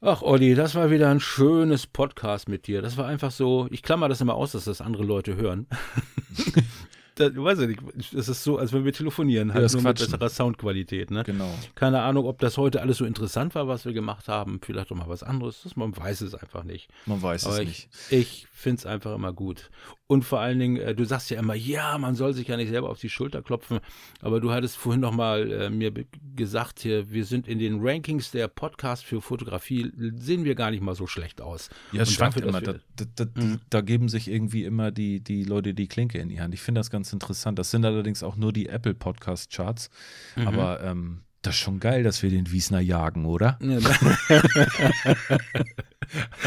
[0.00, 2.82] Ach, Olli, das war wieder ein schönes Podcast mit dir.
[2.82, 5.66] Das war einfach so, ich klammer das immer aus, dass das andere Leute hören.
[7.16, 10.28] da, weiß ich nicht, es ist so, als wenn wir telefonieren, halt nur mit besserer
[10.28, 11.24] Soundqualität, ne?
[11.24, 11.52] Genau.
[11.74, 14.96] Keine Ahnung, ob das heute alles so interessant war, was wir gemacht haben, vielleicht auch
[14.96, 16.88] mal was anderes, das, man weiß es einfach nicht.
[17.06, 17.88] Man weiß Aber es ich, nicht.
[18.10, 19.70] Ich finde es einfach immer gut.
[20.08, 22.68] Und vor allen Dingen, äh, du sagst ja immer, ja, man soll sich ja nicht
[22.68, 23.80] selber auf die Schulter klopfen,
[24.20, 25.92] aber du hattest vorhin noch mal äh, mir
[26.36, 30.80] gesagt hier, wir sind in den Rankings der Podcast für Fotografie, sehen wir gar nicht
[30.80, 31.70] mal so schlecht aus.
[31.90, 32.60] Ja, es schwankt immer.
[32.60, 33.60] Da, da, da, mhm.
[33.68, 36.54] da, geben sich irgendwie immer die, die Leute die Klinke in die Hand.
[36.54, 37.58] Ich finde das ganz interessant.
[37.58, 39.90] Das sind allerdings auch nur die Apple Podcast Charts,
[40.36, 40.46] mhm.
[40.46, 43.58] aber ähm, das ist schon geil, dass wir den Wiesner jagen, oder?
[43.62, 43.78] Ja,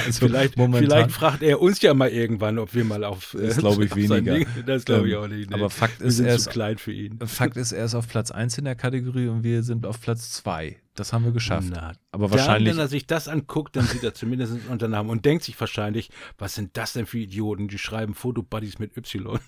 [0.05, 3.35] also vielleicht, vielleicht, fragt er uns ja mal irgendwann, ob wir mal auf.
[3.39, 4.39] Das glaube ich weniger.
[4.65, 5.49] Das glaube ich ähm, auch nicht.
[5.49, 5.55] Nee.
[5.55, 7.19] Aber Fakt ist, er ist zu klein für ihn.
[7.25, 10.31] Fakt ist, er ist auf Platz 1 in der Kategorie und wir sind auf Platz
[10.33, 10.77] 2.
[10.95, 11.69] Das haben wir geschafft.
[11.71, 12.73] Na, aber wahrscheinlich.
[12.73, 16.09] wenn er sich das anguckt, dann sieht er zumindest unseren Namen und denkt sich wahrscheinlich,
[16.37, 19.39] was sind das denn für Idioten, die schreiben Fotobuddies mit Y.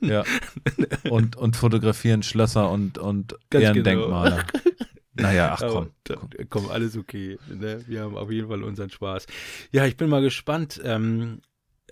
[0.00, 0.24] Ja.
[1.10, 3.64] Und, und fotografieren Schlösser und, und genau.
[3.64, 4.44] Ehrendenkmale.
[4.52, 4.74] Genau.
[5.14, 5.90] Naja, ach komm.
[6.04, 6.16] Da,
[6.48, 7.38] komm, alles okay.
[7.48, 7.84] Ne?
[7.86, 9.26] Wir haben auf jeden Fall unseren Spaß.
[9.72, 10.80] Ja, ich bin mal gespannt.
[10.84, 11.40] Ähm,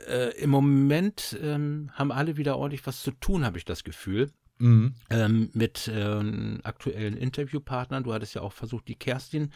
[0.08, 4.30] äh, Im Moment ähm, haben alle wieder ordentlich was zu tun, habe ich das Gefühl.
[4.58, 4.94] Mhm.
[5.10, 6.20] Ähm, mit äh,
[6.62, 8.04] aktuellen Interviewpartnern.
[8.04, 9.50] Du hattest ja auch versucht, die Kerstin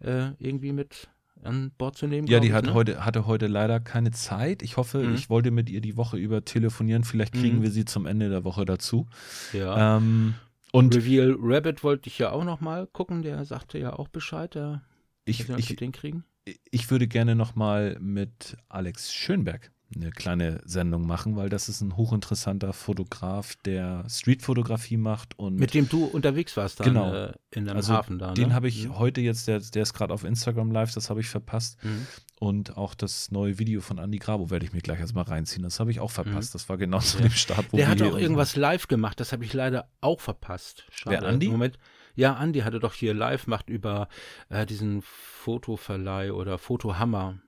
[0.00, 1.08] äh, irgendwie mit
[1.42, 2.28] an Bord zu nehmen.
[2.28, 2.74] Ja, die hat ne?
[2.74, 4.62] heute, hatte heute leider keine Zeit.
[4.62, 5.14] Ich hoffe, mhm.
[5.14, 7.04] ich wollte mit ihr die Woche über telefonieren.
[7.04, 7.62] Vielleicht kriegen mhm.
[7.62, 9.08] wir sie zum Ende der Woche dazu.
[9.52, 9.96] Ja.
[9.96, 10.34] Ähm,
[10.72, 14.54] und Reveal Rabbit wollte ich ja auch noch mal gucken, der sagte ja auch Bescheid,
[14.54, 14.82] der
[15.24, 16.24] ich, ich, den kriegen.
[16.70, 21.80] Ich würde gerne noch mal mit Alex Schönberg eine kleine Sendung machen, weil das ist
[21.80, 27.12] ein hochinteressanter Fotograf, der Streetfotografie macht und mit dem du unterwegs warst dann genau.
[27.12, 28.28] äh, in einem also Hafen da.
[28.28, 28.34] Ne?
[28.34, 28.98] Den habe ich mhm.
[28.98, 31.82] heute jetzt, der, der ist gerade auf Instagram live, das habe ich verpasst.
[31.84, 32.06] Mhm.
[32.38, 35.62] Und auch das neue Video von Andy Grabo werde ich mir gleich erstmal reinziehen.
[35.62, 36.50] Das habe ich auch verpasst.
[36.50, 36.58] Mhm.
[36.58, 37.24] Das war genau zu ja.
[37.24, 40.84] dem Start, wo Der hat auch irgendwas live gemacht, das habe ich leider auch verpasst.
[40.90, 41.18] Schade.
[41.20, 41.48] Wer Andy?
[41.48, 41.78] Moment.
[42.14, 44.08] Ja, Andy hatte doch hier live macht über
[44.48, 47.38] äh, diesen Fotoverleih oder Fotohammer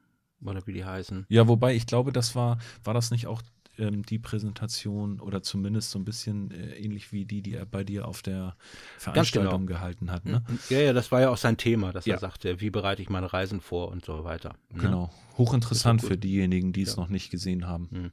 [0.50, 1.26] oder wie die heißen.
[1.28, 3.42] Ja, wobei ich glaube, das war, war das nicht auch
[3.78, 7.84] ähm, die Präsentation oder zumindest so ein bisschen äh, ähnlich wie die, die er bei
[7.84, 8.56] dir auf der
[8.98, 9.78] Veranstaltung genau.
[9.78, 10.24] gehalten hat.
[10.24, 10.44] Ne?
[10.46, 10.58] Mhm.
[10.68, 12.14] Ja, ja, das war ja auch sein Thema, dass ja.
[12.14, 14.54] er sagte, wie bereite ich meine Reisen vor und so weiter.
[14.70, 14.82] Ne?
[14.82, 16.88] Genau, hochinteressant für diejenigen, die ja.
[16.88, 17.88] es noch nicht gesehen haben.
[17.90, 18.12] Mhm.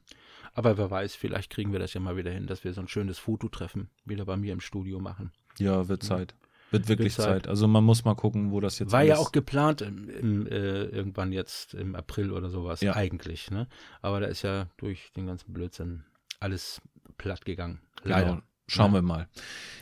[0.54, 2.88] Aber wer weiß, vielleicht kriegen wir das ja mal wieder hin, dass wir so ein
[2.88, 5.32] schönes Fototreffen wieder bei mir im Studio machen.
[5.58, 6.34] Ja, wird Zeit.
[6.72, 7.26] Wird wirklich Zeit.
[7.26, 7.48] Zeit.
[7.48, 10.84] Also man muss mal gucken, wo das jetzt War ja auch geplant im, im, äh,
[10.84, 12.94] irgendwann jetzt im April oder sowas, ja.
[12.94, 13.50] eigentlich.
[13.50, 13.68] Ne?
[14.00, 16.04] Aber da ist ja durch den ganzen Blödsinn
[16.40, 16.80] alles
[17.18, 17.80] platt gegangen.
[18.02, 18.16] Genau.
[18.16, 18.30] Leider.
[18.30, 18.42] Genau.
[18.68, 18.98] Schauen ja.
[18.98, 19.28] wir mal.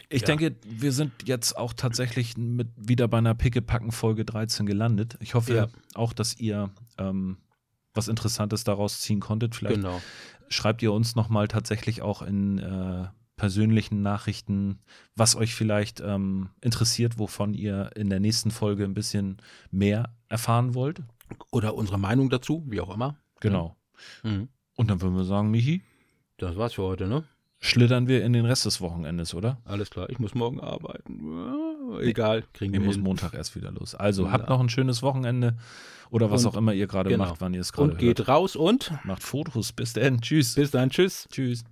[0.08, 0.26] Ich ja.
[0.26, 5.16] denke, wir sind jetzt auch tatsächlich mit wieder bei einer Pickepacken Folge 13 gelandet.
[5.20, 5.68] Ich hoffe ja.
[5.94, 7.36] auch, dass ihr ähm,
[7.94, 9.54] was Interessantes daraus ziehen konntet.
[9.54, 10.00] Vielleicht genau.
[10.48, 13.06] schreibt ihr uns nochmal tatsächlich auch in äh,
[13.40, 14.80] persönlichen Nachrichten,
[15.16, 19.38] was euch vielleicht ähm, interessiert, wovon ihr in der nächsten Folge ein bisschen
[19.70, 21.00] mehr erfahren wollt.
[21.50, 23.16] Oder unsere Meinung dazu, wie auch immer.
[23.40, 23.76] Genau.
[24.24, 24.48] Mhm.
[24.76, 25.82] Und dann würden wir sagen, Michi.
[26.36, 27.24] Das war's für heute, ne?
[27.60, 29.56] Schlittern wir in den Rest des Wochenendes, oder?
[29.64, 31.34] Alles klar, ich muss morgen arbeiten.
[32.02, 32.80] egal, kriegen wir.
[32.80, 33.94] Ich muss Montag erst wieder los.
[33.94, 34.32] Also ja.
[34.32, 35.56] habt noch ein schönes Wochenende
[36.10, 37.24] oder was und, auch immer ihr gerade genau.
[37.24, 39.72] macht, wann ihr es gerade Und geht raus und macht Fotos.
[39.72, 40.20] Bis dann.
[40.20, 40.56] Tschüss.
[40.56, 40.90] Bis dann.
[40.90, 41.26] Tschüss.
[41.30, 41.64] Tschüss.